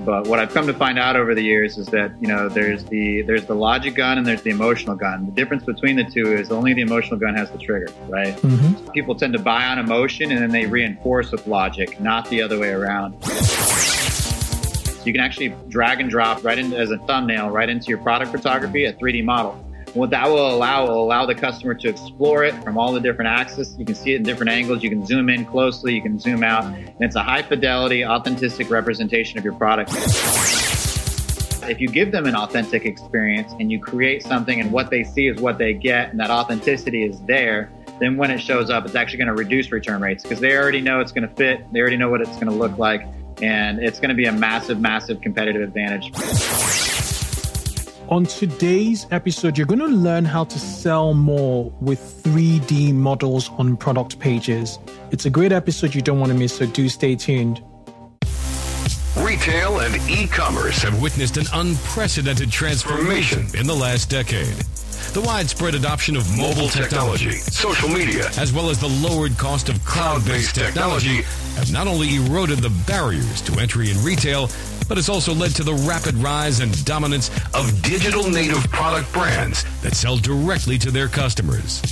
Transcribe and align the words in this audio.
But 0.00 0.26
what 0.26 0.38
I've 0.38 0.52
come 0.52 0.66
to 0.66 0.74
find 0.74 0.98
out 0.98 1.16
over 1.16 1.34
the 1.34 1.42
years 1.42 1.78
is 1.78 1.86
that 1.88 2.12
you 2.20 2.28
know 2.28 2.48
there's 2.48 2.84
the 2.84 3.22
there's 3.22 3.46
the 3.46 3.54
logic 3.54 3.94
gun 3.94 4.18
and 4.18 4.26
there's 4.26 4.42
the 4.42 4.50
emotional 4.50 4.94
gun. 4.96 5.26
The 5.26 5.32
difference 5.32 5.64
between 5.64 5.96
the 5.96 6.04
two 6.04 6.32
is 6.32 6.50
only 6.50 6.74
the 6.74 6.82
emotional 6.82 7.18
gun 7.18 7.34
has 7.34 7.50
the 7.50 7.58
trigger, 7.58 7.92
right? 8.08 8.34
Mm-hmm. 8.36 8.90
People 8.90 9.14
tend 9.14 9.32
to 9.32 9.38
buy 9.38 9.66
on 9.66 9.78
emotion 9.78 10.32
and 10.32 10.42
then 10.42 10.50
they 10.50 10.66
reinforce 10.66 11.32
with 11.32 11.46
logic, 11.46 12.00
not 12.00 12.28
the 12.28 12.42
other 12.42 12.58
way 12.58 12.70
around. 12.70 13.14
You 15.04 15.12
can 15.12 15.20
actually 15.20 15.54
drag 15.68 16.00
and 16.00 16.10
drop 16.10 16.44
right 16.44 16.58
into 16.58 16.76
as 16.76 16.90
a 16.90 16.98
thumbnail 16.98 17.50
right 17.50 17.68
into 17.68 17.88
your 17.88 17.98
product 17.98 18.32
photography 18.32 18.86
a 18.86 18.92
3D 18.92 19.24
model. 19.24 19.65
What 19.96 20.10
that 20.10 20.28
will 20.28 20.54
allow 20.54 20.86
will 20.86 21.02
allow 21.02 21.24
the 21.24 21.34
customer 21.34 21.72
to 21.72 21.88
explore 21.88 22.44
it 22.44 22.52
from 22.62 22.76
all 22.76 22.92
the 22.92 23.00
different 23.00 23.30
axes. 23.30 23.74
You 23.78 23.86
can 23.86 23.94
see 23.94 24.12
it 24.12 24.16
in 24.16 24.24
different 24.24 24.50
angles. 24.50 24.82
You 24.82 24.90
can 24.90 25.06
zoom 25.06 25.30
in 25.30 25.46
closely. 25.46 25.94
You 25.94 26.02
can 26.02 26.18
zoom 26.18 26.42
out. 26.42 26.66
And 26.66 27.00
it's 27.00 27.16
a 27.16 27.22
high 27.22 27.40
fidelity, 27.40 28.04
authentic 28.04 28.68
representation 28.68 29.38
of 29.38 29.44
your 29.44 29.54
product. 29.54 29.92
If 31.62 31.80
you 31.80 31.88
give 31.88 32.12
them 32.12 32.26
an 32.26 32.36
authentic 32.36 32.84
experience 32.84 33.54
and 33.58 33.72
you 33.72 33.80
create 33.80 34.22
something 34.22 34.60
and 34.60 34.70
what 34.70 34.90
they 34.90 35.02
see 35.02 35.28
is 35.28 35.40
what 35.40 35.56
they 35.56 35.72
get 35.72 36.10
and 36.10 36.20
that 36.20 36.30
authenticity 36.30 37.04
is 37.04 37.18
there, 37.22 37.72
then 37.98 38.18
when 38.18 38.30
it 38.30 38.38
shows 38.38 38.68
up, 38.68 38.84
it's 38.84 38.96
actually 38.96 39.16
going 39.16 39.28
to 39.28 39.34
reduce 39.34 39.72
return 39.72 40.02
rates 40.02 40.22
because 40.22 40.40
they 40.40 40.54
already 40.58 40.82
know 40.82 41.00
it's 41.00 41.12
going 41.12 41.26
to 41.26 41.34
fit. 41.36 41.72
They 41.72 41.80
already 41.80 41.96
know 41.96 42.10
what 42.10 42.20
it's 42.20 42.34
going 42.34 42.48
to 42.48 42.54
look 42.54 42.76
like. 42.76 43.06
And 43.40 43.78
it's 43.78 43.98
going 43.98 44.10
to 44.10 44.14
be 44.14 44.26
a 44.26 44.32
massive, 44.32 44.78
massive 44.78 45.22
competitive 45.22 45.62
advantage. 45.62 46.12
On 48.08 48.24
today's 48.24 49.04
episode, 49.10 49.58
you're 49.58 49.66
going 49.66 49.80
to 49.80 49.86
learn 49.86 50.24
how 50.24 50.44
to 50.44 50.58
sell 50.60 51.12
more 51.12 51.72
with 51.80 52.22
3D 52.22 52.94
models 52.94 53.50
on 53.58 53.76
product 53.76 54.20
pages. 54.20 54.78
It's 55.10 55.26
a 55.26 55.30
great 55.30 55.50
episode 55.50 55.92
you 55.92 56.02
don't 56.02 56.20
want 56.20 56.30
to 56.30 56.38
miss, 56.38 56.56
so 56.56 56.66
do 56.66 56.88
stay 56.88 57.16
tuned. 57.16 57.64
Retail 59.18 59.80
and 59.80 59.96
e 60.08 60.28
commerce 60.28 60.82
have 60.82 61.02
witnessed 61.02 61.36
an 61.36 61.46
unprecedented 61.52 62.48
transformation 62.48 63.44
in 63.58 63.66
the 63.66 63.74
last 63.74 64.08
decade. 64.08 64.54
The 65.12 65.22
widespread 65.22 65.74
adoption 65.74 66.14
of 66.16 66.30
mobile 66.38 66.68
technology, 66.68 67.32
social 67.32 67.88
media, 67.88 68.28
as 68.38 68.52
well 68.52 68.70
as 68.70 68.78
the 68.78 68.88
lowered 68.88 69.36
cost 69.36 69.68
of 69.68 69.84
cloud 69.84 70.24
based 70.24 70.54
technology 70.54 71.22
have 71.56 71.72
not 71.72 71.88
only 71.88 72.14
eroded 72.14 72.58
the 72.58 72.70
barriers 72.86 73.40
to 73.42 73.58
entry 73.58 73.90
in 73.90 74.00
retail, 74.04 74.48
but 74.88 74.98
it's 74.98 75.08
also 75.08 75.34
led 75.34 75.54
to 75.56 75.64
the 75.64 75.74
rapid 75.88 76.14
rise 76.16 76.60
and 76.60 76.84
dominance 76.84 77.30
of 77.54 77.82
digital 77.82 78.28
native 78.28 78.62
product 78.70 79.12
brands 79.12 79.64
that 79.82 79.94
sell 79.94 80.16
directly 80.16 80.78
to 80.78 80.90
their 80.90 81.08
customers. 81.08 81.82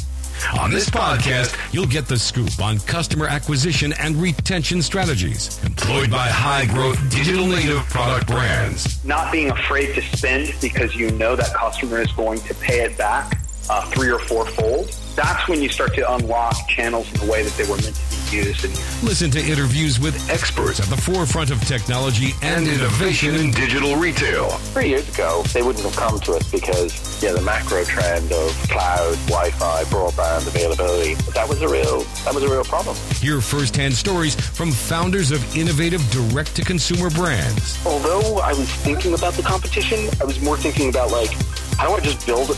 On 0.60 0.70
this 0.70 0.90
podcast, 0.90 1.56
you'll 1.72 1.86
get 1.86 2.06
the 2.06 2.18
scoop 2.18 2.60
on 2.60 2.78
customer 2.80 3.26
acquisition 3.26 3.92
and 3.94 4.16
retention 4.16 4.82
strategies 4.82 5.62
employed 5.64 6.10
by 6.10 6.28
high 6.28 6.66
growth 6.66 6.98
digital 7.10 7.46
native 7.46 7.82
product 7.88 8.26
brands. 8.26 9.02
Not 9.04 9.32
being 9.32 9.50
afraid 9.50 9.94
to 9.94 10.02
spend 10.02 10.54
because 10.60 10.94
you 10.94 11.10
know 11.12 11.34
that 11.36 11.54
customer 11.54 12.00
is 12.00 12.12
going 12.12 12.40
to 12.40 12.54
pay 12.54 12.82
it 12.82 12.98
back 12.98 13.40
uh, 13.70 13.84
three 13.90 14.10
or 14.10 14.18
four 14.18 14.46
fold. 14.46 14.88
That's 15.16 15.48
when 15.48 15.62
you 15.62 15.68
start 15.68 15.94
to 15.94 16.14
unlock 16.14 16.56
channels 16.68 17.10
in 17.14 17.20
the 17.26 17.32
way 17.32 17.42
that 17.42 17.52
they 17.56 17.64
were 17.64 17.76
meant 17.76 17.94
to 17.94 18.13
used. 18.32 18.64
And 18.64 18.74
Listen 19.02 19.30
to 19.32 19.40
interviews 19.40 20.00
with 20.00 20.14
experts 20.30 20.80
at 20.80 20.86
the 20.86 20.96
forefront 20.96 21.50
of 21.50 21.60
technology 21.62 22.32
and 22.42 22.66
innovation 22.66 23.34
in 23.34 23.50
digital 23.50 23.96
retail. 23.96 24.50
Three 24.72 24.88
years 24.88 25.08
ago, 25.12 25.42
they 25.52 25.62
wouldn't 25.62 25.84
have 25.84 25.96
come 25.96 26.18
to 26.20 26.32
us 26.34 26.50
because 26.50 27.22
yeah, 27.22 27.32
the 27.32 27.42
macro 27.42 27.84
trend 27.84 28.32
of 28.32 28.50
cloud, 28.68 29.14
Wi-Fi, 29.26 29.84
broadband 29.84 30.46
availability 30.46 31.14
that 31.34 31.48
was 31.48 31.60
a 31.62 31.68
real 31.68 32.00
that 32.24 32.34
was 32.34 32.42
a 32.42 32.48
real 32.48 32.64
problem. 32.64 32.96
Hear 33.16 33.40
firsthand 33.40 33.94
stories 33.94 34.34
from 34.34 34.70
founders 34.70 35.30
of 35.30 35.56
innovative 35.56 36.00
direct-to-consumer 36.10 37.10
brands. 37.10 37.84
Although 37.86 38.38
I 38.38 38.52
was 38.52 38.70
thinking 38.70 39.14
about 39.14 39.34
the 39.34 39.42
competition, 39.42 40.08
I 40.20 40.24
was 40.24 40.40
more 40.40 40.56
thinking 40.56 40.88
about 40.88 41.10
like 41.10 41.30
how 41.76 41.88
do 41.88 41.94
I 41.94 42.00
just 42.00 42.24
build 42.26 42.50
a 42.50 42.54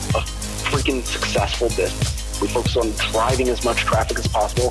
freaking 0.71 1.05
successful 1.05 1.69
business? 1.69 2.41
We 2.41 2.49
focus 2.49 2.77
on 2.77 2.91
driving 3.13 3.49
as 3.49 3.65
much 3.65 3.79
traffic 3.79 4.19
as 4.19 4.29
possible, 4.29 4.71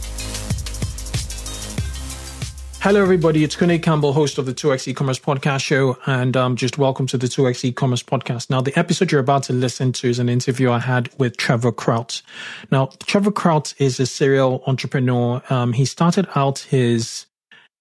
Hello, 2.81 2.99
everybody. 2.99 3.43
It's 3.43 3.55
Kunle 3.55 3.79
Campbell, 3.79 4.11
host 4.11 4.39
of 4.39 4.47
the 4.47 4.55
2x 4.55 4.87
e-commerce 4.87 5.19
podcast 5.19 5.61
show, 5.61 5.99
and 6.07 6.35
um, 6.35 6.55
just 6.55 6.79
welcome 6.79 7.05
to 7.05 7.15
the 7.15 7.27
2x 7.27 7.63
e-commerce 7.63 8.01
podcast. 8.01 8.49
Now, 8.49 8.59
the 8.59 8.75
episode 8.75 9.11
you're 9.11 9.21
about 9.21 9.43
to 9.43 9.53
listen 9.53 9.93
to 9.93 10.09
is 10.09 10.17
an 10.17 10.29
interview 10.29 10.71
I 10.71 10.79
had 10.79 11.07
with 11.19 11.37
Trevor 11.37 11.71
Kraut. 11.71 12.23
Now, 12.71 12.89
Trevor 13.05 13.31
Kraut 13.31 13.75
is 13.77 13.99
a 13.99 14.07
serial 14.07 14.63
entrepreneur. 14.65 15.43
Um, 15.51 15.73
he 15.73 15.85
started 15.85 16.27
out 16.33 16.57
his 16.57 17.27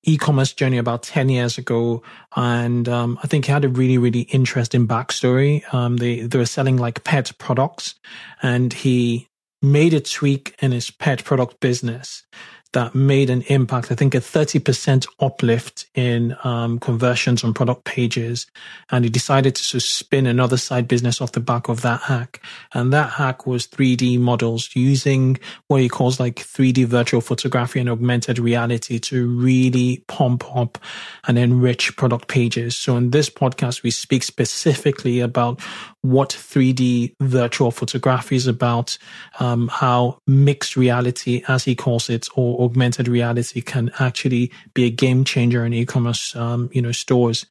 e-commerce 0.03 0.53
journey 0.53 0.77
about 0.77 1.03
10 1.03 1.31
years 1.31 1.57
ago. 1.57 2.03
And, 2.37 2.87
um, 2.87 3.19
I 3.23 3.27
think 3.27 3.47
he 3.47 3.53
had 3.53 3.65
a 3.65 3.71
really, 3.71 3.97
really 3.97 4.29
interesting 4.29 4.87
backstory. 4.87 5.63
Um, 5.73 5.97
they, 5.97 6.21
they 6.21 6.37
were 6.37 6.45
selling 6.45 6.77
like 6.77 7.05
pet 7.05 7.33
products 7.39 7.95
and 8.43 8.71
he 8.71 9.29
made 9.63 9.95
a 9.95 10.01
tweak 10.01 10.55
in 10.61 10.73
his 10.73 10.91
pet 10.91 11.25
product 11.25 11.61
business 11.61 12.25
that 12.73 12.95
made 12.95 13.31
an 13.31 13.43
impact. 13.43 13.91
I 13.91 13.97
think 13.97 14.15
a 14.15 14.19
30% 14.19 15.07
uplift 15.19 15.87
in 15.95 16.37
um, 16.45 16.79
conversions 16.79 17.43
on 17.43 17.53
product 17.53 17.85
pages. 17.85 18.47
And 18.91 19.05
he 19.05 19.11
decided 19.11 19.57
to 19.57 19.81
spin 19.81 20.27
another 20.27 20.57
side 20.57 20.87
business 20.87 21.21
off 21.21 21.33
the 21.33 21.41
back 21.41 21.69
of 21.69 21.83
that 21.83 22.03
hack. 22.03 22.43
And 22.73 22.93
that 22.93 23.11
hack 23.11 23.47
was 23.47 23.67
3D 23.67 24.21
models 24.21 24.71
using 24.75 25.39
what 25.67 25.81
he 25.81 25.89
calls 25.89 26.21
like 26.21 26.37
3D 26.37 26.87
virtual 26.87 27.21
photography 27.21 27.81
and 27.81 27.89
augmented 27.89 28.39
reality 28.39 28.99
to 29.01 29.27
really 29.29 30.05
pump 30.07 30.45
up 30.57 30.79
and 31.27 31.39
enrich 31.39 31.97
product 31.97 32.29
pages. 32.29 32.77
So 32.77 32.97
in 32.97 33.11
this 33.11 33.29
podcast, 33.29 33.83
we 33.83 33.91
speak 33.91 34.23
specifically 34.23 35.21
about 35.21 35.61
what 36.03 36.31
3D 36.31 37.15
virtual 37.21 37.71
photography 37.71 38.37
is 38.37 38.47
about, 38.47 38.97
um, 39.39 39.69
how 39.69 40.19
mixed 40.27 40.77
reality, 40.77 41.43
as 41.49 41.65
he 41.65 41.75
calls 41.75 42.09
it, 42.09 42.29
or 42.35 42.63
augmented 42.63 43.07
reality 43.07 43.61
can 43.61 43.91
actually 43.99 44.51
be 44.73 44.85
a 44.85 44.91
game 44.91 45.25
changer 45.25 45.65
in 45.65 45.75
e-commerce, 45.75 46.35
um, 46.37 46.71
you 46.73 46.81
know, 46.81 46.93
stores. 46.93 47.47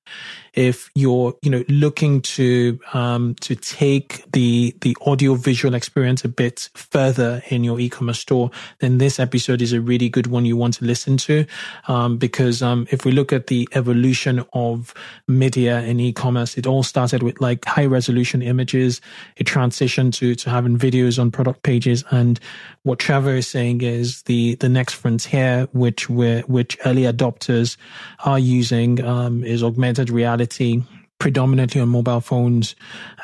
If 0.54 0.90
you're 0.96 1.36
you 1.44 1.52
know 1.52 1.64
looking 1.70 2.22
to 2.22 2.80
um, 2.94 3.36
to 3.42 3.56
take 3.56 4.30
the 4.32 4.76
the 4.82 4.98
audio 5.06 5.36
visual 5.36 5.76
experience 5.76 6.26
a 6.26 6.30
bit 6.30 6.70
further 6.74 7.44
in 7.50 7.64
your 7.64 7.80
e-commerce 7.80 8.20
store, 8.20 8.50
then 8.80 8.98
this 8.98 9.20
episode 9.20 9.62
is 9.62 9.74
a 9.74 9.82
really 9.82 10.10
good 10.10 10.28
one 10.28 10.46
you 10.46 10.58
want 10.58 10.74
to 10.76 10.86
listen 10.86 11.18
to 11.18 11.46
um, 11.88 12.18
because 12.18 12.64
um, 12.64 12.88
if 12.90 13.06
we 13.06 13.12
look 13.12 13.32
at 13.32 13.48
the 13.48 13.70
evolution 13.74 14.44
of 14.54 14.94
media 15.28 15.82
in 15.82 16.00
e-commerce, 16.00 16.58
it 16.58 16.66
all 16.66 16.84
started 16.84 17.22
with 17.22 17.40
like 17.40 17.64
high 17.66 17.86
resolution 17.86 18.39
images. 18.42 19.02
It 19.38 19.48
transitioned 19.48 20.14
to 20.16 20.36
to 20.36 20.50
having 20.50 20.78
videos 20.78 21.20
on 21.20 21.32
product 21.32 21.64
pages, 21.64 22.04
and 22.12 22.40
what 22.84 23.00
Trevor 23.00 23.36
is 23.36 23.48
saying 23.48 23.82
is 23.82 24.24
the 24.24 24.56
the 24.56 24.70
next 24.70 24.94
frontier, 24.94 25.68
which 25.72 26.10
we 26.10 26.40
which 26.42 26.78
early 26.86 27.04
adopters 27.04 27.78
are 28.26 28.40
using, 28.40 29.04
um, 29.04 29.44
is 29.44 29.64
augmented 29.64 30.10
reality 30.10 30.84
predominantly 31.20 31.82
on 31.82 31.90
mobile 31.90 32.22
phones 32.22 32.76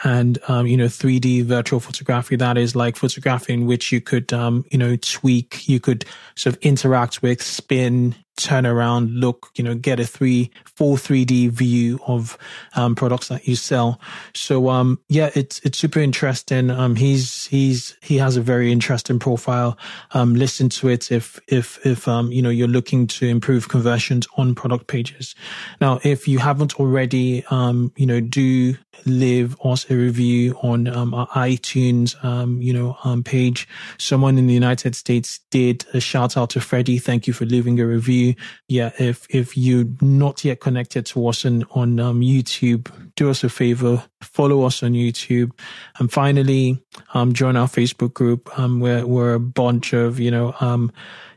and 0.03 0.37
um, 0.49 0.67
you 0.67 0.75
know 0.75 0.85
3d 0.85 1.45
virtual 1.45 1.79
photography 1.79 2.35
that 2.35 2.57
is 2.57 2.75
like 2.75 2.97
photography 2.97 3.53
in 3.53 3.65
which 3.65 3.91
you 3.91 4.01
could 4.01 4.31
um, 4.33 4.65
you 4.69 4.77
know 4.77 4.97
tweak 4.97 5.67
you 5.67 5.79
could 5.79 6.05
sort 6.35 6.55
of 6.55 6.61
interact 6.61 7.21
with 7.21 7.41
spin 7.41 8.13
turn 8.37 8.65
around, 8.65 9.11
look, 9.11 9.49
you 9.55 9.63
know, 9.63 9.75
get 9.75 9.99
a 9.99 10.05
three, 10.05 10.51
full 10.65 10.97
3D 10.97 11.49
view 11.49 11.99
of, 12.07 12.37
um, 12.75 12.95
products 12.95 13.29
that 13.29 13.47
you 13.47 13.55
sell. 13.55 13.99
So, 14.33 14.69
um, 14.69 14.99
yeah, 15.09 15.29
it's, 15.35 15.59
it's 15.59 15.77
super 15.77 15.99
interesting. 15.99 16.69
Um, 16.69 16.95
he's, 16.95 17.45
he's, 17.45 17.97
he 18.01 18.17
has 18.17 18.37
a 18.37 18.41
very 18.41 18.71
interesting 18.71 19.19
profile. 19.19 19.77
Um, 20.11 20.35
listen 20.35 20.69
to 20.69 20.89
it 20.89 21.11
if, 21.11 21.39
if, 21.47 21.83
if, 21.85 22.07
um, 22.07 22.31
you 22.31 22.41
know, 22.41 22.49
you're 22.49 22.67
looking 22.67 23.07
to 23.07 23.25
improve 23.27 23.69
conversions 23.69 24.27
on 24.37 24.55
product 24.55 24.87
pages. 24.87 25.35
Now, 25.79 25.99
if 26.03 26.27
you 26.27 26.39
haven't 26.39 26.79
already, 26.79 27.43
um, 27.49 27.91
you 27.95 28.05
know, 28.05 28.19
do 28.19 28.75
leave 29.05 29.55
us 29.63 29.89
a 29.89 29.95
review 29.95 30.57
on, 30.61 30.87
um, 30.87 31.13
our 31.13 31.27
iTunes, 31.29 32.23
um, 32.23 32.61
you 32.61 32.73
know, 32.73 32.97
um, 33.03 33.23
page. 33.23 33.67
Someone 33.97 34.37
in 34.37 34.47
the 34.47 34.53
United 34.53 34.95
States 34.95 35.39
did 35.51 35.85
a 35.93 35.99
shout 35.99 36.37
out 36.37 36.51
to 36.51 36.61
Freddie. 36.61 36.97
Thank 36.97 37.27
you 37.27 37.33
for 37.33 37.45
leaving 37.45 37.79
a 37.79 37.85
review 37.85 38.35
yeah, 38.67 38.91
if 38.97 39.27
if 39.29 39.57
you're 39.57 39.85
not 40.01 40.43
yet 40.43 40.59
connected 40.59 41.05
to 41.07 41.27
us 41.27 41.45
on 41.45 41.65
on 41.71 41.99
um, 41.99 42.21
YouTube, 42.21 42.91
do 43.15 43.29
us 43.29 43.43
a 43.43 43.49
favor, 43.49 44.03
follow 44.21 44.63
us 44.63 44.81
on 44.81 44.93
YouTube, 44.93 45.51
and 45.99 46.11
finally, 46.11 46.81
um, 47.13 47.33
join 47.33 47.55
our 47.55 47.67
Facebook 47.67 48.13
group. 48.13 48.57
Um, 48.57 48.79
we're 48.79 49.05
we're 49.05 49.33
a 49.33 49.39
bunch 49.39 49.93
of 49.93 50.19
you 50.19 50.31
know 50.31 50.55
um 50.59 50.91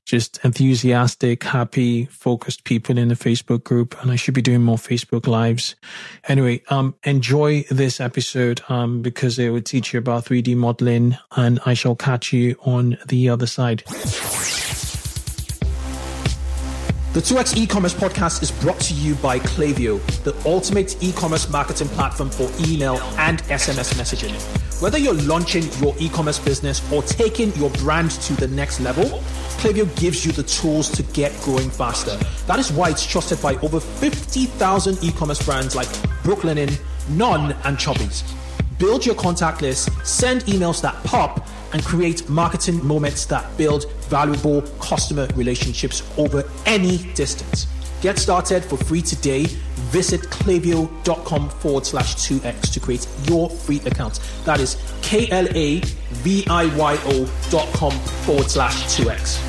just 0.08 0.40
enthusiastic, 0.42 1.44
happy, 1.44 2.06
focused 2.06 2.64
people 2.64 2.96
in 2.96 3.08
the 3.08 3.14
Facebook 3.14 3.62
group. 3.62 3.94
And 4.00 4.10
I 4.10 4.16
should 4.16 4.32
be 4.32 4.40
doing 4.40 4.62
more 4.62 4.78
Facebook 4.78 5.26
lives. 5.26 5.76
Anyway, 6.28 6.62
um, 6.70 6.94
enjoy 7.04 7.64
this 7.70 8.00
episode, 8.00 8.62
um, 8.70 9.02
because 9.02 9.38
it 9.38 9.50
will 9.50 9.60
teach 9.60 9.92
you 9.92 9.98
about 9.98 10.24
3D 10.24 10.56
modeling 10.56 11.18
and 11.36 11.60
I 11.66 11.74
shall 11.74 11.94
catch 11.94 12.32
you 12.32 12.56
on 12.62 12.96
the 13.06 13.28
other 13.28 13.46
side. 13.46 13.84
The 17.14 17.20
2x 17.20 17.56
e-commerce 17.56 17.94
podcast 17.94 18.42
is 18.42 18.50
brought 18.50 18.78
to 18.80 18.92
you 18.92 19.14
by 19.14 19.38
Klaviyo, 19.38 19.98
the 20.24 20.36
ultimate 20.46 21.02
e-commerce 21.02 21.48
marketing 21.48 21.88
platform 21.88 22.28
for 22.28 22.50
email 22.68 22.98
and 23.16 23.42
SMS 23.44 23.94
messaging. 23.94 24.34
Whether 24.82 24.98
you're 24.98 25.14
launching 25.14 25.64
your 25.80 25.94
e-commerce 25.98 26.38
business 26.38 26.82
or 26.92 27.02
taking 27.02 27.54
your 27.54 27.70
brand 27.70 28.10
to 28.10 28.34
the 28.34 28.46
next 28.48 28.80
level, 28.80 29.04
Klaviyo 29.56 29.86
gives 29.98 30.26
you 30.26 30.32
the 30.32 30.42
tools 30.42 30.90
to 30.90 31.02
get 31.14 31.32
growing 31.40 31.70
faster. 31.70 32.14
That 32.46 32.58
is 32.58 32.70
why 32.70 32.90
it's 32.90 33.06
trusted 33.06 33.40
by 33.40 33.54
over 33.56 33.80
50,000 33.80 35.02
e-commerce 35.02 35.42
brands 35.42 35.74
like 35.74 35.88
Brooklinen, 36.22 36.78
Non, 37.16 37.52
and 37.64 37.78
Chubbies. 37.78 38.22
Build 38.78 39.06
your 39.06 39.14
contact 39.14 39.62
list, 39.62 39.88
send 40.06 40.42
emails 40.42 40.82
that 40.82 41.02
pop, 41.04 41.48
and 41.72 41.84
create 41.84 42.28
marketing 42.28 42.86
moments 42.86 43.26
that 43.26 43.44
build 43.56 43.90
valuable 44.08 44.62
customer 44.80 45.26
relationships 45.34 46.02
over 46.18 46.44
any 46.66 46.98
distance. 47.14 47.66
Get 48.00 48.18
started 48.18 48.64
for 48.64 48.76
free 48.76 49.02
today. 49.02 49.44
Visit 49.90 50.20
klaviyo.com 50.22 51.48
forward 51.48 51.86
slash 51.86 52.14
2x 52.16 52.72
to 52.72 52.80
create 52.80 53.06
your 53.28 53.50
free 53.50 53.80
account. 53.86 54.20
That 54.44 54.60
is 54.60 54.76
K 55.02 55.28
L 55.30 55.46
A 55.56 55.80
V 55.80 56.44
I 56.48 56.76
Y 56.76 56.98
O 57.04 57.48
dot 57.50 57.72
com 57.74 57.92
forward 58.24 58.50
slash 58.50 58.84
2x. 58.84 59.47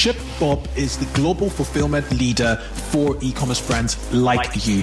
ShipBob 0.00 0.78
is 0.78 0.96
the 0.96 1.04
global 1.14 1.50
fulfillment 1.50 2.10
leader 2.10 2.56
for 2.90 3.18
e-commerce 3.20 3.60
brands 3.60 3.98
like 4.14 4.66
you. 4.66 4.82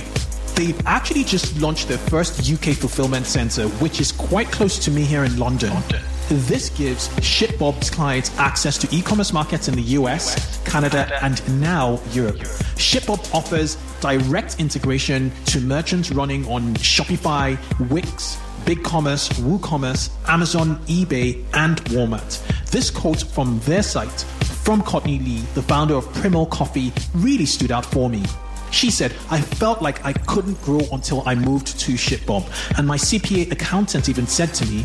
They've 0.53 0.79
actually 0.85 1.23
just 1.23 1.59
launched 1.59 1.87
their 1.87 1.97
first 1.97 2.47
UK 2.47 2.75
fulfillment 2.75 3.25
center, 3.25 3.67
which 3.79 3.99
is 3.99 4.11
quite 4.11 4.51
close 4.51 4.77
to 4.77 4.91
me 4.91 5.01
here 5.01 5.23
in 5.23 5.39
London. 5.39 5.73
London. 5.73 6.03
This 6.29 6.69
gives 6.69 7.09
ShipBob's 7.17 7.89
clients 7.89 8.29
access 8.37 8.77
to 8.77 8.95
e-commerce 8.95 9.33
markets 9.33 9.67
in 9.67 9.73
the 9.73 9.81
US, 9.97 10.61
Canada, 10.65 11.09
and 11.23 11.41
now 11.59 11.99
Europe. 12.11 12.37
ShipBob 12.77 13.33
offers 13.33 13.75
direct 14.01 14.59
integration 14.59 15.31
to 15.47 15.59
merchants 15.59 16.11
running 16.11 16.45
on 16.45 16.75
Shopify, 16.75 17.57
Wix, 17.89 18.37
BigCommerce, 18.65 19.33
WooCommerce, 19.39 20.11
Amazon, 20.29 20.77
eBay, 20.85 21.43
and 21.55 21.83
Walmart. 21.85 22.39
This 22.69 22.91
quote 22.91 23.23
from 23.23 23.59
their 23.61 23.81
site 23.81 24.23
from 24.67 24.81
Courtney 24.81 25.17
Lee, 25.19 25.39
the 25.53 25.61
founder 25.61 25.93
of 25.93 26.13
Primo 26.15 26.45
Coffee, 26.45 26.91
really 27.15 27.45
stood 27.45 27.71
out 27.71 27.85
for 27.85 28.09
me. 28.09 28.21
She 28.69 28.91
said, 28.91 29.13
I 29.31 29.39
felt 29.39 29.81
like 29.81 30.03
I 30.03 30.11
couldn't 30.11 30.61
grow 30.61 30.81
until 30.91 31.23
I 31.25 31.35
moved 31.35 31.79
to 31.79 31.93
ShipBob. 31.93 32.77
And 32.77 32.85
my 32.85 32.97
CPA 32.97 33.49
accountant 33.49 34.09
even 34.09 34.27
said 34.27 34.53
to 34.55 34.65
me, 34.65 34.83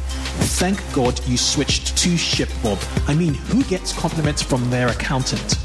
Thank 0.61 0.79
God 0.93 1.21
you 1.27 1.37
switched 1.37 1.97
to 1.97 2.11
ShipBob. 2.11 2.79
I 3.09 3.15
mean, 3.17 3.35
who 3.35 3.65
gets 3.65 3.93
compliments 3.93 4.41
from 4.41 4.71
their 4.71 4.87
accountant? 4.87 5.57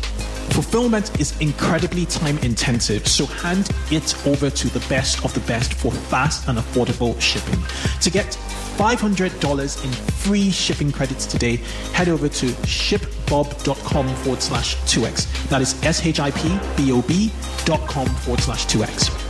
Fulfillment 0.50 1.20
is 1.20 1.40
incredibly 1.40 2.08
time 2.08 2.40
intensive, 2.40 3.08
so 3.08 3.28
hand 3.28 3.70
it 3.92 4.16
over 4.26 4.50
to 4.50 4.68
the 4.70 4.84
best 4.90 5.24
of 5.24 5.32
the 5.36 5.42
best 5.42 5.76
for 5.76 5.92
fast 5.92 6.48
and 6.48 6.58
affordable 6.58 7.22
shipping. 7.22 7.62
To 8.02 8.10
get 8.10 8.36
$500 8.78 9.84
in 9.84 9.92
free 9.92 10.52
shipping 10.52 10.92
credits 10.92 11.26
today, 11.26 11.56
head 11.94 12.10
over 12.10 12.30
to 12.30 12.46
shipbob.com 12.46 14.08
forward 14.18 14.42
slash 14.42 14.76
2x. 14.82 15.50
That 15.50 15.62
is 15.62 15.82
S 15.84 16.06
H 16.06 16.20
I 16.20 16.32
P 16.32 16.60
B 16.76 16.92
O 16.92 17.02
B 17.02 17.32
dot 17.66 17.82
com 17.88 18.06
forward 18.08 18.42
slash 18.42 18.68
2x. 18.68 19.27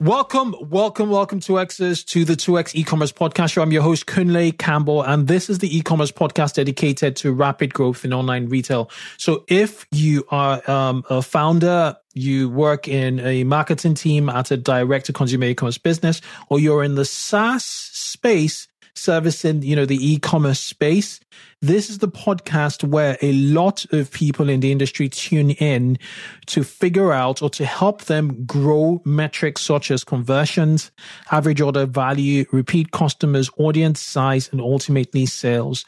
Welcome, 0.00 0.54
welcome, 0.62 1.10
welcome 1.10 1.40
to 1.40 1.60
X's 1.60 2.02
to 2.04 2.24
the 2.24 2.32
2X 2.32 2.74
e-commerce 2.74 3.12
podcast 3.12 3.52
show. 3.52 3.60
I'm 3.60 3.70
your 3.70 3.82
host, 3.82 4.06
Kunle 4.06 4.56
Campbell, 4.56 5.02
and 5.02 5.28
this 5.28 5.50
is 5.50 5.58
the 5.58 5.76
e-commerce 5.76 6.10
podcast 6.10 6.54
dedicated 6.54 7.16
to 7.16 7.34
rapid 7.34 7.74
growth 7.74 8.02
in 8.02 8.14
online 8.14 8.48
retail. 8.48 8.90
So 9.18 9.44
if 9.46 9.86
you 9.90 10.24
are 10.30 10.68
um, 10.70 11.04
a 11.10 11.20
founder, 11.20 11.98
you 12.14 12.48
work 12.48 12.88
in 12.88 13.20
a 13.20 13.44
marketing 13.44 13.92
team 13.92 14.30
at 14.30 14.50
a 14.50 14.56
direct 14.56 15.04
to 15.04 15.12
consumer 15.12 15.44
e-commerce 15.44 15.76
business, 15.76 16.22
or 16.48 16.58
you're 16.58 16.82
in 16.82 16.94
the 16.94 17.04
SaaS 17.04 17.66
space, 17.66 18.68
servicing, 18.94 19.62
you 19.62 19.76
know, 19.76 19.84
the 19.84 20.12
e-commerce 20.12 20.60
space. 20.60 21.20
This 21.62 21.90
is 21.90 21.98
the 21.98 22.08
podcast 22.08 22.84
where 22.84 23.18
a 23.20 23.34
lot 23.34 23.84
of 23.92 24.10
people 24.10 24.48
in 24.48 24.60
the 24.60 24.72
industry 24.72 25.10
tune 25.10 25.50
in 25.50 25.98
to 26.46 26.64
figure 26.64 27.12
out 27.12 27.42
or 27.42 27.50
to 27.50 27.66
help 27.66 28.06
them 28.06 28.46
grow 28.46 29.02
metrics 29.04 29.60
such 29.60 29.90
as 29.90 30.02
conversions, 30.02 30.90
average 31.30 31.60
order 31.60 31.84
value, 31.84 32.46
repeat 32.50 32.92
customers, 32.92 33.50
audience 33.58 34.00
size, 34.00 34.48
and 34.52 34.62
ultimately 34.62 35.26
sales. 35.26 35.84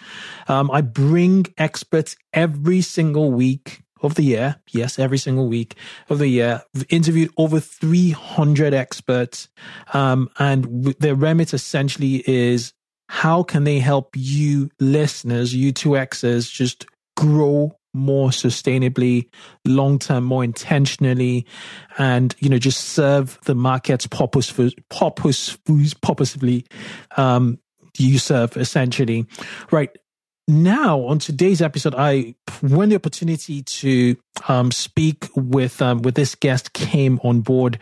Um, 0.47 0.71
I 0.71 0.83
bring 0.83 1.47
experts 1.57 2.17
every 2.35 2.83
single 2.83 3.33
week 3.33 3.83
of 4.03 4.15
the 4.17 4.25
year. 4.25 4.57
Yes, 4.73 4.99
every 4.99 5.17
single 5.17 5.49
week 5.49 5.77
of 6.11 6.19
the 6.19 6.29
year. 6.29 6.63
We've 6.75 6.85
interviewed 6.91 7.31
over 7.39 7.61
300 7.61 8.75
experts. 8.75 9.49
Um, 9.95 10.29
and 10.39 10.85
their 11.01 11.15
remit 11.15 11.55
essentially 11.55 12.17
is 12.27 12.75
how 13.13 13.43
can 13.43 13.65
they 13.65 13.79
help 13.79 14.17
you 14.17 14.71
listeners, 14.81 15.55
you 15.55 15.71
2Xers, 15.71 16.51
just 16.51 16.87
grow 17.15 17.77
more 17.93 18.31
sustainably, 18.31 19.29
long 19.67 19.99
term, 19.99 20.25
more 20.25 20.43
intentionally, 20.43 21.47
and 21.99 22.35
you 22.39 22.49
know 22.49 22.57
just 22.57 22.81
serve 22.81 23.39
the 23.45 23.55
markets 23.55 24.07
purpose, 24.07 24.51
purpose, 24.89 25.59
purposefully 26.01 26.65
um, 27.19 27.59
you 27.99 28.19
serve 28.19 28.57
essentially, 28.57 29.27
right? 29.71 29.91
Now, 30.49 31.01
on 31.03 31.19
today's 31.19 31.61
episode, 31.61 31.95
I 31.95 32.35
when 32.63 32.89
the 32.89 32.97
opportunity 32.97 33.63
to 33.63 34.17
um, 34.49 34.71
speak 34.71 35.29
with 35.37 35.83
um, 35.83 36.01
with 36.01 36.15
this 36.15 36.35
guest 36.35 36.73
came 36.73 37.21
on 37.23 37.43
board, 37.43 37.79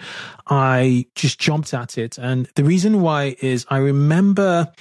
I 0.49 1.07
just 1.15 1.39
jumped 1.39 1.73
at 1.73 1.99
it, 1.99 2.19
and 2.19 2.49
the 2.57 2.65
reason 2.65 3.01
why 3.01 3.37
is 3.41 3.65
I 3.71 3.77
remember 3.77 4.73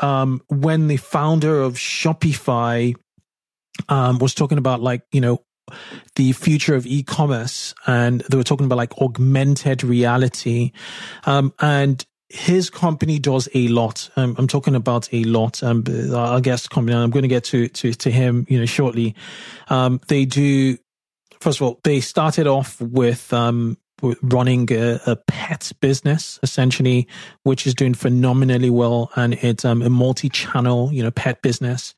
um, 0.00 0.40
when 0.48 0.88
the 0.88 0.96
founder 0.96 1.62
of 1.62 1.74
Shopify 1.74 2.94
um, 3.88 4.18
was 4.18 4.34
talking 4.34 4.58
about 4.58 4.80
like 4.80 5.02
you 5.12 5.20
know 5.20 5.42
the 6.16 6.32
future 6.32 6.74
of 6.74 6.86
e-commerce 6.86 7.74
and 7.86 8.20
they 8.28 8.36
were 8.36 8.42
talking 8.42 8.66
about 8.66 8.76
like 8.76 8.98
augmented 8.98 9.82
reality 9.82 10.72
um, 11.24 11.52
and 11.60 12.04
his 12.32 12.70
company 12.70 13.18
does 13.18 13.46
a 13.52 13.68
lot. 13.68 14.08
Um, 14.16 14.34
I'm 14.38 14.48
talking 14.48 14.74
about 14.74 15.12
a 15.12 15.22
lot. 15.24 15.62
Um, 15.62 15.84
I 16.14 16.40
guess 16.40 16.66
company. 16.66 16.96
I'm 16.96 17.10
going 17.10 17.24
to 17.24 17.28
get 17.28 17.44
to 17.44 17.68
to 17.68 17.92
to 17.92 18.10
him, 18.10 18.46
you 18.48 18.58
know, 18.58 18.64
shortly. 18.64 19.14
Um, 19.68 20.00
they 20.08 20.24
do. 20.24 20.78
First 21.40 21.60
of 21.60 21.66
all, 21.66 21.80
they 21.84 22.00
started 22.00 22.46
off 22.46 22.80
with 22.80 23.32
um, 23.34 23.76
running 24.22 24.72
a, 24.72 25.00
a, 25.06 25.16
pet 25.16 25.72
business 25.80 26.38
essentially, 26.42 27.06
which 27.44 27.66
is 27.66 27.74
doing 27.74 27.94
phenomenally 27.94 28.70
well, 28.70 29.10
and 29.16 29.34
it's 29.34 29.64
um, 29.64 29.82
a 29.82 29.90
multi-channel, 29.90 30.92
you 30.92 31.02
know, 31.02 31.10
pet 31.10 31.40
business. 31.42 31.94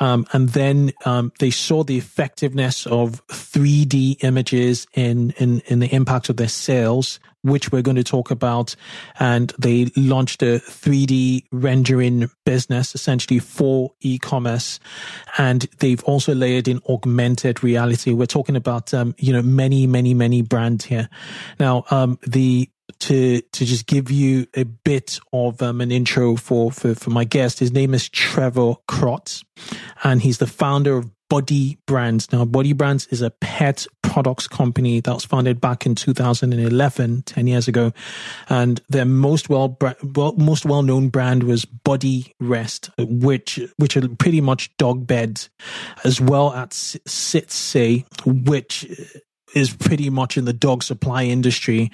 Um, 0.00 0.26
and 0.32 0.50
then 0.50 0.92
um, 1.04 1.32
they 1.38 1.50
saw 1.50 1.84
the 1.84 1.98
effectiveness 1.98 2.86
of 2.86 3.26
3D 3.28 4.22
images 4.24 4.86
in, 4.94 5.30
in 5.38 5.60
in 5.66 5.80
the 5.80 5.92
impact 5.94 6.28
of 6.28 6.36
their 6.36 6.48
sales, 6.48 7.20
which 7.42 7.70
we're 7.70 7.82
going 7.82 7.96
to 7.96 8.04
talk 8.04 8.30
about. 8.30 8.74
And 9.20 9.52
they 9.58 9.86
launched 9.96 10.42
a 10.42 10.60
3D 10.60 11.44
rendering 11.52 12.30
business 12.44 12.94
essentially 12.94 13.38
for 13.38 13.92
e-commerce. 14.00 14.80
And 15.38 15.62
they've 15.78 16.02
also 16.04 16.34
layered 16.34 16.68
in 16.68 16.80
augmented 16.88 17.62
reality. 17.62 18.12
We're 18.12 18.26
talking 18.26 18.56
about, 18.56 18.94
um, 18.94 19.14
you 19.18 19.32
know, 19.32 19.42
many, 19.42 19.86
many, 19.86 20.14
many 20.14 20.42
brands 20.42 20.86
here. 20.86 21.08
Now, 21.60 21.84
um, 21.90 22.18
the, 22.26 22.68
to 23.00 23.40
to 23.40 23.64
just 23.64 23.86
give 23.86 24.10
you 24.10 24.46
a 24.54 24.64
bit 24.64 25.18
of 25.32 25.60
um, 25.62 25.80
an 25.80 25.90
intro 25.90 26.36
for, 26.36 26.70
for 26.70 26.94
for 26.94 27.10
my 27.10 27.24
guest. 27.24 27.58
His 27.58 27.72
name 27.72 27.94
is 27.94 28.08
Trevor 28.08 28.74
Krotz, 28.88 29.44
and 30.02 30.22
he's 30.22 30.38
the 30.38 30.46
founder 30.46 30.96
of 30.96 31.10
Buddy 31.28 31.78
Brands. 31.86 32.30
Now, 32.32 32.44
Buddy 32.44 32.72
Brands 32.72 33.06
is 33.08 33.22
a 33.22 33.30
pet 33.30 33.86
products 34.02 34.46
company 34.46 35.00
that 35.00 35.12
was 35.12 35.24
founded 35.24 35.60
back 35.60 35.86
in 35.86 35.94
2011, 35.94 37.22
10 37.22 37.46
years 37.46 37.66
ago. 37.66 37.92
And 38.48 38.80
their 38.88 39.04
most 39.04 39.48
well, 39.48 39.76
well 40.14 40.34
most 40.36 40.64
well 40.64 40.82
known 40.82 41.08
brand 41.08 41.42
was 41.42 41.64
Buddy 41.64 42.32
Rest, 42.38 42.90
which, 42.98 43.58
which 43.78 43.96
are 43.96 44.08
pretty 44.08 44.40
much 44.40 44.76
dog 44.76 45.06
beds, 45.06 45.50
as 46.04 46.20
well 46.20 46.52
as 46.52 46.96
Sit 47.06 47.50
Stay, 47.50 48.04
which 48.24 48.86
is 49.54 49.74
pretty 49.74 50.10
much 50.10 50.36
in 50.36 50.44
the 50.44 50.52
dog 50.52 50.82
supply 50.82 51.24
industry. 51.24 51.90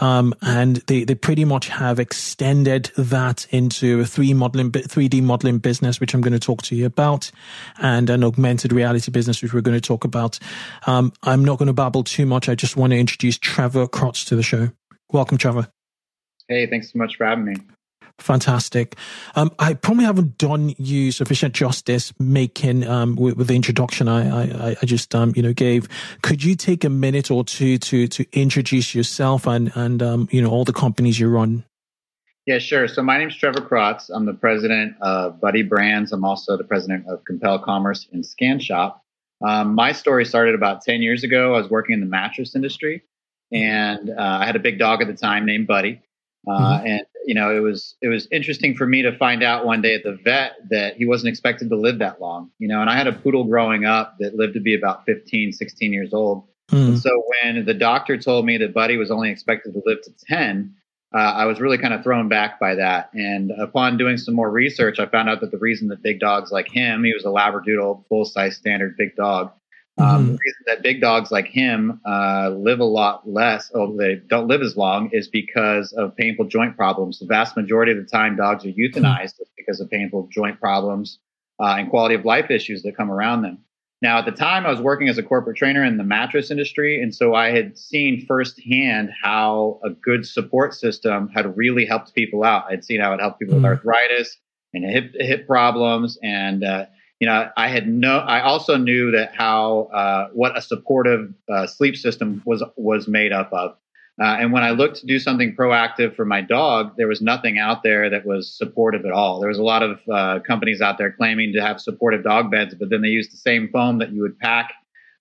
Um, 0.00 0.34
and 0.42 0.76
they, 0.86 1.04
they 1.04 1.14
pretty 1.14 1.44
much 1.44 1.68
have 1.68 1.98
extended 1.98 2.90
that 2.96 3.46
into 3.50 4.00
a 4.00 4.06
3 4.06 4.34
modeling, 4.34 4.70
3D 4.72 5.22
modeling 5.22 5.58
business, 5.58 6.00
which 6.00 6.14
I'm 6.14 6.20
going 6.20 6.32
to 6.32 6.38
talk 6.38 6.62
to 6.62 6.76
you 6.76 6.86
about, 6.86 7.30
and 7.78 8.08
an 8.10 8.24
augmented 8.24 8.72
reality 8.72 9.10
business, 9.10 9.42
which 9.42 9.52
we're 9.52 9.60
going 9.60 9.78
to 9.78 9.86
talk 9.86 10.04
about. 10.04 10.38
Um, 10.86 11.12
I'm 11.22 11.44
not 11.44 11.58
going 11.58 11.66
to 11.66 11.72
babble 11.72 12.04
too 12.04 12.26
much. 12.26 12.48
I 12.48 12.54
just 12.54 12.76
want 12.76 12.92
to 12.92 12.98
introduce 12.98 13.38
Trevor 13.38 13.86
Krotz 13.86 14.26
to 14.28 14.36
the 14.36 14.42
show. 14.42 14.70
Welcome, 15.12 15.38
Trevor. 15.38 15.68
Hey, 16.48 16.66
thanks 16.66 16.92
so 16.92 16.98
much 16.98 17.16
for 17.16 17.26
having 17.26 17.44
me. 17.44 17.54
Fantastic. 18.20 18.96
Um, 19.34 19.50
I 19.58 19.74
probably 19.74 20.04
haven't 20.04 20.38
done 20.38 20.74
you 20.78 21.10
sufficient 21.10 21.54
justice 21.54 22.12
making 22.18 22.86
um, 22.86 23.16
with, 23.16 23.36
with, 23.36 23.48
the 23.48 23.56
introduction 23.56 24.08
I, 24.08 24.70
I, 24.70 24.76
I 24.80 24.86
just 24.86 25.14
um, 25.14 25.32
you 25.34 25.42
know 25.42 25.52
gave. 25.52 25.88
Could 26.22 26.44
you 26.44 26.54
take 26.54 26.84
a 26.84 26.90
minute 26.90 27.30
or 27.30 27.44
two 27.44 27.78
to 27.78 28.06
to 28.08 28.26
introduce 28.32 28.94
yourself 28.94 29.46
and 29.46 29.72
and 29.74 30.02
um, 30.02 30.28
you 30.30 30.42
know 30.42 30.50
all 30.50 30.64
the 30.64 30.72
companies 30.72 31.18
you 31.18 31.28
run? 31.28 31.64
Yeah, 32.46 32.58
sure. 32.58 32.88
So 32.88 33.02
my 33.02 33.18
name 33.18 33.28
is 33.28 33.36
Trevor 33.36 33.60
Krotz. 33.60 34.10
I'm 34.12 34.26
the 34.26 34.34
president 34.34 34.96
of 35.00 35.40
Buddy 35.40 35.62
Brands. 35.62 36.12
I'm 36.12 36.24
also 36.24 36.56
the 36.56 36.64
president 36.64 37.06
of 37.06 37.24
Compel 37.24 37.58
Commerce 37.58 38.08
and 38.12 38.24
ScanShop. 38.24 39.00
Um, 39.46 39.74
my 39.74 39.92
story 39.92 40.24
started 40.24 40.54
about 40.54 40.82
10 40.82 41.02
years 41.02 41.22
ago. 41.22 41.54
I 41.54 41.58
was 41.58 41.70
working 41.70 41.94
in 41.94 42.00
the 42.00 42.06
mattress 42.06 42.54
industry, 42.54 43.02
and 43.52 44.10
uh, 44.10 44.14
I 44.18 44.46
had 44.46 44.56
a 44.56 44.58
big 44.58 44.78
dog 44.78 45.00
at 45.00 45.06
the 45.06 45.14
time 45.14 45.46
named 45.46 45.66
Buddy. 45.66 46.02
Uh, 46.48 46.52
mm-hmm. 46.52 46.86
And 46.86 47.02
you 47.30 47.34
know, 47.34 47.56
it 47.56 47.60
was 47.60 47.94
it 48.02 48.08
was 48.08 48.26
interesting 48.32 48.74
for 48.74 48.88
me 48.88 49.02
to 49.02 49.16
find 49.16 49.44
out 49.44 49.64
one 49.64 49.80
day 49.80 49.94
at 49.94 50.02
the 50.02 50.18
vet 50.24 50.54
that 50.70 50.96
he 50.96 51.06
wasn't 51.06 51.28
expected 51.28 51.68
to 51.68 51.76
live 51.76 52.00
that 52.00 52.20
long. 52.20 52.50
You 52.58 52.66
know, 52.66 52.80
and 52.80 52.90
I 52.90 52.96
had 52.96 53.06
a 53.06 53.12
poodle 53.12 53.44
growing 53.44 53.84
up 53.84 54.16
that 54.18 54.34
lived 54.34 54.54
to 54.54 54.60
be 54.60 54.74
about 54.74 55.06
15, 55.06 55.52
16 55.52 55.92
years 55.92 56.12
old. 56.12 56.48
And 56.72 56.98
so 56.98 57.22
when 57.44 57.64
the 57.64 57.74
doctor 57.74 58.18
told 58.18 58.46
me 58.46 58.58
that 58.58 58.74
Buddy 58.74 58.96
was 58.96 59.12
only 59.12 59.30
expected 59.30 59.74
to 59.74 59.82
live 59.86 60.02
to 60.02 60.10
10, 60.26 60.74
uh, 61.14 61.18
I 61.18 61.44
was 61.44 61.60
really 61.60 61.78
kind 61.78 61.94
of 61.94 62.02
thrown 62.02 62.28
back 62.28 62.58
by 62.58 62.74
that. 62.74 63.10
And 63.14 63.52
upon 63.52 63.96
doing 63.96 64.16
some 64.16 64.34
more 64.34 64.50
research, 64.50 64.98
I 64.98 65.06
found 65.06 65.28
out 65.28 65.40
that 65.40 65.52
the 65.52 65.58
reason 65.58 65.86
that 65.88 66.02
big 66.02 66.18
dogs 66.18 66.50
like 66.50 66.66
him, 66.68 67.04
he 67.04 67.14
was 67.14 67.24
a 67.24 67.28
Labradoodle, 67.28 68.08
full 68.08 68.24
size 68.24 68.56
standard 68.56 68.96
big 68.96 69.14
dog, 69.14 69.52
um, 69.98 70.06
mm-hmm. 70.06 70.26
the 70.26 70.32
reason 70.32 70.62
that 70.66 70.82
big 70.82 71.00
dogs 71.00 71.30
like 71.30 71.46
him 71.46 72.00
uh, 72.06 72.50
live 72.50 72.80
a 72.80 72.84
lot 72.84 73.28
less, 73.28 73.70
or 73.72 73.94
they 73.96 74.16
don't 74.28 74.48
live 74.48 74.62
as 74.62 74.76
long, 74.76 75.10
is 75.12 75.28
because 75.28 75.92
of 75.92 76.16
painful 76.16 76.46
joint 76.46 76.76
problems. 76.76 77.18
The 77.18 77.26
vast 77.26 77.56
majority 77.56 77.92
of 77.92 77.98
the 77.98 78.04
time, 78.04 78.36
dogs 78.36 78.64
are 78.64 78.68
euthanized 78.68 79.34
mm-hmm. 79.34 79.52
because 79.56 79.80
of 79.80 79.90
painful 79.90 80.28
joint 80.30 80.60
problems 80.60 81.18
uh, 81.60 81.76
and 81.78 81.90
quality 81.90 82.14
of 82.14 82.24
life 82.24 82.50
issues 82.50 82.82
that 82.82 82.96
come 82.96 83.10
around 83.10 83.42
them. 83.42 83.58
Now, 84.02 84.18
at 84.18 84.24
the 84.24 84.32
time, 84.32 84.64
I 84.64 84.70
was 84.70 84.80
working 84.80 85.10
as 85.10 85.18
a 85.18 85.22
corporate 85.22 85.58
trainer 85.58 85.84
in 85.84 85.98
the 85.98 86.04
mattress 86.04 86.50
industry, 86.50 87.02
and 87.02 87.14
so 87.14 87.34
I 87.34 87.50
had 87.50 87.76
seen 87.76 88.24
firsthand 88.26 89.10
how 89.22 89.78
a 89.84 89.90
good 89.90 90.26
support 90.26 90.72
system 90.72 91.28
had 91.28 91.54
really 91.56 91.84
helped 91.84 92.14
people 92.14 92.42
out. 92.42 92.64
I'd 92.70 92.84
seen 92.84 93.00
how 93.00 93.12
it 93.12 93.20
helped 93.20 93.40
people 93.40 93.56
mm-hmm. 93.56 93.64
with 93.64 93.72
arthritis 93.72 94.38
and 94.72 94.84
hip 94.84 95.12
hip 95.16 95.46
problems, 95.46 96.18
and 96.22 96.64
uh, 96.64 96.86
you 97.20 97.26
know, 97.26 97.50
I 97.56 97.68
had 97.68 97.86
no. 97.86 98.18
I 98.18 98.40
also 98.40 98.76
knew 98.76 99.10
that 99.10 99.34
how 99.34 99.90
uh, 99.92 100.28
what 100.32 100.56
a 100.56 100.62
supportive 100.62 101.32
uh, 101.52 101.66
sleep 101.66 101.96
system 101.96 102.42
was 102.46 102.64
was 102.76 103.06
made 103.06 103.32
up 103.32 103.52
of. 103.52 103.76
Uh, 104.20 104.36
and 104.38 104.52
when 104.52 104.62
I 104.62 104.70
looked 104.70 104.96
to 104.96 105.06
do 105.06 105.18
something 105.18 105.54
proactive 105.54 106.14
for 106.14 106.24
my 106.26 106.40
dog, 106.42 106.94
there 106.96 107.08
was 107.08 107.22
nothing 107.22 107.58
out 107.58 107.82
there 107.82 108.10
that 108.10 108.26
was 108.26 108.52
supportive 108.52 109.06
at 109.06 109.12
all. 109.12 109.40
There 109.40 109.48
was 109.48 109.58
a 109.58 109.62
lot 109.62 109.82
of 109.82 110.00
uh, 110.12 110.40
companies 110.40 110.82
out 110.82 110.98
there 110.98 111.10
claiming 111.12 111.52
to 111.54 111.62
have 111.62 111.80
supportive 111.80 112.22
dog 112.22 112.50
beds, 112.50 112.74
but 112.74 112.90
then 112.90 113.00
they 113.00 113.08
used 113.08 113.32
the 113.32 113.38
same 113.38 113.68
foam 113.68 113.98
that 113.98 114.12
you 114.12 114.20
would 114.20 114.38
pack 114.38 114.72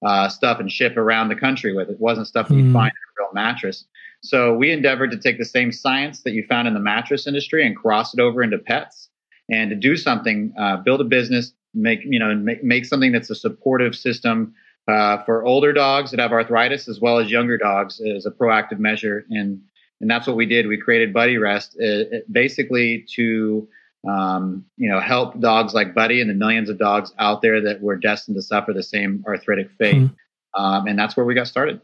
uh, 0.06 0.28
stuff 0.28 0.60
and 0.60 0.70
ship 0.70 0.98
around 0.98 1.30
the 1.30 1.36
country 1.36 1.74
with. 1.74 1.90
It 1.90 2.00
wasn't 2.00 2.28
stuff 2.28 2.50
that 2.50 2.56
you'd 2.56 2.66
mm. 2.66 2.74
find 2.74 2.92
in 2.92 3.24
a 3.24 3.24
real 3.24 3.34
mattress. 3.34 3.86
So 4.22 4.54
we 4.54 4.72
endeavored 4.72 5.12
to 5.12 5.18
take 5.18 5.38
the 5.38 5.46
same 5.46 5.72
science 5.72 6.24
that 6.24 6.32
you 6.32 6.46
found 6.48 6.68
in 6.68 6.74
the 6.74 6.82
mattress 6.82 7.26
industry 7.26 7.66
and 7.66 7.78
cross 7.78 8.14
it 8.14 8.20
over 8.20 8.44
into 8.44 8.58
pets 8.58 9.10
and 9.50 9.70
to 9.70 9.78
do 9.78 9.96
something, 9.96 10.54
uh, 10.60 10.78
build 10.78 11.00
a 11.00 11.06
business 11.06 11.54
make 11.74 12.02
you 12.04 12.20
know 12.20 12.36
make, 12.36 12.64
make 12.64 12.86
something 12.86 13.12
that's 13.12 13.30
a 13.30 13.36
supportive 13.36 13.96
system 13.96 14.54
uh, 14.90 15.24
for 15.24 15.46
older 15.46 15.72
dogs 15.72 16.12
that 16.12 16.20
have 16.20 16.32
arthritis 16.32 16.88
as 16.88 17.00
well 17.00 17.20
as 17.20 17.30
younger 17.30 17.58
dogs 17.58 18.02
as 18.02 18.26
a 18.26 18.32
proactive 18.32 18.80
measure. 18.80 19.26
And 19.30 19.62
and 20.02 20.10
that's 20.10 20.28
what 20.28 20.36
we 20.36 20.46
did. 20.46 20.68
We 20.68 20.78
created 20.78 21.14
buddy 21.14 21.38
rest 21.38 21.78
uh, 21.80 22.20
basically 22.32 23.06
to 23.16 23.68
um, 24.10 24.66
you 24.78 24.90
know 24.90 25.00
help 25.00 25.40
dogs 25.40 25.74
like 25.74 25.94
buddy 25.94 26.22
and 26.22 26.30
the 26.30 26.34
millions 26.34 26.70
of 26.70 26.80
dogs 26.80 27.14
out 27.20 27.42
there 27.42 27.62
that 27.62 27.82
were 27.82 27.98
destined 27.98 28.36
to 28.38 28.42
suffer 28.42 28.74
the 28.74 28.84
same 28.84 29.24
arthritic 29.28 29.70
fate. 29.78 29.96
Mm-hmm. 29.96 30.62
um, 30.62 30.88
and 30.88 30.98
that's 30.98 31.16
where 31.16 31.26
we 31.26 31.36
got 31.36 31.48
started. 31.48 31.82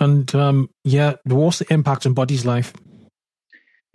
And 0.00 0.34
um, 0.34 0.70
yeah 0.82 1.14
what's 1.24 1.60
the 1.60 1.72
impact 1.72 2.06
on 2.06 2.14
buddy's 2.14 2.44
life 2.44 2.72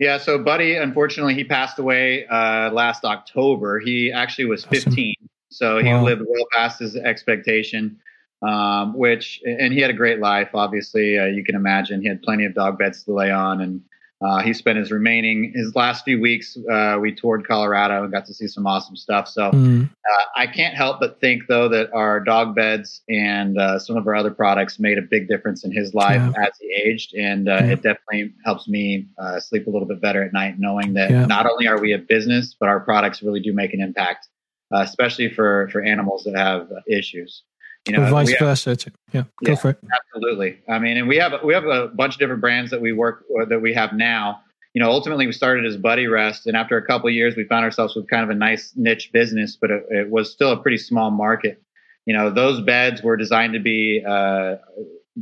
yeah, 0.00 0.16
so 0.16 0.38
Buddy, 0.38 0.76
unfortunately, 0.76 1.34
he 1.34 1.44
passed 1.44 1.78
away 1.78 2.26
uh, 2.26 2.70
last 2.72 3.04
October. 3.04 3.78
He 3.78 4.10
actually 4.10 4.46
was 4.46 4.64
15, 4.64 5.14
so 5.50 5.78
he 5.78 5.92
wow. 5.92 6.02
lived 6.02 6.22
well 6.26 6.46
past 6.52 6.80
his 6.80 6.96
expectation. 6.96 8.00
Um, 8.42 8.96
which 8.96 9.42
and 9.44 9.70
he 9.70 9.82
had 9.82 9.90
a 9.90 9.94
great 9.94 10.18
life. 10.18 10.48
Obviously, 10.54 11.18
uh, 11.18 11.26
you 11.26 11.44
can 11.44 11.54
imagine 11.54 12.00
he 12.00 12.08
had 12.08 12.22
plenty 12.22 12.46
of 12.46 12.54
dog 12.54 12.78
beds 12.78 13.04
to 13.04 13.12
lay 13.12 13.30
on, 13.30 13.60
and 13.60 13.82
uh, 14.22 14.42
he 14.42 14.52
spent 14.52 14.76
his 14.76 14.92
remaining 14.92 15.50
his 15.54 15.74
last 15.74 16.04
few 16.04 16.20
weeks. 16.20 16.56
Uh, 16.70 16.98
we 17.00 17.14
toured 17.14 17.46
Colorado 17.46 18.02
and 18.02 18.12
got 18.12 18.26
to 18.26 18.34
see 18.34 18.46
some 18.46 18.66
awesome 18.66 18.94
stuff. 18.94 19.26
So 19.26 19.50
mm. 19.50 19.88
uh, 19.88 20.24
I 20.36 20.46
can't 20.46 20.74
help 20.74 21.00
but 21.00 21.18
think 21.20 21.44
though 21.48 21.68
that 21.70 21.90
our 21.94 22.20
dog 22.20 22.54
beds 22.54 23.00
and 23.08 23.58
uh, 23.58 23.78
some 23.78 23.96
of 23.96 24.06
our 24.06 24.14
other 24.14 24.30
products 24.30 24.78
made 24.78 24.98
a 24.98 25.02
big 25.02 25.26
difference 25.26 25.64
in 25.64 25.72
his 25.72 25.94
life 25.94 26.20
yeah. 26.20 26.46
as 26.46 26.52
he 26.60 26.68
aged, 26.72 27.14
and 27.14 27.48
uh, 27.48 27.52
yeah. 27.52 27.72
it 27.72 27.82
definitely 27.82 28.34
helps 28.44 28.68
me 28.68 29.08
uh, 29.18 29.40
sleep 29.40 29.66
a 29.66 29.70
little 29.70 29.88
bit 29.88 30.02
better 30.02 30.22
at 30.22 30.34
night, 30.34 30.56
knowing 30.58 30.92
that 30.94 31.10
yeah. 31.10 31.24
not 31.24 31.50
only 31.50 31.66
are 31.66 31.80
we 31.80 31.94
a 31.94 31.98
business, 31.98 32.54
but 32.58 32.68
our 32.68 32.80
products 32.80 33.22
really 33.22 33.40
do 33.40 33.54
make 33.54 33.72
an 33.72 33.80
impact, 33.80 34.28
especially 34.70 35.32
for 35.32 35.68
for 35.72 35.80
animals 35.82 36.24
that 36.24 36.36
have 36.36 36.68
issues. 36.86 37.42
You 37.86 37.96
know, 37.96 38.04
or 38.04 38.10
vice 38.10 38.32
versa. 38.38 38.76
Yeah, 39.12 39.24
go 39.44 39.56
for 39.56 39.70
it. 39.70 39.78
Absolutely. 40.14 40.58
I 40.68 40.78
mean, 40.78 40.98
and 40.98 41.08
we 41.08 41.16
have 41.16 41.42
we 41.42 41.54
have 41.54 41.64
a 41.64 41.88
bunch 41.88 42.14
of 42.14 42.18
different 42.18 42.40
brands 42.40 42.70
that 42.70 42.80
we 42.80 42.92
work 42.92 43.24
that 43.48 43.60
we 43.60 43.72
have 43.72 43.94
now. 43.94 44.42
You 44.74 44.82
know, 44.82 44.90
ultimately 44.90 45.26
we 45.26 45.32
started 45.32 45.64
as 45.64 45.76
Buddy 45.76 46.06
Rest, 46.06 46.46
and 46.46 46.56
after 46.56 46.76
a 46.76 46.86
couple 46.86 47.08
of 47.08 47.14
years, 47.14 47.36
we 47.36 47.44
found 47.44 47.64
ourselves 47.64 47.96
with 47.96 48.08
kind 48.08 48.22
of 48.22 48.30
a 48.30 48.34
nice 48.34 48.72
niche 48.76 49.10
business, 49.12 49.56
but 49.56 49.70
it, 49.70 49.86
it 49.88 50.10
was 50.10 50.30
still 50.30 50.52
a 50.52 50.56
pretty 50.58 50.76
small 50.76 51.10
market. 51.10 51.60
You 52.06 52.14
know, 52.14 52.30
those 52.30 52.60
beds 52.60 53.02
were 53.02 53.16
designed 53.16 53.54
to 53.54 53.60
be 53.60 54.04
uh, 54.06 54.56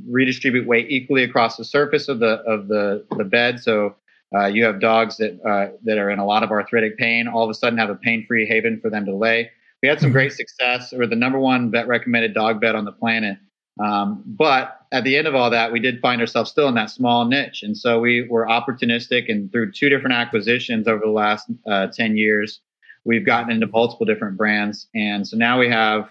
redistribute 0.09 0.67
weight 0.67 0.91
equally 0.91 1.23
across 1.23 1.57
the 1.57 1.65
surface 1.65 2.09
of 2.09 2.19
the 2.19 2.43
of 2.47 2.69
the 2.69 3.05
the 3.17 3.25
bed, 3.25 3.61
so. 3.61 3.95
Uh, 4.37 4.45
you 4.45 4.63
have 4.63 4.79
dogs 4.79 5.17
that 5.17 5.41
uh, 5.43 5.75
that 5.85 5.97
are 5.97 6.11
in 6.11 6.19
a 6.19 6.27
lot 6.27 6.43
of 6.43 6.51
arthritic 6.51 6.99
pain. 6.99 7.27
All 7.27 7.45
of 7.45 7.49
a 7.49 7.55
sudden, 7.55 7.79
have 7.79 7.89
a 7.89 7.95
pain-free 7.95 8.45
haven 8.45 8.79
for 8.79 8.91
them 8.91 9.07
to 9.07 9.17
lay 9.17 9.51
we 9.83 9.89
had 9.89 10.01
some 10.01 10.13
great 10.13 10.33
success. 10.33 10.93
We're 10.93 11.07
the 11.07 11.17
number 11.17 11.39
one 11.39 11.71
vet 11.71 11.87
recommended 11.87 12.35
dog 12.35 12.61
bed 12.61 12.75
on 12.75 12.85
the 12.85 12.93
planet. 12.93 13.39
Um, 13.83 14.25
but 14.27 14.81
at 14.91 15.05
the 15.05 15.17
end 15.17 15.29
of 15.29 15.35
all 15.35 15.51
that, 15.51 15.73
we 15.73 15.79
did 15.79 16.01
find 16.01 16.21
ourselves 16.21 16.51
still 16.51 16.69
in 16.69 16.75
that 16.75 16.91
small 16.91 17.25
niche. 17.25 17.63
And 17.63 17.77
so 17.77 18.01
we 18.01 18.27
were 18.29 18.47
opportunistic 18.47 19.31
and 19.31 19.53
through 19.53 19.73
two 19.73 19.89
different 19.89 20.15
acquisitions 20.15 20.89
over 20.89 21.01
the 21.05 21.11
last 21.11 21.49
uh, 21.71 21.87
10 21.87 22.17
years, 22.17 22.61
we've 23.05 23.25
gotten 23.25 23.53
into 23.53 23.69
multiple 23.69 24.05
different 24.05 24.37
brands. 24.37 24.89
And 24.95 25.27
so 25.27 25.37
now 25.37 25.61
we 25.61 25.69
have 25.69 26.09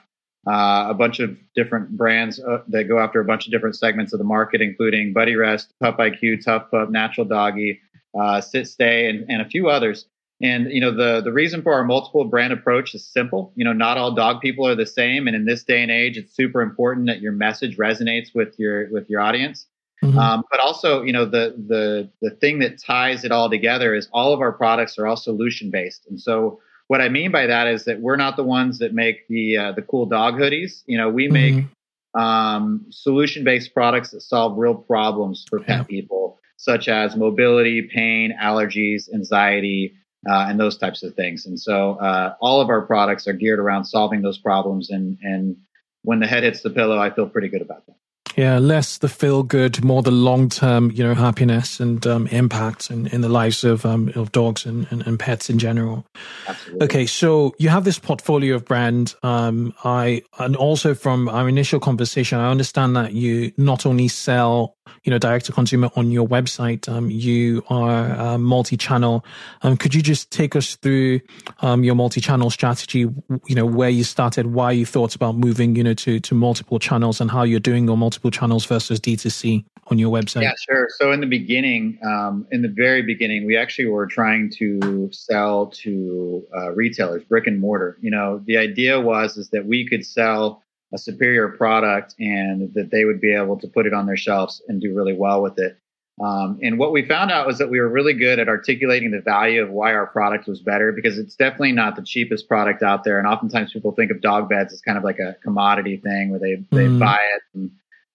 uh, 0.48 0.88
a 0.90 0.94
bunch 0.94 1.20
of 1.20 1.38
different 1.56 1.98
brands 1.98 2.40
uh, 2.40 2.60
that 2.70 2.86
go 2.86 3.00
after 3.00 3.20
a 3.20 3.26
bunch 3.26 3.48
of 3.48 3.52
different 3.52 3.76
segments 3.76 4.14
of 4.14 4.20
the 4.20 4.26
market, 4.26 4.62
including 4.62 5.12
Buddy 5.12 5.36
Rest, 5.36 5.74
Pup 5.82 5.98
IQ, 5.98 6.44
Tough 6.46 6.72
Pup, 6.72 6.90
Natural 6.90 7.28
Doggy, 7.28 7.82
uh, 8.18 8.40
Sit 8.40 8.68
Stay, 8.68 9.10
and, 9.10 9.30
and 9.30 9.42
a 9.42 9.46
few 9.46 9.68
others. 9.68 10.06
And 10.42 10.72
you 10.72 10.80
know 10.80 10.92
the 10.92 11.22
the 11.22 11.32
reason 11.32 11.64
for 11.64 11.74
our 11.74 11.84
multiple 11.84 12.24
brand 12.24 12.54
approach 12.54 12.94
is 12.94 13.04
simple. 13.06 13.52
You 13.56 13.66
know, 13.66 13.74
not 13.74 13.98
all 13.98 14.14
dog 14.14 14.40
people 14.40 14.68
are 14.68 14.76
the 14.76 14.86
same, 14.86 15.26
and 15.26 15.36
in 15.36 15.46
this 15.46 15.64
day 15.64 15.82
and 15.82 15.90
age, 15.90 16.16
it's 16.16 16.36
super 16.36 16.62
important 16.62 17.08
that 17.08 17.22
your 17.22 17.32
message 17.32 17.78
resonates 17.78 18.36
with 18.36 18.60
your 18.60 18.90
with 18.92 19.10
your 19.10 19.20
audience. 19.20 19.66
Mm-hmm. 20.04 20.18
Um, 20.18 20.44
but 20.52 20.60
also, 20.60 21.02
you 21.02 21.12
know, 21.12 21.26
the 21.26 21.56
the 21.68 22.10
the 22.22 22.30
thing 22.36 22.60
that 22.60 22.80
ties 22.80 23.24
it 23.24 23.32
all 23.32 23.50
together 23.50 23.96
is 23.96 24.08
all 24.14 24.32
of 24.32 24.42
our 24.42 24.52
products 24.52 25.00
are 25.00 25.08
all 25.08 25.16
solution 25.16 25.72
based. 25.72 26.06
And 26.08 26.22
so, 26.22 26.60
what 26.86 27.02
I 27.02 27.10
mean 27.10 27.32
by 27.32 27.48
that 27.48 27.68
is 27.68 27.86
that 27.86 28.00
we're 28.00 28.16
not 28.16 28.36
the 28.36 28.44
ones 28.44 28.78
that 28.78 28.94
make 28.94 29.28
the 29.28 29.58
uh, 29.58 29.72
the 29.72 29.82
cool 29.82 30.06
dog 30.06 30.36
hoodies. 30.36 30.84
You 30.86 31.00
know, 31.00 31.10
we 31.10 31.30
make 31.30 31.56
mm-hmm. 31.56 32.20
um, 32.20 32.86
solution 32.92 33.44
based 33.44 33.74
products 33.74 34.12
that 34.12 34.22
solve 34.22 34.56
real 34.56 34.76
problems 34.76 35.46
for 35.50 35.60
pet 35.60 35.80
yeah. 35.80 35.84
people, 35.84 36.38
such 36.58 36.88
as 36.88 37.16
mobility, 37.16 37.82
pain, 37.82 38.38
allergies, 38.40 39.12
anxiety, 39.12 39.96
uh, 40.30 40.48
and 40.50 40.60
those 40.60 40.78
types 40.78 41.04
of 41.04 41.14
things. 41.16 41.46
And 41.46 41.60
so 41.60 41.94
uh, 41.94 42.36
all 42.42 42.62
of 42.62 42.70
our 42.70 42.86
products 42.86 43.28
are 43.28 43.34
geared 43.34 43.60
around 43.60 43.86
solving 43.86 44.22
those 44.22 44.38
problems. 44.38 44.90
And, 44.90 45.18
and 45.22 45.58
when 46.04 46.20
the 46.20 46.28
head 46.28 46.44
hits 46.44 46.62
the 46.62 46.70
pillow, 46.70 47.00
I 47.00 47.10
feel 47.10 47.30
pretty 47.30 47.48
good 47.48 47.62
about 47.62 47.86
that. 47.88 47.96
Yeah, 48.38 48.60
less 48.60 49.00
the 49.00 49.10
feel 49.10 49.42
good, 49.42 49.84
more 49.84 50.04
the 50.04 50.12
long 50.12 50.48
term, 50.48 50.92
you 50.92 51.04
know, 51.04 51.16
happiness 51.16 51.80
and 51.80 52.06
um, 52.06 52.28
impact 52.28 52.92
in, 52.92 53.08
in 53.08 53.22
the 53.22 53.30
lives 53.30 53.64
of 53.64 53.84
um, 53.84 54.12
of 54.14 54.32
dogs 54.32 54.64
and, 54.64 54.86
and, 54.92 55.02
and, 55.08 55.18
pets 55.18 55.50
in 55.50 55.58
general. 55.58 56.06
Absolutely. 56.48 56.86
Okay, 56.86 57.06
so 57.08 57.56
you 57.58 57.70
have 57.70 57.84
this 57.84 57.98
portfolio 57.98 58.54
of 58.54 58.64
brand. 58.64 59.16
Um, 59.24 59.74
I 59.84 60.22
and 60.38 60.56
also 60.56 60.94
from 60.94 61.28
our 61.30 61.50
initial 61.50 61.80
conversation, 61.80 62.38
I 62.38 62.52
understand 62.52 62.96
that 62.96 63.14
you 63.14 63.54
not 63.58 63.88
only 63.88 64.08
sell, 64.08 64.76
you 65.04 65.10
know, 65.10 65.18
direct 65.18 65.48
to 65.48 65.52
consumer 65.52 65.90
on 65.96 66.12
your 66.12 66.28
website, 66.28 66.88
um, 66.88 67.10
you 67.10 67.64
are 67.72 68.12
uh, 68.12 68.38
multi 68.38 68.78
channel. 68.78 69.26
Um, 69.64 69.78
could 69.78 69.96
you 69.96 70.04
just 70.04 70.30
take 70.30 70.56
us 70.56 70.76
through 70.76 71.22
um, 71.62 71.84
your 71.84 71.96
multi 71.96 72.22
channel 72.22 72.52
strategy? 72.52 73.00
You 73.00 73.56
know, 73.56 73.66
where 73.66 73.90
you 73.90 74.04
started, 74.04 74.46
why 74.46 74.74
you 74.74 74.86
thought 74.86 75.16
about 75.16 75.36
moving, 75.36 75.76
you 75.76 75.84
know, 75.84 75.96
to 75.96 76.20
to 76.20 76.36
multiple 76.36 76.78
channels, 76.78 77.20
and 77.20 77.32
how 77.32 77.42
you're 77.42 77.60
doing 77.60 77.88
your 77.88 77.98
multiple 77.98 78.27
channels 78.32 78.66
versus 78.66 79.00
D2C 79.00 79.66
on 79.88 80.00
your 80.00 80.12
website? 80.12 80.44
Yeah, 80.44 80.54
sure. 80.70 80.88
So 80.98 81.12
in 81.12 81.22
the 81.22 81.28
beginning, 81.28 82.00
um, 82.06 82.48
in 82.52 82.62
the 82.62 82.74
very 82.76 83.02
beginning, 83.02 83.46
we 83.46 83.58
actually 83.58 83.86
were 83.86 84.06
trying 84.06 84.52
to 84.58 85.10
sell 85.12 85.68
to 85.68 86.44
uh, 86.56 86.72
retailers, 86.72 87.24
brick 87.24 87.48
and 87.48 87.60
mortar. 87.60 87.98
You 88.02 88.12
know, 88.12 88.42
the 88.46 88.58
idea 88.58 89.00
was 89.00 89.38
is 89.38 89.50
that 89.50 89.66
we 89.66 89.88
could 89.88 90.06
sell 90.06 90.64
a 90.94 90.98
superior 90.98 91.50
product 91.50 92.16
and 92.20 92.74
that 92.74 92.92
they 92.92 93.06
would 93.06 93.20
be 93.20 93.34
able 93.34 93.58
to 93.60 93.68
put 93.68 93.86
it 93.86 93.94
on 93.94 94.06
their 94.06 94.18
shelves 94.18 94.62
and 94.68 94.82
do 94.82 94.96
really 94.96 95.14
well 95.14 95.42
with 95.42 95.60
it. 95.60 95.78
Um, 96.20 96.58
and 96.64 96.80
what 96.80 96.92
we 96.92 97.06
found 97.06 97.30
out 97.30 97.46
was 97.46 97.60
that 97.60 97.70
we 97.70 97.80
were 97.80 97.90
really 97.90 98.14
good 98.14 98.40
at 98.40 98.48
articulating 98.48 99.12
the 99.12 99.22
value 99.22 99.62
of 99.62 99.70
why 99.70 99.94
our 99.94 100.08
product 100.08 100.48
was 100.48 100.62
better 100.62 100.92
because 100.92 101.20
it's 101.20 101.36
definitely 101.36 101.74
not 101.74 101.96
the 101.96 102.02
cheapest 102.02 102.48
product 102.48 102.82
out 102.82 103.04
there. 103.04 103.20
And 103.20 103.28
oftentimes 103.28 103.72
people 103.72 103.92
think 103.92 104.10
of 104.10 104.22
dog 104.22 104.50
beds 104.50 104.74
as 104.74 104.82
kind 104.82 104.98
of 104.98 105.04
like 105.04 105.20
a 105.20 105.36
commodity 105.44 105.98
thing 105.98 106.32
where 106.32 106.40
they, 106.40 106.56
they 106.72 106.88
mm. 106.88 107.00
buy 107.00 107.20
it 107.36 107.44
and 107.54 107.70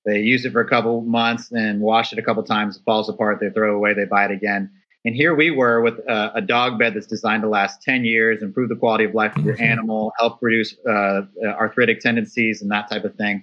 they 0.05 0.21
use 0.21 0.45
it 0.45 0.53
for 0.53 0.61
a 0.61 0.69
couple 0.69 1.01
months 1.03 1.51
and 1.53 1.81
wash 1.81 2.13
it 2.13 2.19
a 2.19 2.23
couple 2.23 2.43
times. 2.43 2.77
It 2.77 2.83
falls 2.85 3.09
apart. 3.09 3.39
They 3.41 3.51
throw 3.51 3.73
it 3.73 3.77
away. 3.77 3.95
They 3.95 4.05
buy 4.05 4.25
it 4.25 4.31
again. 4.31 4.71
And 5.05 5.17
here 5.17 5.35
we 5.35 5.51
were 5.51 5.81
with 5.81 5.99
a, 6.09 6.33
a 6.37 6.41
dog 6.41 6.79
bed 6.79 6.95
that's 6.95 7.07
designed 7.07 7.43
to 7.43 7.49
last 7.49 7.83
10 7.83 8.05
years, 8.05 8.43
improve 8.43 8.69
the 8.69 8.77
quality 8.77 9.05
of 9.05 9.15
life 9.15 9.37
of 9.37 9.45
your 9.45 9.55
mm-hmm. 9.55 9.65
animal, 9.65 10.13
help 10.19 10.39
reduce 10.41 10.77
uh, 10.89 11.23
arthritic 11.45 12.01
tendencies 12.01 12.63
and 12.63 12.71
that 12.71 12.89
type 12.89 13.05
of 13.05 13.15
thing. 13.17 13.43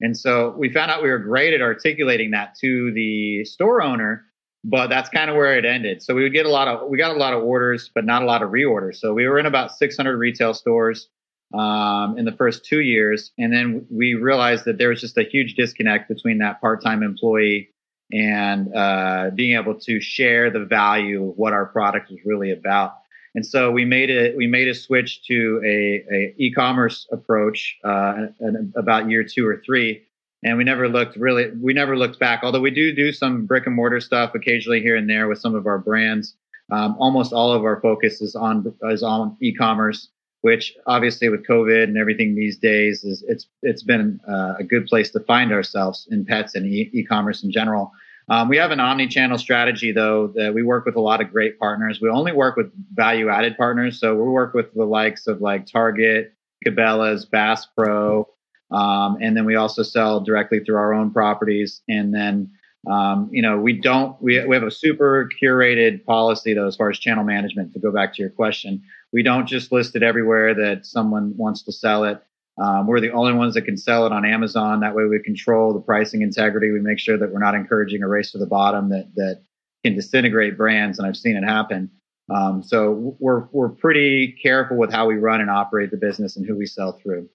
And 0.00 0.16
so 0.16 0.54
we 0.56 0.72
found 0.72 0.90
out 0.90 1.02
we 1.02 1.10
were 1.10 1.18
great 1.18 1.52
at 1.52 1.60
articulating 1.60 2.30
that 2.30 2.54
to 2.60 2.92
the 2.92 3.44
store 3.44 3.82
owner, 3.82 4.24
but 4.64 4.86
that's 4.86 5.08
kind 5.08 5.30
of 5.30 5.36
where 5.36 5.58
it 5.58 5.64
ended. 5.64 6.02
So 6.02 6.14
we 6.14 6.22
would 6.22 6.32
get 6.32 6.46
a 6.46 6.50
lot 6.50 6.68
of, 6.68 6.88
we 6.88 6.96
got 6.96 7.14
a 7.14 7.18
lot 7.18 7.34
of 7.34 7.42
orders, 7.42 7.90
but 7.92 8.04
not 8.04 8.22
a 8.22 8.24
lot 8.24 8.42
of 8.42 8.50
reorders. 8.50 8.96
So 8.96 9.12
we 9.12 9.26
were 9.26 9.38
in 9.38 9.46
about 9.46 9.76
600 9.76 10.16
retail 10.16 10.54
stores 10.54 11.08
um, 11.54 12.16
in 12.18 12.24
the 12.24 12.32
first 12.32 12.64
two 12.64 12.80
years. 12.80 13.32
And 13.38 13.52
then 13.52 13.86
we 13.90 14.14
realized 14.14 14.64
that 14.66 14.78
there 14.78 14.88
was 14.90 15.00
just 15.00 15.18
a 15.18 15.24
huge 15.24 15.54
disconnect 15.54 16.08
between 16.08 16.38
that 16.38 16.60
part 16.60 16.82
time 16.82 17.02
employee 17.02 17.70
and 18.12 18.74
uh, 18.74 19.30
being 19.34 19.56
able 19.56 19.74
to 19.80 20.00
share 20.00 20.50
the 20.50 20.64
value 20.64 21.30
of 21.30 21.36
what 21.36 21.52
our 21.52 21.66
product 21.66 22.10
was 22.10 22.18
really 22.24 22.50
about. 22.50 22.94
And 23.34 23.46
so 23.46 23.70
we 23.70 23.84
made 23.84 24.10
it. 24.10 24.36
We 24.36 24.48
made 24.48 24.66
a 24.66 24.74
switch 24.74 25.24
to 25.28 25.60
a, 25.64 26.04
a 26.12 26.34
e-commerce 26.36 27.06
approach 27.12 27.78
uh, 27.84 28.26
about 28.74 29.08
year 29.08 29.22
two 29.22 29.46
or 29.46 29.62
three, 29.64 30.02
and 30.42 30.58
we 30.58 30.64
never 30.64 30.88
looked 30.88 31.16
really. 31.16 31.50
We 31.52 31.72
never 31.72 31.96
looked 31.96 32.18
back. 32.18 32.40
Although 32.42 32.60
we 32.60 32.72
do 32.72 32.92
do 32.92 33.12
some 33.12 33.46
brick 33.46 33.66
and 33.66 33.76
mortar 33.76 34.00
stuff 34.00 34.34
occasionally 34.34 34.80
here 34.80 34.96
and 34.96 35.08
there 35.08 35.28
with 35.28 35.38
some 35.38 35.54
of 35.54 35.66
our 35.66 35.78
brands. 35.78 36.34
Um, 36.72 36.96
almost 36.98 37.32
all 37.32 37.52
of 37.52 37.64
our 37.64 37.80
focus 37.80 38.20
is 38.20 38.34
on 38.34 38.74
is 38.84 39.04
on 39.04 39.36
e-commerce 39.40 40.08
which 40.42 40.74
obviously 40.86 41.28
with 41.28 41.46
COVID 41.46 41.84
and 41.84 41.98
everything 41.98 42.34
these 42.34 42.58
days 42.58 43.04
is 43.04 43.24
it's 43.28 43.46
it's 43.62 43.82
been 43.82 44.20
uh, 44.28 44.54
a 44.58 44.64
good 44.64 44.86
place 44.86 45.10
to 45.10 45.20
find 45.20 45.52
ourselves 45.52 46.08
in 46.10 46.24
pets 46.24 46.54
and 46.54 46.66
e- 46.66 47.06
commerce 47.08 47.42
in 47.44 47.50
general. 47.50 47.92
Um, 48.28 48.48
we 48.48 48.56
have 48.58 48.70
an 48.70 48.80
omni-channel 48.80 49.38
strategy 49.38 49.92
though 49.92 50.28
that 50.36 50.54
we 50.54 50.62
work 50.62 50.86
with 50.86 50.96
a 50.96 51.00
lot 51.00 51.20
of 51.20 51.32
great 51.32 51.58
partners. 51.58 52.00
We 52.00 52.08
only 52.08 52.32
work 52.32 52.56
with 52.56 52.70
value-added 52.94 53.56
partners, 53.56 53.98
so 54.00 54.14
we 54.14 54.28
work 54.28 54.54
with 54.54 54.72
the 54.74 54.84
likes 54.84 55.26
of 55.26 55.40
like 55.40 55.66
Target, 55.66 56.32
Cabela's, 56.64 57.26
Bass 57.26 57.66
Pro, 57.76 58.28
um, 58.70 59.18
and 59.20 59.36
then 59.36 59.44
we 59.44 59.56
also 59.56 59.82
sell 59.82 60.20
directly 60.20 60.60
through 60.60 60.76
our 60.76 60.94
own 60.94 61.10
properties. 61.10 61.82
And 61.88 62.14
then 62.14 62.50
um, 62.90 63.28
you 63.30 63.42
know 63.42 63.58
we 63.58 63.74
don't 63.74 64.20
we 64.22 64.42
we 64.46 64.56
have 64.56 64.62
a 64.62 64.70
super 64.70 65.28
curated 65.42 66.02
policy 66.06 66.54
though 66.54 66.66
as 66.66 66.76
far 66.76 66.88
as 66.88 66.98
channel 66.98 67.24
management. 67.24 67.74
To 67.74 67.78
go 67.78 67.92
back 67.92 68.14
to 68.14 68.22
your 68.22 68.30
question 68.30 68.82
we 69.12 69.22
don't 69.22 69.46
just 69.46 69.72
list 69.72 69.96
it 69.96 70.02
everywhere 70.02 70.54
that 70.54 70.86
someone 70.86 71.36
wants 71.36 71.62
to 71.64 71.72
sell 71.72 72.04
it. 72.04 72.22
Um, 72.60 72.86
we're 72.86 73.00
the 73.00 73.12
only 73.12 73.32
ones 73.32 73.54
that 73.54 73.62
can 73.62 73.76
sell 73.76 74.06
it 74.06 74.12
on 74.12 74.24
Amazon. 74.24 74.80
That 74.80 74.94
way, 74.94 75.04
we 75.04 75.18
control 75.20 75.72
the 75.72 75.80
pricing 75.80 76.22
integrity. 76.22 76.70
We 76.70 76.80
make 76.80 76.98
sure 76.98 77.16
that 77.16 77.32
we're 77.32 77.40
not 77.40 77.54
encouraging 77.54 78.02
a 78.02 78.08
race 78.08 78.32
to 78.32 78.38
the 78.38 78.46
bottom 78.46 78.90
that 78.90 79.10
that 79.16 79.42
can 79.84 79.94
disintegrate 79.94 80.56
brands, 80.56 80.98
and 80.98 81.08
I've 81.08 81.16
seen 81.16 81.36
it 81.36 81.44
happen. 81.44 81.90
Um, 82.28 82.62
so 82.62 83.16
we're 83.18 83.46
we're 83.50 83.70
pretty 83.70 84.36
careful 84.42 84.76
with 84.76 84.92
how 84.92 85.06
we 85.06 85.16
run 85.16 85.40
and 85.40 85.50
operate 85.50 85.90
the 85.90 85.96
business 85.96 86.36
and 86.36 86.46
who 86.46 86.56
we 86.56 86.66
sell 86.66 86.92
through. 86.92 87.28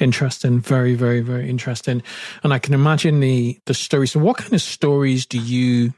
Interesting, 0.00 0.60
very, 0.60 0.94
very, 0.94 1.20
very 1.20 1.48
interesting. 1.48 2.02
And 2.42 2.52
I 2.52 2.58
can 2.58 2.74
imagine 2.74 3.20
the 3.20 3.60
the 3.66 3.74
stories. 3.74 4.12
So, 4.12 4.20
what 4.20 4.38
kind 4.38 4.52
of 4.52 4.62
stories 4.62 5.26
do 5.26 5.38
you 5.38 5.94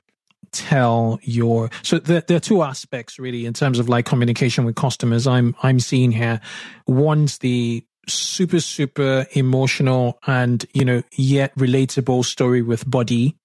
tell 0.56 1.18
your 1.22 1.70
so 1.82 1.98
there, 1.98 2.22
there, 2.22 2.38
are 2.38 2.40
two 2.40 2.62
aspects 2.62 3.18
really 3.18 3.46
in 3.46 3.52
terms 3.52 3.78
of 3.78 3.88
like 3.88 4.06
communication 4.06 4.64
with 4.64 4.74
customers 4.74 5.26
i'm 5.26 5.54
i'm 5.62 5.80
seeing 5.80 6.12
here. 6.12 6.40
One's 6.86 7.38
the 7.38 7.84
super 8.08 8.60
super 8.60 9.26
emotional 9.32 10.18
and 10.26 10.64
you 10.72 10.84
know 10.84 11.02
yet 11.12 11.54
relatable 11.56 12.24
story 12.24 12.62
with 12.62 12.88
Buddy. 12.88 13.36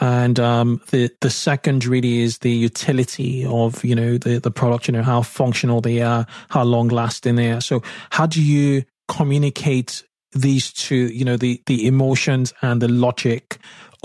And 0.00 0.40
um, 0.40 0.80
the 0.90 1.10
the 1.20 1.30
second 1.30 1.86
really 1.86 2.20
is 2.20 2.38
the 2.38 2.50
utility 2.50 3.44
of 3.46 3.84
you 3.84 3.94
know 3.94 4.18
the 4.18 4.38
the 4.40 4.50
product 4.50 4.88
you 4.88 4.92
know 4.92 5.02
how 5.02 5.22
functional 5.22 5.80
they 5.80 6.02
are 6.02 6.26
how 6.50 6.64
long 6.64 6.88
lasting 6.88 7.36
they 7.36 7.52
are. 7.52 7.60
So 7.60 7.82
how 8.10 8.26
do 8.26 8.42
you 8.42 8.84
communicate 9.06 10.02
these 10.32 10.72
two 10.72 11.08
you 11.12 11.24
know 11.24 11.36
the 11.36 11.62
the 11.66 11.86
emotions 11.86 12.52
and 12.60 12.82
the 12.82 12.88
logic 12.88 13.58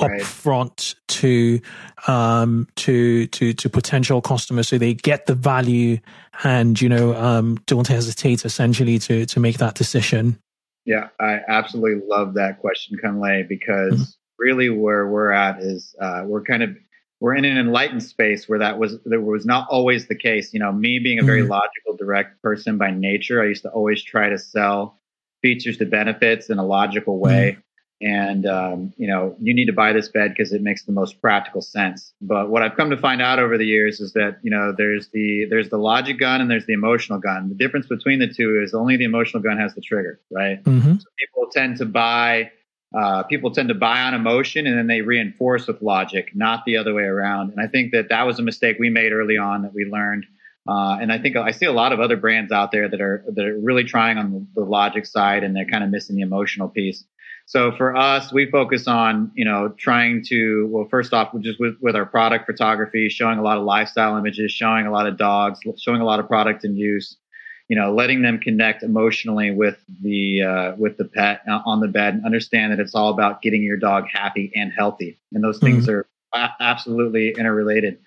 right. 0.08 0.22
upfront 0.22 0.96
to 1.08 1.62
um, 2.08 2.68
to 2.76 3.28
to 3.28 3.54
to 3.54 3.70
potential 3.70 4.22
customers, 4.22 4.68
so 4.68 4.78
they 4.78 4.94
get 4.94 5.26
the 5.26 5.36
value 5.36 6.00
and 6.44 6.80
you 6.80 6.90
know 6.90 7.16
um, 7.16 7.58
don't 7.66 7.88
hesitate 7.88 8.46
essentially 8.46 9.00
to 9.00 9.26
to 9.26 9.40
make 9.40 9.58
that 9.58 9.76
decision. 9.76 10.40
Yeah, 10.86 11.10
I 11.20 11.40
absolutely 11.48 12.08
love 12.08 12.36
that 12.36 12.60
question, 12.60 12.98
Kunle, 13.04 13.48
because 13.48 13.94
mm-hmm. 13.94 14.04
really 14.38 14.70
where 14.70 15.08
we're 15.08 15.32
at 15.32 15.60
is 15.60 15.96
uh, 16.02 16.24
we're 16.26 16.44
kind 16.44 16.64
of 16.64 16.76
we're 17.20 17.36
in 17.36 17.46
an 17.46 17.58
enlightened 17.58 18.04
space 18.04 18.48
where 18.48 18.60
that 18.60 18.80
was 18.80 18.98
that 19.06 19.22
was 19.22 19.46
not 19.46 19.68
always 19.70 20.08
the 20.08 20.16
case. 20.16 20.54
You 20.54 20.60
know, 20.60 20.72
me 20.72 21.00
being 21.00 21.20
a 21.20 21.24
very 21.24 21.42
mm-hmm. 21.42 21.52
logical, 21.52 21.98
direct 21.98 22.42
person 22.42 22.78
by 22.78 22.92
nature, 22.92 23.42
I 23.42 23.48
used 23.48 23.64
to 23.64 23.70
always 23.70 24.02
try 24.02 24.30
to 24.30 24.38
sell 24.38 25.00
features 25.42 25.78
to 25.78 25.86
benefits 25.86 26.50
in 26.50 26.58
a 26.58 26.66
logical 26.66 27.20
way. 27.20 27.52
Mm-hmm 27.52 27.60
and 28.02 28.46
um, 28.46 28.94
you 28.98 29.08
know 29.08 29.36
you 29.40 29.54
need 29.54 29.66
to 29.66 29.74
buy 29.74 29.92
this 29.92 30.08
bed 30.08 30.30
because 30.30 30.54
it 30.54 30.62
makes 30.62 30.84
the 30.84 30.92
most 30.92 31.22
practical 31.22 31.62
sense. 31.62 32.14
But 32.22 32.50
what 32.50 32.62
i've 32.62 32.76
come 32.76 32.90
to 32.90 32.98
find 32.98 33.22
out 33.22 33.40
over 33.40 33.58
the 33.58 33.66
years 33.66 34.00
is 34.00 34.14
that 34.14 34.38
you 34.42 34.52
know 34.52 34.74
there's 34.78 35.10
the 35.10 35.46
there's 35.50 35.70
the 35.70 35.78
logic 35.78 36.20
gun 36.20 36.42
and 36.42 36.50
there's 36.50 36.66
the 36.66 36.74
emotional 36.74 37.20
gun. 37.20 37.50
The 37.50 37.56
difference 37.56 37.88
between 37.88 38.20
the 38.20 38.28
two 38.28 38.62
is 38.64 38.74
only 38.74 38.98
the 38.98 39.06
emotional 39.06 39.44
gun 39.44 39.58
has 39.58 39.74
the 39.76 39.82
trigger 39.82 40.20
right? 40.32 40.64
Mm-hmm. 40.64 40.96
so 40.96 41.06
people 41.18 41.50
tend 41.52 41.78
to 41.78 41.86
buy 41.86 42.52
uh, 42.98 43.24
people 43.24 43.52
tend 43.52 43.70
to 43.70 43.76
buy 43.76 44.02
on 44.02 44.16
emotion 44.16 44.66
and 44.66 44.78
then 44.78 44.88
they 44.88 45.02
reinforce 45.02 45.68
with 45.68 45.82
logic 45.82 46.32
not 46.36 46.66
the 46.66 46.78
other 46.78 46.94
way 46.94 47.04
around. 47.04 47.52
And 47.52 47.60
i 47.60 47.68
think 47.68 47.92
that 47.92 48.10
that 48.10 48.26
was 48.26 48.40
a 48.40 48.44
mistake 48.44 48.78
we 48.80 48.90
made 48.90 49.12
early 49.12 49.38
on 49.38 49.64
that 49.64 49.74
we 49.74 49.86
learned. 49.86 50.26
Uh, 50.68 50.98
and 51.02 51.12
I 51.12 51.18
think 51.18 51.36
I 51.36 51.52
see 51.52 51.66
a 51.66 51.72
lot 51.72 51.94
of 51.94 52.00
other 52.00 52.16
brands 52.16 52.52
out 52.52 52.72
there 52.72 52.88
that 52.88 53.02
are 53.02 53.24
that 53.34 53.44
are 53.44 53.58
really 53.60 53.84
trying 53.84 54.18
on 54.20 54.32
the, 54.32 54.62
the 54.62 54.68
logic 54.68 55.06
side, 55.08 55.44
and 55.44 55.56
they're 55.56 55.66
kind 55.66 55.84
of 55.84 55.90
missing 55.90 56.16
the 56.16 56.22
emotional 56.22 56.70
piece. 56.70 57.06
So 57.50 57.72
for 57.72 57.96
us, 57.96 58.32
we 58.32 58.46
focus 58.52 58.88
on, 58.88 59.32
you 59.34 59.44
know, 59.44 59.74
trying 59.76 60.24
to, 60.26 60.68
well, 60.70 60.88
first 60.88 61.14
off, 61.14 61.34
just 61.40 61.60
with, 61.60 61.78
with 61.82 61.96
our 61.96 62.06
product 62.06 62.46
photography, 62.46 63.10
showing 63.10 63.40
a 63.40 63.42
lot 63.42 63.58
of 63.58 63.64
lifestyle 63.64 64.16
images, 64.18 64.52
showing 64.52 64.86
a 64.86 64.92
lot 64.92 65.08
of 65.08 65.18
dogs, 65.18 65.60
showing 65.80 66.00
a 66.00 66.06
lot 66.06 66.20
of 66.20 66.28
product 66.28 66.64
in 66.64 66.78
use, 66.78 67.18
you 67.68 67.76
know, 67.76 67.92
letting 67.92 68.22
them 68.22 68.38
connect 68.38 68.84
emotionally 68.84 69.50
with 69.50 69.80
the, 70.04 70.44
uh, 70.44 70.76
with 70.78 70.98
the 70.98 71.06
pet 71.06 71.42
on 71.66 71.80
the 71.80 71.88
bed 71.88 72.14
and 72.14 72.24
understand 72.24 72.72
that 72.72 72.80
it's 72.80 72.94
all 72.94 73.10
about 73.10 73.42
getting 73.42 73.64
your 73.64 73.78
dog 73.78 74.06
happy 74.14 74.52
and 74.54 74.72
healthy. 74.72 75.20
And 75.34 75.44
those 75.44 75.58
things 75.58 75.88
mm-hmm. 75.88 76.40
are 76.40 76.52
absolutely 76.60 77.34
interrelated. 77.36 77.98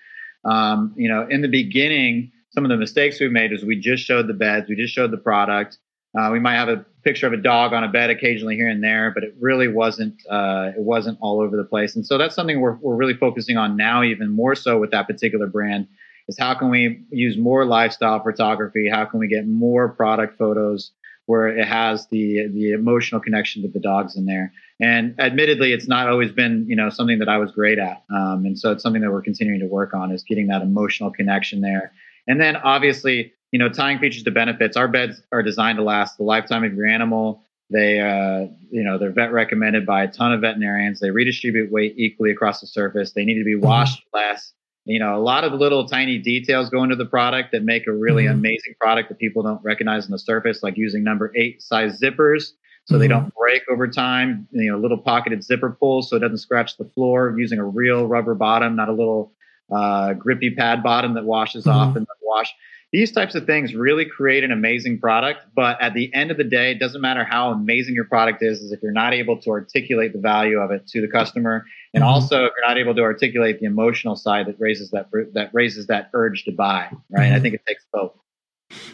Um, 0.45 0.93
you 0.95 1.09
know, 1.09 1.27
in 1.29 1.41
the 1.41 1.49
beginning, 1.49 2.31
some 2.51 2.63
of 2.63 2.69
the 2.69 2.77
mistakes 2.77 3.19
we 3.19 3.27
made 3.27 3.51
is 3.51 3.61
we 3.65 3.77
just 3.77 4.05
showed 4.05 4.27
the 4.27 4.33
beds, 4.33 4.69
we 4.69 4.77
just 4.77 4.93
showed 4.93 5.11
the 5.11 5.17
product. 5.17 5.79
Uh, 6.17 6.29
we 6.31 6.39
might 6.39 6.55
have 6.55 6.69
a 6.69 6.85
picture 7.03 7.27
of 7.27 7.33
a 7.33 7.37
dog 7.37 7.73
on 7.73 7.83
a 7.83 7.87
bed 7.87 8.09
occasionally 8.09 8.55
here 8.55 8.67
and 8.67 8.83
there, 8.83 9.11
but 9.11 9.23
it 9.23 9.35
really 9.39 9.67
wasn't 9.67 10.15
uh, 10.29 10.71
it 10.75 10.81
wasn't 10.81 11.17
all 11.21 11.41
over 11.41 11.57
the 11.57 11.63
place. 11.63 11.95
And 11.95 12.05
so 12.05 12.17
that's 12.17 12.35
something 12.35 12.59
we're 12.59 12.75
we're 12.75 12.95
really 12.95 13.15
focusing 13.15 13.57
on 13.57 13.75
now, 13.75 14.03
even 14.03 14.29
more 14.29 14.55
so 14.55 14.79
with 14.79 14.91
that 14.91 15.07
particular 15.07 15.47
brand, 15.47 15.87
is 16.27 16.37
how 16.37 16.53
can 16.53 16.69
we 16.69 17.03
use 17.09 17.37
more 17.37 17.65
lifestyle 17.65 18.21
photography? 18.21 18.89
How 18.89 19.05
can 19.05 19.19
we 19.19 19.27
get 19.27 19.47
more 19.47 19.89
product 19.89 20.37
photos? 20.37 20.91
where 21.25 21.47
it 21.47 21.65
has 21.65 22.07
the 22.07 22.47
the 22.53 22.71
emotional 22.71 23.21
connection 23.21 23.61
to 23.61 23.67
the 23.69 23.79
dogs 23.79 24.15
in 24.15 24.25
there. 24.25 24.51
And 24.79 25.15
admittedly, 25.19 25.71
it's 25.71 25.87
not 25.87 26.09
always 26.09 26.31
been 26.31 26.65
you 26.67 26.75
know 26.75 26.89
something 26.89 27.19
that 27.19 27.29
I 27.29 27.37
was 27.37 27.51
great 27.51 27.79
at, 27.79 28.03
um, 28.13 28.45
and 28.45 28.57
so 28.57 28.71
it's 28.71 28.83
something 28.83 29.01
that 29.01 29.11
we're 29.11 29.21
continuing 29.21 29.59
to 29.61 29.67
work 29.67 29.93
on 29.93 30.11
is 30.11 30.23
getting 30.23 30.47
that 30.47 30.61
emotional 30.61 31.11
connection 31.11 31.61
there. 31.61 31.93
And 32.27 32.39
then 32.39 32.55
obviously, 32.55 33.33
you 33.53 33.59
know, 33.59 33.69
tying 33.69 33.99
features 33.99 34.23
to 34.23 34.31
benefits. 34.31 34.75
Our 34.75 34.87
beds 34.87 35.21
are 35.31 35.43
designed 35.43 35.77
to 35.77 35.83
last 35.83 36.17
the 36.17 36.23
lifetime 36.23 36.63
of 36.63 36.73
your 36.73 36.87
animal. 36.87 37.43
They, 37.69 37.99
uh, 37.99 38.51
you 38.71 38.83
know, 38.83 38.97
they're 38.97 39.11
vet 39.11 39.31
recommended 39.31 39.85
by 39.85 40.03
a 40.03 40.07
ton 40.07 40.33
of 40.33 40.41
veterinarians. 40.41 40.99
They 40.99 41.11
redistribute 41.11 41.71
weight 41.71 41.93
equally 41.95 42.31
across 42.31 42.61
the 42.61 42.67
surface. 42.67 43.11
They 43.11 43.23
need 43.23 43.37
to 43.37 43.45
be 43.45 43.55
washed 43.55 43.99
mm-hmm. 43.99 44.17
less. 44.17 44.53
You 44.85 44.99
know, 44.99 45.15
a 45.15 45.21
lot 45.21 45.43
of 45.43 45.53
little 45.53 45.87
tiny 45.87 46.17
details 46.17 46.71
go 46.71 46.83
into 46.83 46.95
the 46.95 47.05
product 47.05 47.51
that 47.51 47.63
make 47.63 47.85
a 47.85 47.93
really 47.93 48.23
mm-hmm. 48.23 48.39
amazing 48.39 48.73
product 48.81 49.09
that 49.09 49.19
people 49.19 49.43
don't 49.43 49.63
recognize 49.63 50.05
on 50.05 50.11
the 50.11 50.19
surface, 50.19 50.63
like 50.63 50.75
using 50.75 51.03
number 51.03 51.31
eight 51.35 51.61
size 51.61 52.01
zippers 52.01 52.53
so 52.85 52.95
mm-hmm. 52.95 53.01
they 53.01 53.07
don't 53.07 53.31
break 53.35 53.61
over 53.69 53.87
time. 53.87 54.47
You 54.51 54.71
know, 54.71 54.79
little 54.79 54.97
pocketed 54.97 55.43
zipper 55.43 55.77
pulls 55.79 56.09
so 56.09 56.15
it 56.15 56.21
doesn't 56.21 56.39
scratch 56.39 56.77
the 56.77 56.85
floor. 56.85 57.35
Using 57.37 57.59
a 57.59 57.65
real 57.65 58.07
rubber 58.07 58.33
bottom, 58.33 58.75
not 58.75 58.89
a 58.89 58.93
little 58.93 59.31
uh, 59.71 60.13
grippy 60.13 60.49
pad 60.49 60.81
bottom 60.81 61.13
that 61.13 61.23
washes 61.23 61.65
mm-hmm. 61.65 61.77
off 61.77 61.95
and 61.95 62.07
wash. 62.23 62.53
These 62.93 63.11
types 63.11 63.33
of 63.33 63.47
things 63.47 63.73
really 63.73 64.05
create 64.05 64.43
an 64.43 64.51
amazing 64.51 64.99
product. 64.99 65.41
But 65.55 65.81
at 65.81 65.95
the 65.95 66.13
end 66.13 66.29
of 66.29 66.37
the 66.37 66.43
day, 66.43 66.71
it 66.71 66.79
doesn't 66.79 67.01
matter 67.01 67.23
how 67.23 67.49
amazing 67.49 67.95
your 67.95 68.05
product 68.05 68.43
is, 68.43 68.61
is 68.61 68.71
if 68.71 68.83
you're 68.83 68.91
not 68.91 69.15
able 69.15 69.41
to 69.41 69.49
articulate 69.49 70.13
the 70.13 70.19
value 70.19 70.59
of 70.59 70.69
it 70.69 70.85
to 70.89 71.01
the 71.01 71.07
customer, 71.07 71.65
and 71.95 72.03
mm-hmm. 72.03 72.13
also 72.13 72.45
if 72.45 72.51
you're 72.55 72.67
not 72.67 72.77
able 72.77 72.93
to 72.93 73.01
articulate 73.01 73.59
the 73.59 73.65
emotional 73.65 74.15
side 74.15 74.45
that 74.45 74.57
raises 74.59 74.91
that 74.91 75.07
that 75.33 75.49
raises 75.53 75.87
that 75.87 76.11
urge 76.13 76.45
to 76.45 76.51
buy. 76.51 76.91
Right? 77.09 77.23
Mm-hmm. 77.23 77.35
I 77.35 77.39
think 77.39 77.55
it 77.55 77.65
takes 77.67 77.83
both. 77.91 78.13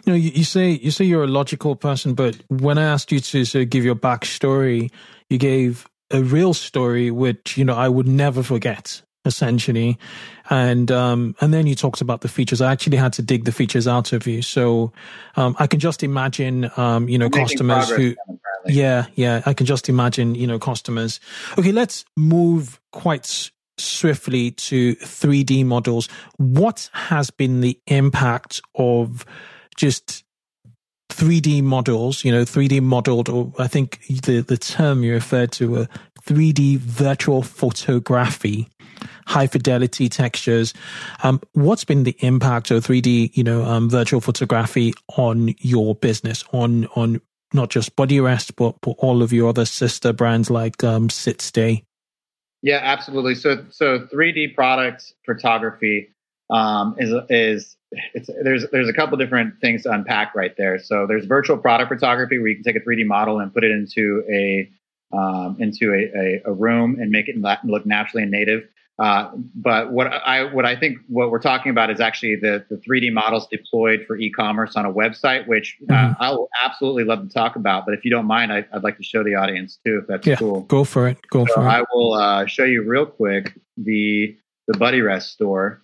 You 0.05 0.13
know, 0.13 0.15
you, 0.15 0.31
you, 0.31 0.43
say 0.45 0.71
you 0.71 0.91
say 0.91 1.03
you're 1.03 1.25
a 1.25 1.27
logical 1.27 1.75
person, 1.75 2.13
but 2.13 2.37
when 2.47 2.77
I 2.77 2.83
asked 2.83 3.11
you 3.11 3.19
to 3.19 3.43
sort 3.43 3.63
of 3.63 3.69
give 3.69 3.83
your 3.83 3.95
backstory, 3.95 4.91
you 5.29 5.37
gave 5.37 5.85
a 6.09 6.23
real 6.23 6.53
story, 6.53 7.11
which 7.11 7.57
you 7.57 7.65
know 7.65 7.75
I 7.75 7.89
would 7.89 8.07
never 8.07 8.43
forget 8.43 9.01
essentially. 9.25 9.97
And 10.49 10.91
um, 10.91 11.35
and 11.41 11.53
then 11.53 11.67
you 11.67 11.75
talked 11.75 12.01
about 12.01 12.21
the 12.21 12.27
features. 12.27 12.61
I 12.61 12.71
actually 12.71 12.97
had 12.97 13.13
to 13.13 13.21
dig 13.21 13.45
the 13.45 13.51
features 13.51 13.87
out 13.87 14.13
of 14.13 14.25
you, 14.25 14.41
so 14.41 14.91
um, 15.35 15.55
I 15.59 15.67
can 15.67 15.79
just 15.79 16.03
imagine, 16.03 16.71
um, 16.77 17.07
you 17.07 17.17
know, 17.17 17.29
customers 17.29 17.89
who, 17.89 18.15
yeah, 18.65 19.05
yeah, 19.15 19.41
I 19.45 19.53
can 19.53 19.65
just 19.65 19.89
imagine, 19.89 20.35
you 20.35 20.47
know, 20.47 20.59
customers. 20.59 21.19
Okay, 21.57 21.71
let's 21.71 22.05
move 22.17 22.79
quite 22.91 23.51
swiftly 23.77 24.51
to 24.51 24.95
3D 24.95 25.65
models. 25.65 26.09
What 26.37 26.89
has 26.93 27.29
been 27.29 27.61
the 27.61 27.79
impact 27.87 28.61
of 28.75 29.25
just 29.75 30.23
3D 31.11 31.63
models, 31.63 32.23
you 32.23 32.31
know, 32.31 32.43
3D 32.43 32.81
modeled, 32.81 33.29
or 33.29 33.53
I 33.59 33.67
think 33.67 34.01
the, 34.07 34.41
the 34.41 34.57
term 34.57 35.03
you 35.03 35.13
referred 35.13 35.51
to, 35.53 35.81
a 35.81 35.89
3D 36.25 36.77
virtual 36.77 37.41
photography 37.41 38.69
high 39.29 39.47
fidelity 39.47 40.09
textures. 40.09 40.73
Um, 41.23 41.39
what's 41.53 41.85
been 41.85 42.03
the 42.03 42.17
impact 42.19 42.71
of 42.71 42.85
3D, 42.85 43.37
you 43.37 43.43
know, 43.43 43.63
um, 43.63 43.89
virtual 43.89 44.19
photography 44.19 44.93
on 45.15 45.53
your 45.59 45.95
business, 45.95 46.43
on 46.51 46.87
on 46.95 47.21
not 47.53 47.69
just 47.69 47.95
Buddy 47.95 48.19
Rest, 48.19 48.55
but, 48.55 48.75
but 48.81 48.91
all 48.99 49.23
of 49.23 49.31
your 49.33 49.49
other 49.49 49.65
sister 49.65 50.13
brands 50.13 50.49
like 50.49 50.83
um, 50.83 51.07
SitStay? 51.07 51.83
Yeah, 52.61 52.79
absolutely. 52.81 53.35
So 53.35 53.65
so 53.69 53.99
3D 53.99 54.55
product 54.55 55.13
photography 55.25 56.09
um, 56.49 56.95
is 56.97 57.13
is 57.29 57.77
it's, 57.91 58.29
there's 58.43 58.65
there's 58.71 58.89
a 58.89 58.93
couple 58.93 59.17
different 59.17 59.61
things 59.61 59.83
to 59.83 59.91
unpack 59.91 60.35
right 60.35 60.55
there. 60.57 60.79
So 60.79 61.05
there's 61.07 61.25
virtual 61.25 61.57
product 61.57 61.89
photography 61.89 62.39
where 62.39 62.47
you 62.47 62.55
can 62.55 62.63
take 62.63 62.75
a 62.75 62.85
3D 62.85 63.05
model 63.05 63.39
and 63.39 63.53
put 63.53 63.63
it 63.63 63.71
into 63.71 64.23
a 64.31 64.69
um, 65.15 65.57
into 65.59 65.93
a, 65.93 66.17
a, 66.17 66.41
a, 66.51 66.53
room 66.53 66.97
and 66.99 67.09
make 67.09 67.29
it 67.29 67.35
look 67.63 67.85
naturally 67.85 68.21
and 68.21 68.31
native. 68.31 68.67
Uh, 68.99 69.31
but 69.55 69.91
what 69.91 70.07
I 70.07 70.43
what 70.53 70.65
I 70.65 70.75
think 70.75 70.97
what 71.07 71.31
we're 71.31 71.39
talking 71.39 71.69
about 71.69 71.89
is 71.89 72.01
actually 72.01 72.35
the 72.35 72.65
the 72.69 72.75
3D 72.75 73.13
models 73.13 73.47
deployed 73.47 74.03
for 74.05 74.17
e-commerce 74.17 74.75
on 74.75 74.85
a 74.85 74.91
website, 74.91 75.47
which 75.47 75.77
uh, 75.89 75.93
mm-hmm. 75.93 76.21
I 76.21 76.31
will 76.31 76.49
absolutely 76.61 77.05
love 77.05 77.25
to 77.25 77.33
talk 77.33 77.55
about. 77.55 77.85
But 77.85 77.93
if 77.93 78.03
you 78.03 78.11
don't 78.11 78.25
mind, 78.25 78.51
I, 78.51 78.65
would 78.73 78.83
like 78.83 78.97
to 78.97 79.03
show 79.03 79.23
the 79.23 79.35
audience 79.35 79.79
too, 79.85 79.99
if 80.01 80.07
that's 80.07 80.27
yeah, 80.27 80.35
cool. 80.35 80.61
Go 80.61 80.83
for 80.83 81.07
it. 81.07 81.17
Go 81.29 81.45
so 81.45 81.53
for 81.53 81.61
it. 81.61 81.71
I 81.71 81.83
will 81.93 82.13
uh, 82.13 82.45
show 82.45 82.65
you 82.65 82.83
real 82.83 83.05
quick 83.05 83.57
the 83.77 84.37
the 84.67 84.77
Buddy 84.77 84.99
Rest 84.99 85.31
store, 85.31 85.81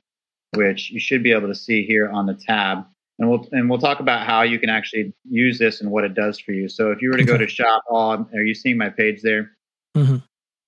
which 0.54 0.92
you 0.92 1.00
should 1.00 1.24
be 1.24 1.32
able 1.32 1.48
to 1.48 1.56
see 1.56 1.86
here 1.86 2.10
on 2.10 2.26
the 2.26 2.34
tab. 2.34 2.86
And 3.18 3.30
we'll 3.30 3.48
and 3.54 3.70
we'll 3.70 3.80
talk 3.80 4.02
about 4.02 4.28
how 4.28 4.42
you 4.42 4.60
can 4.60 4.70
actually 4.70 5.14
use 5.24 5.58
this 5.58 5.80
and 5.80 5.90
what 5.90 6.04
it 6.04 6.16
does 6.16 6.38
for 6.38 6.52
you. 6.52 6.68
So 6.68 6.92
if 6.92 7.02
you 7.02 7.12
were 7.12 7.18
to 7.18 7.24
go 7.24 7.38
to 7.38 7.48
shop 7.48 7.82
all, 7.90 8.28
are 8.34 8.44
you 8.44 8.54
seeing 8.54 8.78
my 8.78 8.90
page 8.90 9.22
there? 9.22 9.52
Mm-hmm. 9.96 10.18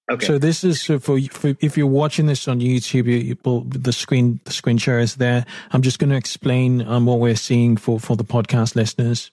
Okay. 0.09 0.25
So 0.25 0.37
this 0.37 0.63
is 0.63 0.83
for, 0.83 0.99
for, 0.99 1.19
if 1.59 1.77
you're 1.77 1.85
watching 1.85 2.27
this 2.27 2.47
on 2.47 2.61
YouTube, 2.61 3.05
you, 3.05 3.17
you, 3.17 3.65
the 3.67 3.91
screen 3.91 4.39
the 4.45 4.53
screen 4.53 4.77
share 4.77 4.99
is 4.99 5.15
there. 5.15 5.45
I'm 5.71 5.81
just 5.81 5.99
going 5.99 6.11
to 6.11 6.15
explain 6.15 6.87
um, 6.87 7.05
what 7.05 7.19
we're 7.19 7.35
seeing 7.35 7.75
for 7.75 7.99
for 7.99 8.15
the 8.15 8.23
podcast 8.23 8.75
listeners. 8.75 9.31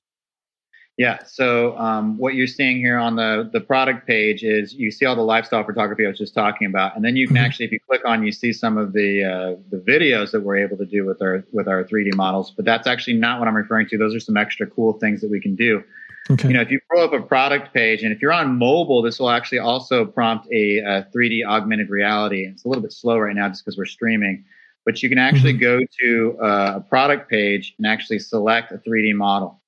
Yeah. 0.97 1.25
So 1.25 1.77
um, 1.77 2.19
what 2.19 2.35
you're 2.35 2.47
seeing 2.47 2.77
here 2.77 2.99
on 2.99 3.17
the 3.17 3.49
the 3.53 3.61
product 3.61 4.07
page 4.07 4.45
is 4.45 4.75
you 4.75 4.91
see 4.91 5.07
all 5.07 5.17
the 5.17 5.23
lifestyle 5.23 5.65
photography 5.65 6.07
I 6.07 6.09
was 6.09 6.19
just 6.19 6.35
talking 6.35 6.67
about, 6.69 6.95
and 6.95 7.05
then 7.05 7.17
you 7.17 7.27
can 7.27 7.37
mm-hmm. 7.37 7.45
actually, 7.45 7.67
if 7.67 7.73
you 7.73 7.81
click 7.89 8.03
on, 8.05 8.25
you 8.25 8.31
see 8.31 8.53
some 8.53 8.77
of 8.77 8.93
the 8.93 9.25
uh, 9.25 9.61
the 9.71 9.79
videos 9.79 10.31
that 10.33 10.41
we're 10.41 10.59
able 10.59 10.77
to 10.77 10.87
do 10.87 11.05
with 11.05 11.21
our 11.21 11.45
with 11.53 11.67
our 11.67 11.83
3D 11.85 12.15
models. 12.15 12.53
But 12.53 12.65
that's 12.65 12.87
actually 12.87 13.15
not 13.15 13.39
what 13.39 13.49
I'm 13.49 13.57
referring 13.57 13.89
to. 13.89 13.99
Those 13.99 14.15
are 14.15 14.21
some 14.21 14.37
extra 14.37 14.67
cool 14.69 14.95
things 14.95 15.21
that 15.21 15.31
we 15.31 15.41
can 15.41 15.57
do. 15.57 15.83
Okay. 16.31 16.49
You 16.49 16.55
know, 16.55 16.63
if 16.63 16.71
you 16.71 16.81
pull 16.91 17.03
up 17.03 17.13
a 17.13 17.21
product 17.21 17.75
page, 17.75 18.03
and 18.03 18.11
if 18.11 18.23
you're 18.23 18.33
on 18.33 18.57
mobile, 18.57 19.03
this 19.03 19.19
will 19.19 19.31
actually 19.31 19.59
also 19.59 20.07
prompt 20.07 20.47
a, 20.51 20.79
a 20.79 21.07
3D 21.15 21.45
augmented 21.47 21.91
reality. 21.91 22.47
It's 22.47 22.65
a 22.65 22.69
little 22.69 22.83
bit 22.83 22.93
slow 22.93 23.19
right 23.19 23.37
now 23.37 23.49
just 23.49 23.65
because 23.65 23.77
we're 23.77 23.85
streaming, 23.85 24.45
but 24.87 25.03
you 25.03 25.11
can 25.11 25.19
actually 25.19 25.53
mm-hmm. 25.53 25.61
go 25.61 25.81
to 26.01 26.39
uh, 26.41 26.73
a 26.77 26.81
product 26.81 27.29
page 27.29 27.75
and 27.79 27.87
actually 27.87 28.21
select 28.21 28.73
a 28.73 28.79
3D 28.79 29.15
model. 29.15 29.61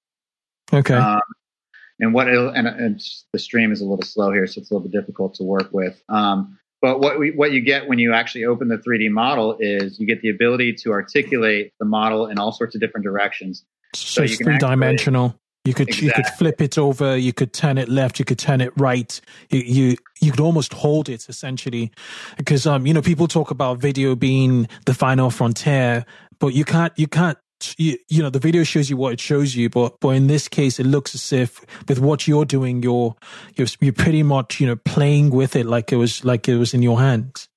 Okay. 0.72 0.94
Um, 0.94 1.20
and 2.00 2.14
what 2.14 2.28
and, 2.28 2.66
and, 2.66 3.02
the 3.32 3.38
stream 3.38 3.72
is 3.72 3.80
a 3.80 3.84
little 3.84 4.04
slow 4.04 4.32
here, 4.32 4.46
so 4.46 4.60
it's 4.60 4.70
a 4.70 4.74
little 4.74 4.88
bit 4.88 4.98
difficult 4.98 5.34
to 5.34 5.44
work 5.44 5.68
with. 5.72 6.02
Um, 6.08 6.58
but 6.82 7.00
what 7.00 7.18
we, 7.18 7.30
what 7.32 7.52
you 7.52 7.60
get 7.60 7.88
when 7.88 7.98
you 7.98 8.12
actually 8.12 8.44
open 8.44 8.68
the 8.68 8.76
3D 8.76 9.10
model 9.10 9.56
is 9.60 9.98
you 9.98 10.06
get 10.06 10.20
the 10.20 10.28
ability 10.28 10.74
to 10.74 10.92
articulate 10.92 11.72
the 11.80 11.86
model 11.86 12.26
in 12.26 12.38
all 12.38 12.52
sorts 12.52 12.74
of 12.74 12.80
different 12.80 13.04
directions. 13.04 13.64
So, 13.94 14.20
so 14.20 14.30
you 14.30 14.36
can 14.36 14.46
three 14.46 14.58
dimensional. 14.58 15.38
You 15.66 15.74
could 15.74 15.88
exactly. 15.88 16.06
you 16.06 16.12
could 16.14 16.26
flip 16.38 16.60
it 16.60 16.78
over, 16.78 17.16
you 17.16 17.32
could 17.32 17.52
turn 17.52 17.78
it 17.78 17.88
left, 17.88 18.18
you 18.18 18.24
could 18.24 18.38
turn 18.38 18.60
it 18.60 18.72
right. 18.76 19.20
You 19.50 19.60
you, 19.60 19.96
you 20.20 20.30
could 20.30 20.40
almost 20.40 20.72
hold 20.72 21.08
it 21.08 21.28
essentially, 21.28 21.90
because 22.36 22.66
um 22.66 22.86
you 22.86 22.94
know 22.94 23.02
people 23.02 23.28
talk 23.28 23.50
about 23.50 23.78
video 23.78 24.14
being 24.14 24.68
the 24.84 24.94
final 24.94 25.30
frontier, 25.30 26.04
but 26.38 26.48
you 26.48 26.64
can't 26.64 26.92
you 26.96 27.06
can't 27.06 27.38
you, 27.78 27.96
you 28.08 28.22
know 28.22 28.30
the 28.30 28.38
video 28.38 28.64
shows 28.64 28.90
you 28.90 28.96
what 28.96 29.14
it 29.14 29.20
shows 29.20 29.56
you, 29.56 29.68
but 29.68 29.98
but 30.00 30.10
in 30.10 30.26
this 30.26 30.46
case 30.46 30.78
it 30.78 30.84
looks 30.84 31.14
as 31.14 31.32
if 31.32 31.60
with 31.88 31.98
what 31.98 32.28
you're 32.28 32.44
doing 32.44 32.82
you're 32.82 33.16
you're 33.56 33.68
you're 33.80 33.92
pretty 33.92 34.22
much 34.22 34.60
you 34.60 34.66
know 34.66 34.76
playing 34.76 35.30
with 35.30 35.56
it 35.56 35.66
like 35.66 35.92
it 35.92 35.96
was 35.96 36.24
like 36.24 36.48
it 36.48 36.56
was 36.56 36.74
in 36.74 36.82
your 36.82 37.00
hands. 37.00 37.48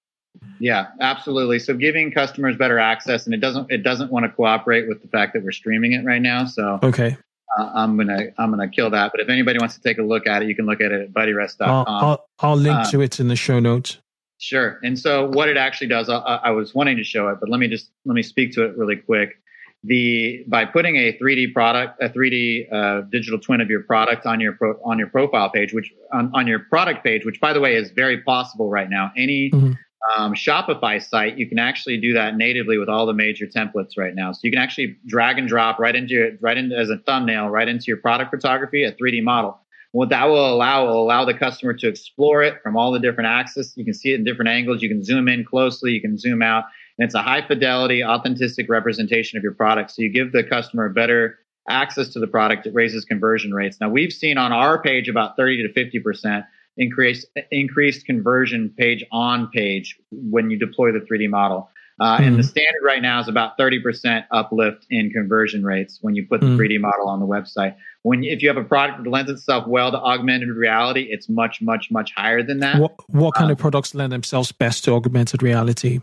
Yeah, 0.60 0.88
absolutely. 1.00 1.60
So 1.60 1.74
giving 1.74 2.12
customers 2.12 2.58
better 2.58 2.80
access, 2.80 3.26
and 3.26 3.34
it 3.34 3.40
doesn't 3.40 3.72
it 3.72 3.84
doesn't 3.84 4.12
want 4.12 4.26
to 4.26 4.30
cooperate 4.30 4.88
with 4.88 5.02
the 5.02 5.08
fact 5.08 5.34
that 5.34 5.44
we're 5.44 5.52
streaming 5.52 5.94
it 5.94 6.04
right 6.06 6.22
now. 6.22 6.46
So 6.46 6.80
okay, 6.84 7.18
uh, 7.58 7.72
I'm 7.74 7.98
gonna 7.98 8.28
I'm 8.38 8.52
gonna 8.52 8.70
kill 8.70 8.90
that. 8.92 9.12
But 9.12 9.22
if 9.22 9.30
anybody 9.30 9.60
wants 9.60 9.76
to 9.76 9.82
take 9.82 9.98
a 9.98 10.04
look 10.04 10.28
at 10.28 10.42
it, 10.44 10.48
you 10.48 10.56
can 10.56 10.66
look 10.66 10.82
at 10.82 10.92
it 10.92 11.02
at 11.02 11.14
buddyrest.com. 11.14 11.86
I'll, 11.88 12.06
I'll, 12.06 12.26
I'll 12.40 12.56
link 12.56 12.78
uh, 12.78 12.92
to 12.92 13.02
it 13.02 13.20
in 13.20 13.28
the 13.28 13.36
show 13.36 13.60
notes. 13.60 13.98
Sure. 14.38 14.80
And 14.84 14.98
so 14.98 15.30
what 15.30 15.50
it 15.50 15.58
actually 15.58 15.88
does, 15.88 16.08
I, 16.08 16.18
I, 16.18 16.52
was 16.52 16.74
wanting 16.74 16.96
to 16.96 17.04
show 17.04 17.28
it, 17.28 17.40
but 17.42 17.50
let 17.50 17.60
me 17.60 17.68
just 17.68 17.92
let 18.06 18.14
me 18.14 18.24
speak 18.24 18.54
to 18.54 18.64
it 18.64 18.78
really 18.78 18.96
quick. 18.96 19.42
The 19.84 20.46
by 20.48 20.66
putting 20.66 20.96
a 20.96 21.18
3D 21.18 21.54
product, 21.54 22.02
a 22.02 22.10
3D 22.10 22.72
uh, 22.72 23.02
digital 23.10 23.40
twin 23.40 23.60
of 23.60 23.70
your 23.70 23.84
product 23.84 24.26
on 24.26 24.40
your 24.40 24.54
pro, 24.54 24.80
on 24.86 24.98
your 24.98 25.08
profile 25.08 25.50
page, 25.50 25.74
which 25.74 25.92
on, 26.14 26.32
on 26.34 26.48
your 26.48 26.60
product 26.60 27.04
page, 27.04 27.26
which 27.26 27.42
by 27.42 27.52
the 27.52 27.60
way 27.60 27.76
is 27.76 27.92
very 27.92 28.22
possible 28.22 28.70
right 28.70 28.90
now. 28.90 29.12
Any 29.18 29.52
mm-hmm 29.52 29.74
um, 30.18 30.34
Shopify 30.34 31.02
site, 31.02 31.38
you 31.38 31.48
can 31.48 31.60
actually 31.60 31.98
do 31.98 32.14
that 32.14 32.36
natively 32.36 32.78
with 32.78 32.90
all 32.90 33.06
the 33.06 33.14
major 33.14 33.46
templates 33.46 33.98
right 33.98 34.16
now. 34.16 34.32
So 34.32 34.40
you 34.44 34.52
can 34.52 34.62
actually 34.62 34.98
drag 35.06 35.38
and 35.38 35.48
drop 35.48 35.78
right 35.80 35.96
into 35.96 36.14
your, 36.14 36.32
right 36.40 36.58
into 36.58 36.78
as 36.78 36.90
a 36.90 36.98
thumbnail, 36.98 37.50
right 37.50 37.68
into 37.68 37.86
your 37.88 37.98
product 37.98 38.32
photography, 38.32 38.84
a 38.84 38.94
3D 38.94 39.24
model. 39.24 39.60
What 39.92 40.10
that 40.10 40.26
will 40.26 40.54
allow 40.54 40.86
will 40.86 41.02
allow 41.02 41.26
the 41.26 41.34
customer 41.34 41.74
to 41.74 41.88
explore 41.88 42.44
it 42.44 42.62
from 42.62 42.78
all 42.78 42.92
the 42.92 43.00
different 43.00 43.28
axes. 43.28 43.74
You 43.76 43.84
can 43.84 43.94
see 43.94 44.14
it 44.14 44.16
in 44.16 44.24
different 44.24 44.50
angles. 44.50 44.82
You 44.82 44.90
can 44.90 45.04
zoom 45.04 45.28
in 45.28 45.44
closely. 45.44 45.92
You 45.92 46.02
can 46.02 46.18
zoom 46.18 46.44
out, 46.44 46.66
and 46.98 47.06
it's 47.06 47.16
a 47.16 47.24
high 47.24 47.46
fidelity, 47.46 48.04
authentic 48.04 48.70
representation 48.70 49.38
of 49.38 49.44
your 49.44 49.54
product. 49.54 49.92
So 49.92 50.04
you 50.04 50.14
give 50.14 50.32
the 50.32 50.44
customer 50.44 50.86
a 50.86 50.92
better 50.92 51.40
access 51.68 52.10
to 52.10 52.20
the 52.20 52.28
product. 52.28 52.68
It 52.68 52.74
raises 52.76 53.04
conversion 53.04 53.52
rates. 53.52 53.78
Now 53.82 53.90
we've 53.90 54.14
seen 54.14 54.38
on 54.38 54.52
our 54.52 54.82
page 54.82 55.10
about 55.10 55.36
30 55.36 55.64
to 55.64 55.74
50 55.74 56.00
percent 56.00 56.46
increased 56.80 57.28
increased 57.52 58.06
conversion 58.06 58.74
page 58.76 59.04
on 59.12 59.50
page 59.50 60.00
when 60.12 60.50
you 60.50 60.58
deploy 60.58 60.92
the 60.92 61.00
3D 61.00 61.30
model. 61.30 61.70
Uh, 62.00 62.16
mm-hmm. 62.16 62.24
And 62.24 62.40
the 62.40 62.44
standard 62.44 62.82
right 62.82 63.02
now 63.02 63.20
is 63.20 63.28
about 63.28 63.58
30% 63.58 64.24
uplift 64.32 64.86
in 64.90 65.10
conversion 65.10 65.66
rates 65.66 66.00
when 66.02 66.16
you 66.16 66.26
put 66.26 66.40
the 66.40 66.48
mm-hmm. 66.48 66.58
3D 66.58 66.80
model 66.80 67.10
on 67.10 67.20
the 67.20 67.28
website. 67.28 67.76
when 68.04 68.24
if 68.24 68.42
you 68.42 68.48
have 68.48 68.56
a 68.56 68.64
product 68.64 69.04
that 69.04 69.10
lends 69.10 69.30
itself 69.30 69.68
well 69.68 69.92
to 69.92 69.98
augmented 69.98 70.48
reality, 70.48 71.08
it's 71.10 71.28
much, 71.28 71.62
much, 71.62 71.92
much 71.92 72.14
higher 72.16 72.42
than 72.42 72.60
that. 72.60 72.80
What, 72.80 72.94
what 73.10 73.34
kind 73.34 73.48
um, 73.48 73.52
of 73.52 73.58
products 73.58 73.94
lend 73.94 74.14
themselves 74.14 74.54
best 74.54 74.86
to 74.86 74.94
augmented 74.94 75.44
reality? 75.44 76.00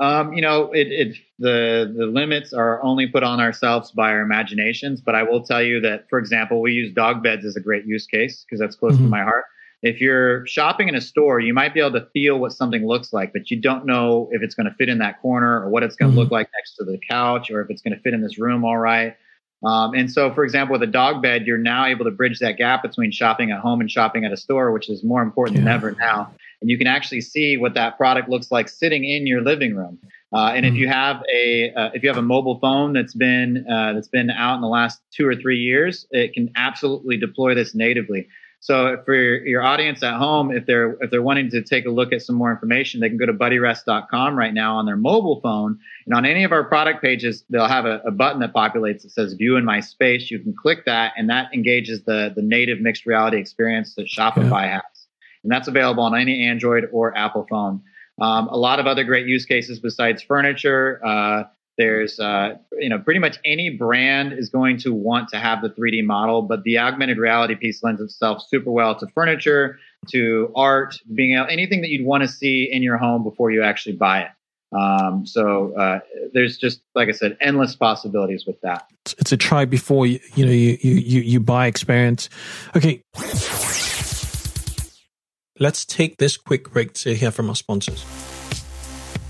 Um, 0.00 0.32
you 0.32 0.40
know, 0.40 0.72
it, 0.72 0.88
it 0.88 1.16
the 1.38 1.92
the 1.96 2.06
limits 2.06 2.52
are 2.52 2.82
only 2.82 3.06
put 3.06 3.22
on 3.22 3.38
ourselves 3.38 3.92
by 3.92 4.10
our 4.10 4.22
imaginations. 4.22 5.00
But 5.00 5.14
I 5.14 5.22
will 5.22 5.44
tell 5.44 5.62
you 5.62 5.80
that, 5.82 6.08
for 6.08 6.18
example, 6.18 6.60
we 6.60 6.72
use 6.72 6.92
dog 6.92 7.22
beds 7.22 7.44
as 7.44 7.54
a 7.54 7.60
great 7.60 7.84
use 7.86 8.06
case 8.06 8.44
because 8.44 8.58
that's 8.58 8.74
close 8.74 8.94
mm-hmm. 8.94 9.04
to 9.04 9.10
my 9.10 9.22
heart. 9.22 9.44
If 9.84 10.00
you're 10.00 10.46
shopping 10.46 10.88
in 10.88 10.94
a 10.94 11.00
store, 11.00 11.40
you 11.40 11.52
might 11.52 11.74
be 11.74 11.80
able 11.80 11.92
to 11.92 12.06
feel 12.14 12.38
what 12.38 12.54
something 12.54 12.86
looks 12.86 13.12
like, 13.12 13.34
but 13.34 13.50
you 13.50 13.60
don't 13.60 13.84
know 13.84 14.30
if 14.32 14.42
it's 14.42 14.54
going 14.54 14.66
to 14.66 14.74
fit 14.76 14.88
in 14.88 14.96
that 14.98 15.20
corner 15.20 15.62
or 15.62 15.68
what 15.68 15.82
it's 15.82 15.94
going 15.94 16.10
to 16.10 16.12
mm-hmm. 16.12 16.20
look 16.20 16.30
like 16.30 16.48
next 16.56 16.76
to 16.76 16.84
the 16.84 16.98
couch 17.06 17.50
or 17.50 17.60
if 17.60 17.68
it's 17.68 17.82
going 17.82 17.94
to 17.94 18.00
fit 18.00 18.14
in 18.14 18.22
this 18.22 18.38
room 18.38 18.64
all 18.64 18.78
right. 18.78 19.14
Um, 19.62 19.92
and 19.92 20.10
so, 20.10 20.32
for 20.32 20.42
example, 20.42 20.72
with 20.72 20.82
a 20.82 20.90
dog 20.90 21.20
bed, 21.20 21.46
you're 21.46 21.58
now 21.58 21.84
able 21.84 22.06
to 22.06 22.10
bridge 22.10 22.38
that 22.38 22.56
gap 22.56 22.82
between 22.82 23.10
shopping 23.10 23.50
at 23.50 23.60
home 23.60 23.82
and 23.82 23.90
shopping 23.90 24.24
at 24.24 24.32
a 24.32 24.38
store, 24.38 24.72
which 24.72 24.88
is 24.88 25.04
more 25.04 25.20
important 25.20 25.58
yeah. 25.58 25.64
than 25.64 25.72
ever 25.74 25.92
now. 25.92 26.34
And 26.62 26.70
you 26.70 26.78
can 26.78 26.86
actually 26.86 27.20
see 27.20 27.58
what 27.58 27.74
that 27.74 27.98
product 27.98 28.30
looks 28.30 28.50
like 28.50 28.70
sitting 28.70 29.04
in 29.04 29.26
your 29.26 29.42
living 29.42 29.74
room. 29.74 29.98
Uh, 30.34 30.52
and 30.54 30.64
if 30.64 30.72
hmm. 30.72 30.78
you 30.78 30.88
have 30.88 31.22
a 31.32 31.72
uh, 31.74 31.90
if 31.92 32.02
you 32.02 32.08
have 32.08 32.18
a 32.18 32.22
mobile 32.22 32.58
phone 32.58 32.94
that's 32.94 33.14
been 33.14 33.66
uh, 33.70 33.92
that's 33.92 34.08
been 34.08 34.30
out 34.30 34.56
in 34.56 34.62
the 34.62 34.66
last 34.66 35.00
two 35.12 35.26
or 35.26 35.36
three 35.36 35.58
years, 35.58 36.06
it 36.10 36.32
can 36.32 36.50
absolutely 36.56 37.16
deploy 37.16 37.54
this 37.54 37.74
natively. 37.74 38.26
So 38.64 38.96
for 39.04 39.14
your, 39.14 39.46
your, 39.46 39.62
audience 39.62 40.02
at 40.02 40.14
home, 40.14 40.50
if 40.50 40.64
they're 40.64 40.92
if 41.02 41.10
they're 41.10 41.20
wanting 41.20 41.50
to 41.50 41.60
take 41.62 41.84
a 41.84 41.90
look 41.90 42.14
at 42.14 42.22
some 42.22 42.34
more 42.34 42.50
information, 42.50 42.98
they 42.98 43.10
can 43.10 43.18
go 43.18 43.26
to 43.26 43.32
buddyrest.com 43.34 44.38
right 44.38 44.54
now 44.54 44.76
on 44.76 44.86
their 44.86 44.96
mobile 44.96 45.38
phone. 45.42 45.78
And 46.06 46.14
on 46.14 46.24
any 46.24 46.44
of 46.44 46.52
our 46.52 46.64
product 46.64 47.02
pages, 47.02 47.44
they'll 47.50 47.68
have 47.68 47.84
a, 47.84 48.00
a 48.06 48.10
button 48.10 48.40
that 48.40 48.54
populates 48.54 49.02
that 49.02 49.10
says 49.10 49.34
"View 49.34 49.56
in 49.56 49.66
My 49.66 49.80
Space." 49.80 50.30
You 50.30 50.38
can 50.38 50.54
click 50.56 50.86
that, 50.86 51.12
and 51.18 51.28
that 51.28 51.52
engages 51.52 52.04
the 52.04 52.32
the 52.34 52.40
native 52.40 52.80
mixed 52.80 53.04
reality 53.04 53.36
experience 53.36 53.96
that 53.96 54.06
Shopify 54.06 54.62
yeah. 54.62 54.72
has, 54.76 55.06
and 55.42 55.52
that's 55.52 55.68
available 55.68 56.02
on 56.02 56.18
any 56.18 56.46
Android 56.46 56.88
or 56.90 57.14
Apple 57.18 57.46
phone. 57.50 57.82
Um, 58.18 58.48
a 58.48 58.56
lot 58.56 58.80
of 58.80 58.86
other 58.86 59.04
great 59.04 59.26
use 59.26 59.44
cases 59.44 59.78
besides 59.78 60.22
furniture. 60.22 61.04
Uh, 61.04 61.42
there's, 61.76 62.20
uh, 62.20 62.54
you 62.78 62.88
know, 62.88 62.98
pretty 62.98 63.20
much 63.20 63.38
any 63.44 63.70
brand 63.70 64.32
is 64.32 64.48
going 64.48 64.78
to 64.78 64.92
want 64.92 65.28
to 65.30 65.38
have 65.38 65.60
the 65.60 65.70
3D 65.70 66.04
model, 66.04 66.42
but 66.42 66.62
the 66.62 66.78
augmented 66.78 67.18
reality 67.18 67.54
piece 67.56 67.82
lends 67.82 68.00
itself 68.00 68.42
super 68.48 68.70
well 68.70 68.94
to 68.98 69.06
furniture, 69.08 69.78
to 70.08 70.52
art, 70.54 70.98
being 71.14 71.36
able, 71.36 71.46
anything 71.50 71.80
that 71.80 71.88
you'd 71.88 72.06
want 72.06 72.22
to 72.22 72.28
see 72.28 72.68
in 72.70 72.82
your 72.82 72.96
home 72.96 73.24
before 73.24 73.50
you 73.50 73.62
actually 73.62 73.96
buy 73.96 74.22
it. 74.22 74.30
Um, 74.76 75.24
so 75.26 75.72
uh, 75.74 76.00
there's 76.32 76.58
just, 76.58 76.80
like 76.94 77.08
I 77.08 77.12
said, 77.12 77.36
endless 77.40 77.76
possibilities 77.76 78.44
with 78.46 78.60
that. 78.62 78.86
It's 79.18 79.32
a 79.32 79.36
try 79.36 79.64
before 79.64 80.06
you, 80.06 80.18
you 80.34 80.46
know 80.46 80.52
you 80.52 80.78
you 80.80 81.20
you 81.20 81.40
buy 81.40 81.66
experience. 81.66 82.28
Okay, 82.74 83.02
let's 85.60 85.84
take 85.84 86.16
this 86.16 86.36
quick 86.36 86.72
break 86.72 86.94
to 86.94 87.14
hear 87.14 87.30
from 87.30 87.50
our 87.50 87.54
sponsors. 87.54 88.04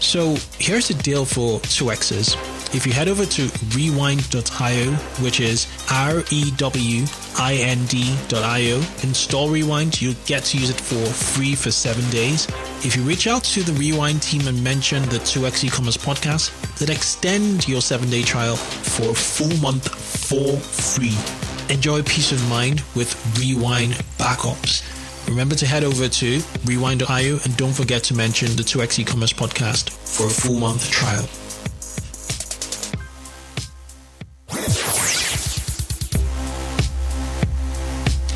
So 0.00 0.36
here's 0.58 0.88
the 0.88 0.94
deal 0.94 1.24
for 1.24 1.60
2Xs. 1.60 2.74
If 2.74 2.86
you 2.86 2.92
head 2.92 3.08
over 3.08 3.24
to 3.24 3.50
rewind.io, 3.74 4.92
which 5.22 5.40
is 5.40 5.66
R 5.90 6.22
E 6.30 6.50
W 6.56 7.04
I 7.38 7.54
N 7.54 7.86
D.io, 7.86 8.76
install 9.02 9.48
Rewind, 9.48 10.00
you'll 10.02 10.14
get 10.26 10.44
to 10.44 10.58
use 10.58 10.68
it 10.68 10.78
for 10.78 11.02
free 11.06 11.54
for 11.54 11.70
seven 11.70 12.08
days. 12.10 12.46
If 12.84 12.94
you 12.94 13.02
reach 13.02 13.26
out 13.26 13.42
to 13.44 13.62
the 13.62 13.72
Rewind 13.72 14.20
team 14.22 14.46
and 14.48 14.62
mention 14.62 15.02
the 15.04 15.16
2X 15.16 15.64
e-commerce 15.64 15.96
podcast, 15.96 16.52
they'll 16.78 16.90
extend 16.90 17.66
your 17.66 17.80
seven 17.80 18.10
day 18.10 18.22
trial 18.22 18.56
for 18.56 19.10
a 19.10 19.14
full 19.14 19.56
month 19.62 19.88
for 19.88 20.56
free. 20.58 21.16
Enjoy 21.74 22.02
peace 22.02 22.32
of 22.32 22.48
mind 22.50 22.82
with 22.94 23.14
Rewind 23.38 23.94
backups. 24.18 24.97
Remember 25.26 25.54
to 25.54 25.66
head 25.66 25.84
over 25.84 26.08
to 26.08 26.40
rewind.io 26.64 27.38
and 27.44 27.56
don't 27.56 27.74
forget 27.74 28.04
to 28.04 28.14
mention 28.14 28.48
the 28.56 28.62
2x 28.62 28.98
e-commerce 28.98 29.32
podcast 29.32 29.90
for 29.90 30.26
a 30.26 30.30
full 30.30 30.58
month 30.58 30.90
trial. 30.90 31.26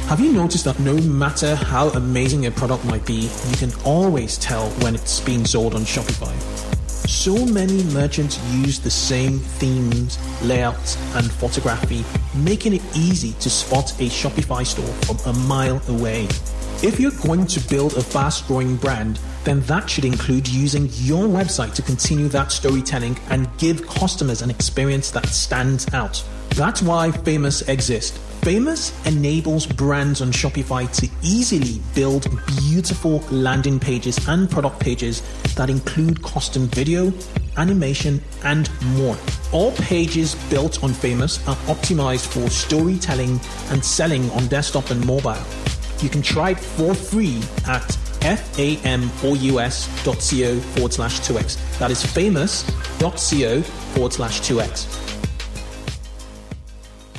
Have 0.08 0.20
you 0.20 0.30
noticed 0.30 0.66
that 0.66 0.78
no 0.78 0.94
matter 0.94 1.54
how 1.56 1.88
amazing 1.88 2.44
a 2.44 2.50
product 2.50 2.84
might 2.84 3.06
be, 3.06 3.30
you 3.48 3.56
can 3.56 3.72
always 3.82 4.36
tell 4.36 4.68
when 4.82 4.94
it's 4.94 5.20
being 5.20 5.46
sold 5.46 5.74
on 5.74 5.82
Shopify? 5.82 6.34
So 7.08 7.46
many 7.46 7.82
merchants 7.84 8.38
use 8.52 8.78
the 8.78 8.90
same 8.90 9.38
themes, 9.38 10.18
layouts, 10.42 10.96
and 11.14 11.30
photography, 11.30 12.04
making 12.34 12.74
it 12.74 12.82
easy 12.94 13.32
to 13.40 13.48
spot 13.48 13.92
a 14.00 14.08
Shopify 14.08 14.66
store 14.66 14.84
from 15.06 15.34
a 15.34 15.38
mile 15.46 15.80
away. 15.88 16.28
If 16.82 16.98
you're 16.98 17.12
going 17.12 17.46
to 17.46 17.60
build 17.68 17.94
a 17.94 18.02
fast 18.02 18.48
growing 18.48 18.74
brand, 18.74 19.20
then 19.44 19.60
that 19.62 19.88
should 19.88 20.04
include 20.04 20.48
using 20.48 20.88
your 20.94 21.28
website 21.28 21.74
to 21.74 21.82
continue 21.82 22.26
that 22.30 22.50
storytelling 22.50 23.16
and 23.30 23.48
give 23.56 23.86
customers 23.86 24.42
an 24.42 24.50
experience 24.50 25.12
that 25.12 25.26
stands 25.28 25.86
out. 25.94 26.24
That's 26.56 26.82
why 26.82 27.12
Famous 27.12 27.62
exists. 27.68 28.18
Famous 28.42 28.92
enables 29.06 29.64
brands 29.64 30.20
on 30.20 30.32
Shopify 30.32 30.92
to 30.96 31.08
easily 31.22 31.80
build 31.94 32.26
beautiful 32.58 33.20
landing 33.30 33.78
pages 33.78 34.18
and 34.26 34.50
product 34.50 34.80
pages 34.80 35.22
that 35.54 35.70
include 35.70 36.20
custom 36.24 36.66
video, 36.66 37.12
animation, 37.58 38.20
and 38.42 38.68
more. 38.96 39.16
All 39.52 39.70
pages 39.76 40.34
built 40.50 40.82
on 40.82 40.92
Famous 40.92 41.38
are 41.46 41.56
optimized 41.66 42.26
for 42.26 42.50
storytelling 42.50 43.40
and 43.70 43.84
selling 43.84 44.28
on 44.32 44.48
desktop 44.48 44.90
and 44.90 45.06
mobile. 45.06 45.38
You 46.02 46.08
can 46.08 46.20
try 46.20 46.50
it 46.50 46.58
for 46.58 46.94
free 46.94 47.40
at 47.66 47.98
famous.co 48.22 50.60
forward 50.60 50.92
slash 50.92 51.20
2x. 51.20 51.78
That 51.78 51.90
is 51.90 52.04
famous.co 52.04 53.62
forward 53.62 54.12
slash 54.12 54.40
2x. 54.40 54.98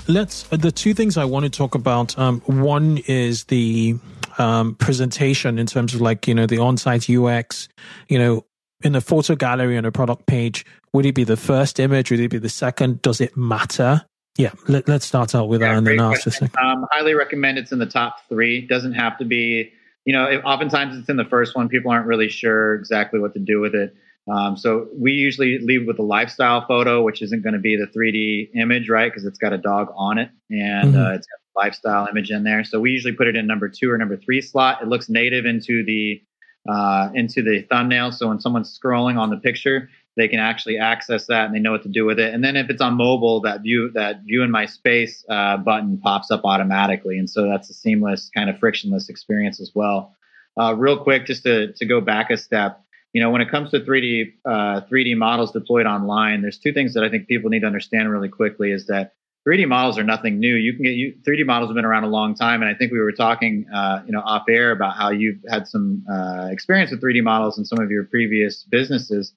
Let's, 0.07 0.51
uh, 0.51 0.57
the 0.57 0.71
two 0.71 0.93
things 0.93 1.17
I 1.17 1.23
want 1.23 1.45
to 1.45 1.49
talk 1.49 1.75
about. 1.75 2.17
Um, 2.19 2.41
one 2.41 2.99
is 3.07 3.45
the 3.45 3.95
um, 4.37 4.75
presentation 4.75 5.57
in 5.57 5.65
terms 5.65 5.93
of 5.93 6.01
like, 6.01 6.27
you 6.27 6.35
know, 6.35 6.45
the 6.45 6.57
on 6.57 6.75
site 6.75 7.09
UX, 7.09 7.69
you 8.09 8.19
know, 8.19 8.45
in 8.81 8.95
a 8.95 9.01
photo 9.01 9.35
gallery 9.35 9.77
on 9.77 9.85
a 9.85 9.91
product 9.91 10.25
page, 10.25 10.65
would 10.91 11.05
it 11.05 11.15
be 11.15 11.23
the 11.23 11.37
first 11.37 11.79
image? 11.79 12.11
Would 12.11 12.19
it 12.19 12.29
be 12.29 12.37
the 12.37 12.49
second? 12.49 13.01
Does 13.01 13.21
it 13.21 13.37
matter? 13.37 14.05
Yeah, 14.37 14.51
let, 14.67 14.89
us 14.89 15.05
start 15.05 15.35
out 15.35 15.47
with 15.47 15.61
yeah, 15.61 15.79
then 15.79 15.99
ask 15.99 16.23
this. 16.23 16.41
Um, 16.41 16.87
highly 16.91 17.13
recommend 17.13 17.59
it's 17.59 17.71
in 17.71 17.77
the 17.77 17.85
top 17.85 18.17
three. 18.29 18.65
Doesn't 18.65 18.93
have 18.93 19.17
to 19.19 19.25
be, 19.25 19.71
you 20.05 20.13
know, 20.13 20.25
if, 20.25 20.43
oftentimes 20.43 20.97
it's 20.97 21.09
in 21.09 21.17
the 21.17 21.25
first 21.25 21.55
one. 21.55 21.69
People 21.69 21.91
aren't 21.91 22.07
really 22.07 22.29
sure 22.29 22.73
exactly 22.73 23.19
what 23.19 23.33
to 23.33 23.39
do 23.39 23.59
with 23.59 23.75
it. 23.75 23.95
Um, 24.31 24.55
so 24.57 24.87
we 24.97 25.11
usually 25.11 25.59
leave 25.59 25.85
with 25.85 25.99
a 25.99 26.03
lifestyle 26.03 26.65
photo, 26.65 27.03
which 27.03 27.21
isn't 27.21 27.43
going 27.43 27.53
to 27.53 27.59
be 27.59 27.75
the 27.75 27.87
3D 27.87 28.59
image, 28.59 28.89
right? 28.89 29.11
Because 29.11 29.25
it's 29.25 29.37
got 29.37 29.53
a 29.53 29.57
dog 29.57 29.89
on 29.95 30.17
it 30.17 30.29
and 30.49 30.93
mm-hmm. 30.93 31.01
uh, 31.01 31.11
it's 31.11 31.27
got 31.27 31.37
a 31.37 31.65
lifestyle 31.65 32.07
image 32.07 32.31
in 32.31 32.43
there. 32.43 32.63
So 32.63 32.79
we 32.79 32.91
usually 32.91 33.13
put 33.13 33.27
it 33.27 33.35
in 33.35 33.45
number 33.45 33.67
two 33.67 33.91
or 33.91 33.97
number 33.97 34.17
three 34.17 34.41
slot. 34.41 34.81
It 34.81 34.87
looks 34.87 35.09
native 35.09 35.45
into 35.45 35.83
the 35.85 36.23
uh, 36.71 37.09
into 37.13 37.41
the 37.41 37.63
thumbnail. 37.69 38.13
So 38.13 38.29
when 38.29 38.39
someone's 38.39 38.79
scrolling 38.79 39.19
on 39.19 39.29
the 39.29 39.35
picture, 39.35 39.89
they 40.15 40.27
can 40.27 40.39
actually 40.39 40.77
access 40.77 41.25
that 41.27 41.45
and 41.45 41.55
they 41.55 41.59
know 41.59 41.71
what 41.71 41.83
to 41.83 41.89
do 41.89 42.05
with 42.05 42.19
it. 42.19 42.33
And 42.33 42.43
then 42.43 42.55
if 42.55 42.69
it's 42.69 42.81
on 42.81 42.95
mobile, 42.95 43.41
that 43.41 43.61
view 43.61 43.91
that 43.93 44.23
view 44.23 44.43
in 44.43 44.51
my 44.51 44.65
space 44.65 45.25
uh, 45.29 45.57
button 45.57 45.99
pops 45.99 46.31
up 46.31 46.41
automatically, 46.43 47.17
and 47.17 47.29
so 47.29 47.47
that's 47.47 47.69
a 47.69 47.73
seamless 47.73 48.29
kind 48.33 48.49
of 48.49 48.59
frictionless 48.59 49.09
experience 49.09 49.59
as 49.59 49.71
well. 49.73 50.15
Uh, 50.59 50.75
real 50.75 51.03
quick, 51.03 51.25
just 51.25 51.43
to 51.43 51.73
to 51.73 51.85
go 51.85 51.99
back 52.01 52.29
a 52.29 52.37
step, 52.37 52.83
you 53.13 53.21
know, 53.21 53.29
when 53.29 53.41
it 53.41 53.49
comes 53.49 53.71
to 53.71 53.79
3D 53.79 54.33
uh, 54.45 54.81
3D 54.91 55.15
models 55.17 55.51
deployed 55.51 55.85
online, 55.85 56.41
there's 56.41 56.57
two 56.57 56.73
things 56.73 56.93
that 56.93 57.03
I 57.03 57.09
think 57.09 57.27
people 57.27 57.49
need 57.49 57.61
to 57.61 57.67
understand 57.67 58.11
really 58.11 58.29
quickly. 58.29 58.71
Is 58.71 58.87
that 58.87 59.13
3D 59.47 59.67
models 59.67 59.97
are 59.97 60.03
nothing 60.03 60.39
new. 60.39 60.55
You 60.55 60.73
can 60.73 60.83
get 60.83 60.93
you 60.93 61.13
3D 61.27 61.45
models 61.45 61.69
have 61.69 61.75
been 61.75 61.85
around 61.85 62.03
a 62.05 62.09
long 62.09 62.35
time, 62.35 62.61
and 62.61 62.69
I 62.69 62.77
think 62.77 62.91
we 62.91 62.99
were 62.99 63.11
talking, 63.11 63.65
uh, 63.73 64.03
you 64.05 64.11
know, 64.11 64.21
off 64.21 64.43
air 64.47 64.71
about 64.71 64.95
how 64.95 65.09
you've 65.09 65.39
had 65.49 65.67
some 65.67 66.03
uh, 66.11 66.47
experience 66.51 66.91
with 66.91 67.01
3D 67.01 67.23
models 67.23 67.57
in 67.57 67.65
some 67.65 67.79
of 67.79 67.91
your 67.91 68.05
previous 68.05 68.63
businesses. 68.63 69.33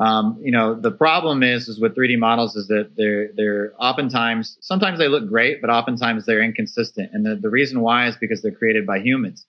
Um, 0.00 0.38
you 0.40 0.52
know, 0.52 0.74
the 0.74 0.92
problem 0.92 1.42
is, 1.42 1.68
is 1.68 1.80
with 1.80 1.96
3D 1.96 2.18
models 2.18 2.54
is 2.54 2.68
that 2.68 2.92
they're, 2.96 3.30
they're 3.34 3.72
oftentimes, 3.80 4.56
sometimes 4.60 4.98
they 4.98 5.08
look 5.08 5.28
great, 5.28 5.60
but 5.60 5.70
oftentimes 5.70 6.24
they're 6.24 6.42
inconsistent. 6.42 7.10
And 7.12 7.26
the, 7.26 7.34
the 7.34 7.50
reason 7.50 7.80
why 7.80 8.06
is 8.06 8.16
because 8.16 8.40
they're 8.40 8.52
created 8.52 8.86
by 8.86 9.00
humans. 9.00 9.44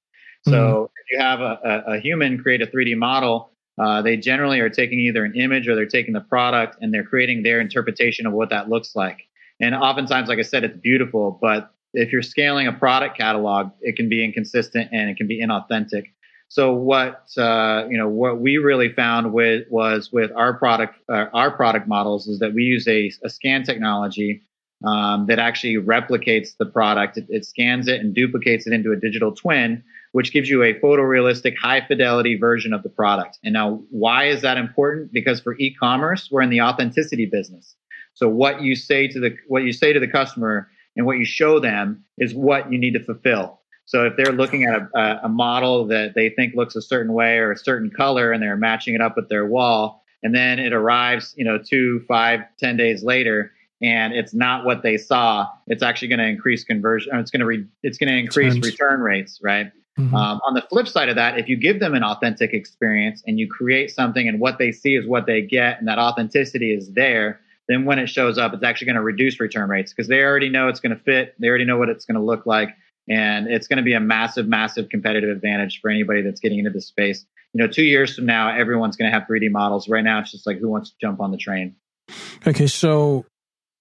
So 0.48 0.52
mm-hmm. 0.52 0.84
if 0.86 1.12
you 1.12 1.20
have 1.20 1.42
a, 1.42 1.60
a, 1.64 1.94
a, 1.96 2.00
human 2.00 2.42
create 2.42 2.62
a 2.62 2.68
3D 2.68 2.98
model, 2.98 3.52
uh, 3.78 4.02
they 4.02 4.18
generally 4.18 4.60
are 4.60 4.70
taking 4.70 5.00
either 5.00 5.24
an 5.24 5.36
image 5.36 5.68
or 5.68 5.76
they're 5.76 5.86
taking 5.86 6.14
the 6.14 6.22
product 6.22 6.78
and 6.82 6.94
they're 6.94 7.04
creating 7.04 7.44
their 7.44 7.60
interpretation 7.60 8.26
of 8.26 8.34
what 8.34 8.50
that 8.50 8.70
looks 8.70 8.96
like. 8.96 9.20
And 9.62 9.76
oftentimes, 9.76 10.30
like 10.30 10.40
I 10.40 10.44
said, 10.44 10.64
it's 10.64 10.78
beautiful, 10.78 11.38
but 11.42 11.72
if 11.94 12.12
you're 12.12 12.22
scaling 12.22 12.68
a 12.68 12.74
product 12.74 13.18
catalog, 13.18 13.72
it 13.82 13.96
can 13.96 14.10
be 14.10 14.24
inconsistent 14.24 14.90
and 14.92 15.10
it 15.10 15.18
can 15.18 15.28
be 15.28 15.42
inauthentic. 15.42 16.06
So 16.50 16.74
what 16.74 17.30
uh, 17.38 17.86
you 17.90 17.98
know 17.98 18.10
what 18.10 18.42
we 18.42 18.58
really 18.58 18.92
found 18.92 19.34
with 19.34 19.66
was 19.70 20.12
with 20.12 20.32
our 20.36 20.54
product 20.54 20.96
uh, 21.08 21.26
our 21.32 21.52
product 21.52 21.88
models 21.88 22.28
is 22.28 22.40
that 22.40 22.54
we 22.54 22.64
use 22.64 22.88
a, 22.88 23.12
a 23.24 23.30
scan 23.30 23.64
technology 23.64 24.42
um, 24.86 25.28
that 25.28 25.40
actually 25.40 25.76
replicates 25.76 26.58
the 26.58 26.66
product. 26.66 27.18
It, 27.18 27.26
it, 27.30 27.46
scans 27.46 27.88
it 27.88 28.02
and 28.02 28.16
duplicates 28.16 28.66
it 28.66 28.74
into 28.74 28.92
a 28.92 28.96
digital 28.96 29.34
twin, 29.34 29.84
which 30.14 30.32
gives 30.32 30.50
you 30.50 30.64
a 30.64 30.74
photorealistic, 30.76 31.58
high 31.58 31.86
fidelity 31.86 32.38
version 32.38 32.74
of 32.74 32.82
the 32.82 32.90
product. 32.90 33.40
And 33.44 33.54
now, 33.54 33.84
why 33.90 34.26
is 34.26 34.42
that 34.42 34.58
important? 34.58 35.12
Because 35.12 35.42
for 35.42 35.56
e-commerce, 35.60 36.30
we're 36.32 36.42
in 36.42 36.50
the 36.50 36.62
authenticity 36.62 37.26
business. 37.26 37.76
So 38.16 38.28
what 38.28 38.62
you 38.62 38.76
say 38.76 39.08
to 39.08 39.20
the 39.20 39.36
what 39.48 39.64
you 39.64 39.72
say 39.72 39.94
to 39.94 40.00
the 40.00 40.08
customer 40.08 40.70
and 40.96 41.06
what 41.06 41.18
you 41.18 41.26
show 41.26 41.60
them 41.60 42.04
is 42.18 42.34
what 42.34 42.72
you 42.72 42.78
need 42.78 42.94
to 42.94 43.04
fulfill. 43.04 43.59
So 43.90 44.06
if 44.06 44.16
they're 44.16 44.32
looking 44.32 44.66
at 44.66 44.88
a, 44.94 45.26
a, 45.26 45.30
model 45.30 45.88
that 45.88 46.14
they 46.14 46.30
think 46.30 46.54
looks 46.54 46.76
a 46.76 46.82
certain 46.82 47.12
way 47.12 47.40
or 47.40 47.52
a 47.52 47.58
certain 47.58 47.90
color 47.90 48.32
and 48.32 48.42
they're 48.42 48.56
matching 48.56 48.94
it 48.94 49.02
up 49.02 49.16
with 49.16 49.30
their 49.30 49.48
wall, 49.48 50.04
and 50.22 50.36
then 50.36 50.60
it 50.60 50.74
arrives, 50.74 51.34
you 51.36 51.44
know, 51.44 51.58
two, 51.58 52.02
five, 52.08 52.42
ten 52.60 52.78
days 52.78 53.02
later, 53.02 53.52
and 53.82 54.14
it's 54.14 54.32
not 54.32 54.64
what 54.64 54.84
they 54.84 54.96
saw, 54.96 55.48
it's 55.66 55.82
actually 55.82 56.10
going 56.10 56.20
to 56.20 56.28
increase 56.28 56.64
conversion. 56.64 57.16
It's 57.16 57.32
going 57.32 57.40
to 57.40 57.48
re, 57.48 57.66
it's 57.82 57.98
going 57.98 58.10
to 58.10 58.16
increase 58.16 58.54
Turns. 58.54 58.66
return 58.68 59.00
rates, 59.00 59.40
right? 59.42 59.72
Mm-hmm. 59.98 60.14
Um, 60.14 60.40
on 60.46 60.54
the 60.54 60.62
flip 60.70 60.88
side 60.88 61.10
of 61.10 61.16
that, 61.16 61.40
if 61.40 61.50
you 61.50 61.58
give 61.58 61.80
them 61.80 61.96
an 61.96 62.04
authentic 62.04 62.54
experience 62.54 63.24
and 63.26 63.40
you 63.40 63.50
create 63.50 63.90
something 63.90 64.28
and 64.28 64.40
what 64.40 64.60
they 64.60 64.72
see 64.72 64.98
is 64.98 65.08
what 65.08 65.26
they 65.26 65.42
get, 65.42 65.80
and 65.80 65.88
that 65.88 65.98
authenticity 65.98 66.76
is 66.76 66.94
there, 66.94 67.40
then 67.68 67.86
when 67.86 67.98
it 67.98 68.08
shows 68.08 68.38
up, 68.38 68.54
it's 68.54 68.64
actually 68.64 68.86
going 68.86 68.98
to 68.98 69.02
reduce 69.02 69.40
return 69.40 69.68
rates 69.68 69.94
because 69.94 70.08
they 70.08 70.22
already 70.22 70.50
know 70.50 70.68
it's 70.68 70.80
going 70.80 70.96
to 70.96 71.04
fit. 71.04 71.34
They 71.40 71.48
already 71.48 71.66
know 71.66 71.78
what 71.78 71.90
it's 71.90 72.06
going 72.06 72.20
to 72.20 72.24
look 72.24 72.46
like 72.46 72.70
and 73.10 73.48
it's 73.48 73.68
going 73.68 73.78
to 73.78 73.84
be 73.84 73.94
a 73.94 74.00
massive, 74.00 74.48
massive 74.48 74.90
competitive 74.90 75.30
advantage 75.30 75.80
for 75.82 75.90
anybody 75.90 76.22
that's 76.22 76.40
getting 76.40 76.60
into 76.60 76.70
this 76.70 76.88
space. 76.88 77.26
You 77.54 77.64
know, 77.64 77.68
two 77.68 77.84
years 77.84 78.16
from 78.16 78.28
now, 78.28 78.56
everyone's 78.56 78.96
going 78.96 79.12
to 79.12 79.18
have 79.18 79.28
3D 79.28 79.52
models. 79.52 79.90
Right 79.90 80.04
now, 80.04 80.20
it's 80.20 80.32
just 80.32 80.46
like 80.46 80.60
who 80.60 80.70
wants 80.70 80.92
to 80.92 80.96
jump 81.02 81.20
on 81.20 81.32
the 81.32 81.38
train. 81.38 81.76
Okay, 82.46 82.68
so 82.68 83.26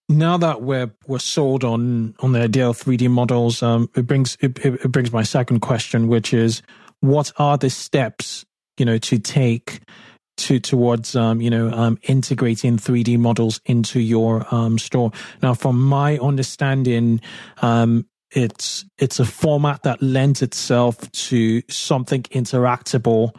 now 0.08 0.38
that 0.38 0.62
we're 0.62 0.90
we're 1.06 1.18
sold 1.18 1.64
on 1.64 2.14
on 2.20 2.32
the 2.32 2.40
idea 2.40 2.68
of 2.68 2.78
3D 2.78 3.10
models, 3.10 3.62
um, 3.62 3.90
it 3.94 4.06
brings 4.06 4.36
it, 4.40 4.58
it 4.64 4.90
brings 4.90 5.12
my 5.12 5.22
second 5.22 5.60
question, 5.60 6.08
which 6.08 6.32
is, 6.32 6.62
what 7.00 7.30
are 7.36 7.58
the 7.58 7.70
steps 7.70 8.46
you 8.78 8.86
know 8.86 8.96
to 8.98 9.18
take 9.18 9.82
to 10.38 10.58
towards 10.58 11.14
um, 11.14 11.40
you 11.40 11.50
know 11.50 11.70
um, 11.70 11.98
integrating 12.04 12.78
3D 12.78 13.18
models 13.18 13.60
into 13.66 14.00
your 14.00 14.46
um, 14.54 14.78
store. 14.78 15.12
Now, 15.42 15.52
from 15.52 15.80
my 15.80 16.16
understanding, 16.18 17.20
um, 17.60 18.06
it's 18.32 18.84
it's 18.98 19.18
a 19.18 19.24
format 19.24 19.82
that 19.82 20.02
lends 20.02 20.42
itself 20.42 21.10
to 21.12 21.62
something 21.68 22.22
interactable 22.24 23.34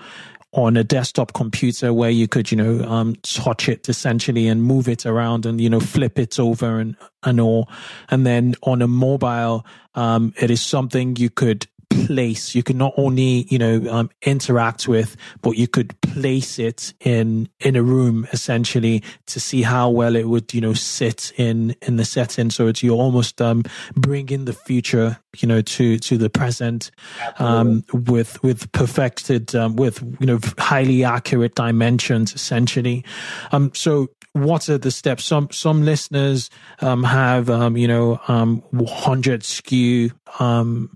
on 0.52 0.76
a 0.78 0.84
desktop 0.84 1.34
computer 1.34 1.94
where 1.94 2.10
you 2.10 2.28
could 2.28 2.52
you 2.52 2.58
know 2.58 2.84
um, 2.86 3.16
touch 3.22 3.70
it 3.70 3.88
essentially 3.88 4.48
and 4.48 4.64
move 4.64 4.88
it 4.88 5.06
around 5.06 5.46
and 5.46 5.62
you 5.62 5.70
know 5.70 5.80
flip 5.80 6.18
it 6.18 6.40
over 6.40 6.80
and 6.80 6.96
and 7.24 7.40
all. 7.40 7.70
And 8.10 8.26
then 8.26 8.56
on 8.64 8.82
a 8.82 8.88
mobile 8.88 9.66
um, 9.96 10.34
it 10.38 10.50
is 10.50 10.62
something 10.62 11.16
you 11.18 11.30
could 11.30 11.68
place. 11.90 12.56
You 12.56 12.64
could 12.64 12.76
not 12.76 12.94
only 12.98 13.46
you 13.50 13.58
know 13.58 13.86
um, 13.90 14.10
interact 14.22 14.88
with 14.88 15.16
but 15.42 15.52
you 15.52 15.68
could 15.68 16.00
place 16.02 16.60
it 16.60 16.94
in 17.00 17.50
in 17.60 17.76
a 17.76 17.84
room 17.84 18.28
essentially 18.32 19.04
to 19.28 19.40
see 19.40 19.62
how 19.62 19.90
well 19.90 20.16
it 20.16 20.28
would 20.28 20.54
you 20.54 20.62
know 20.62 20.74
sit 20.74 21.32
in 21.38 21.76
in 21.82 21.98
the 21.98 22.06
setting. 22.06 22.50
So 22.50 22.68
it's 22.68 22.84
you're 22.84 22.98
almost 22.98 23.42
um 23.42 23.64
bringing 23.96 24.46
the 24.46 24.54
future 24.54 25.18
you 25.38 25.48
know 25.48 25.62
to 25.62 26.00
to 26.00 26.18
the 26.18 26.30
present 26.30 26.92
um 27.38 27.84
with 27.94 28.42
with 28.44 28.72
perfected 28.72 29.56
um, 29.56 29.76
with 29.76 30.02
you 30.20 30.26
know 30.26 30.40
highly 30.58 31.04
accurate 31.04 31.56
dimensions 31.56 32.34
essentially. 32.34 33.04
Um 33.52 33.72
so 33.74 34.10
what 34.34 34.70
are 34.70 34.78
the 34.78 34.92
steps? 34.92 35.26
Some 35.26 35.50
some 35.52 35.84
listeners 35.84 36.50
um, 36.82 37.04
have 37.04 37.50
um, 37.50 37.76
you 37.78 37.88
know 37.88 38.20
um, 38.28 38.64
100 38.72 39.42
SKU 39.42 40.12
um, 40.40 40.96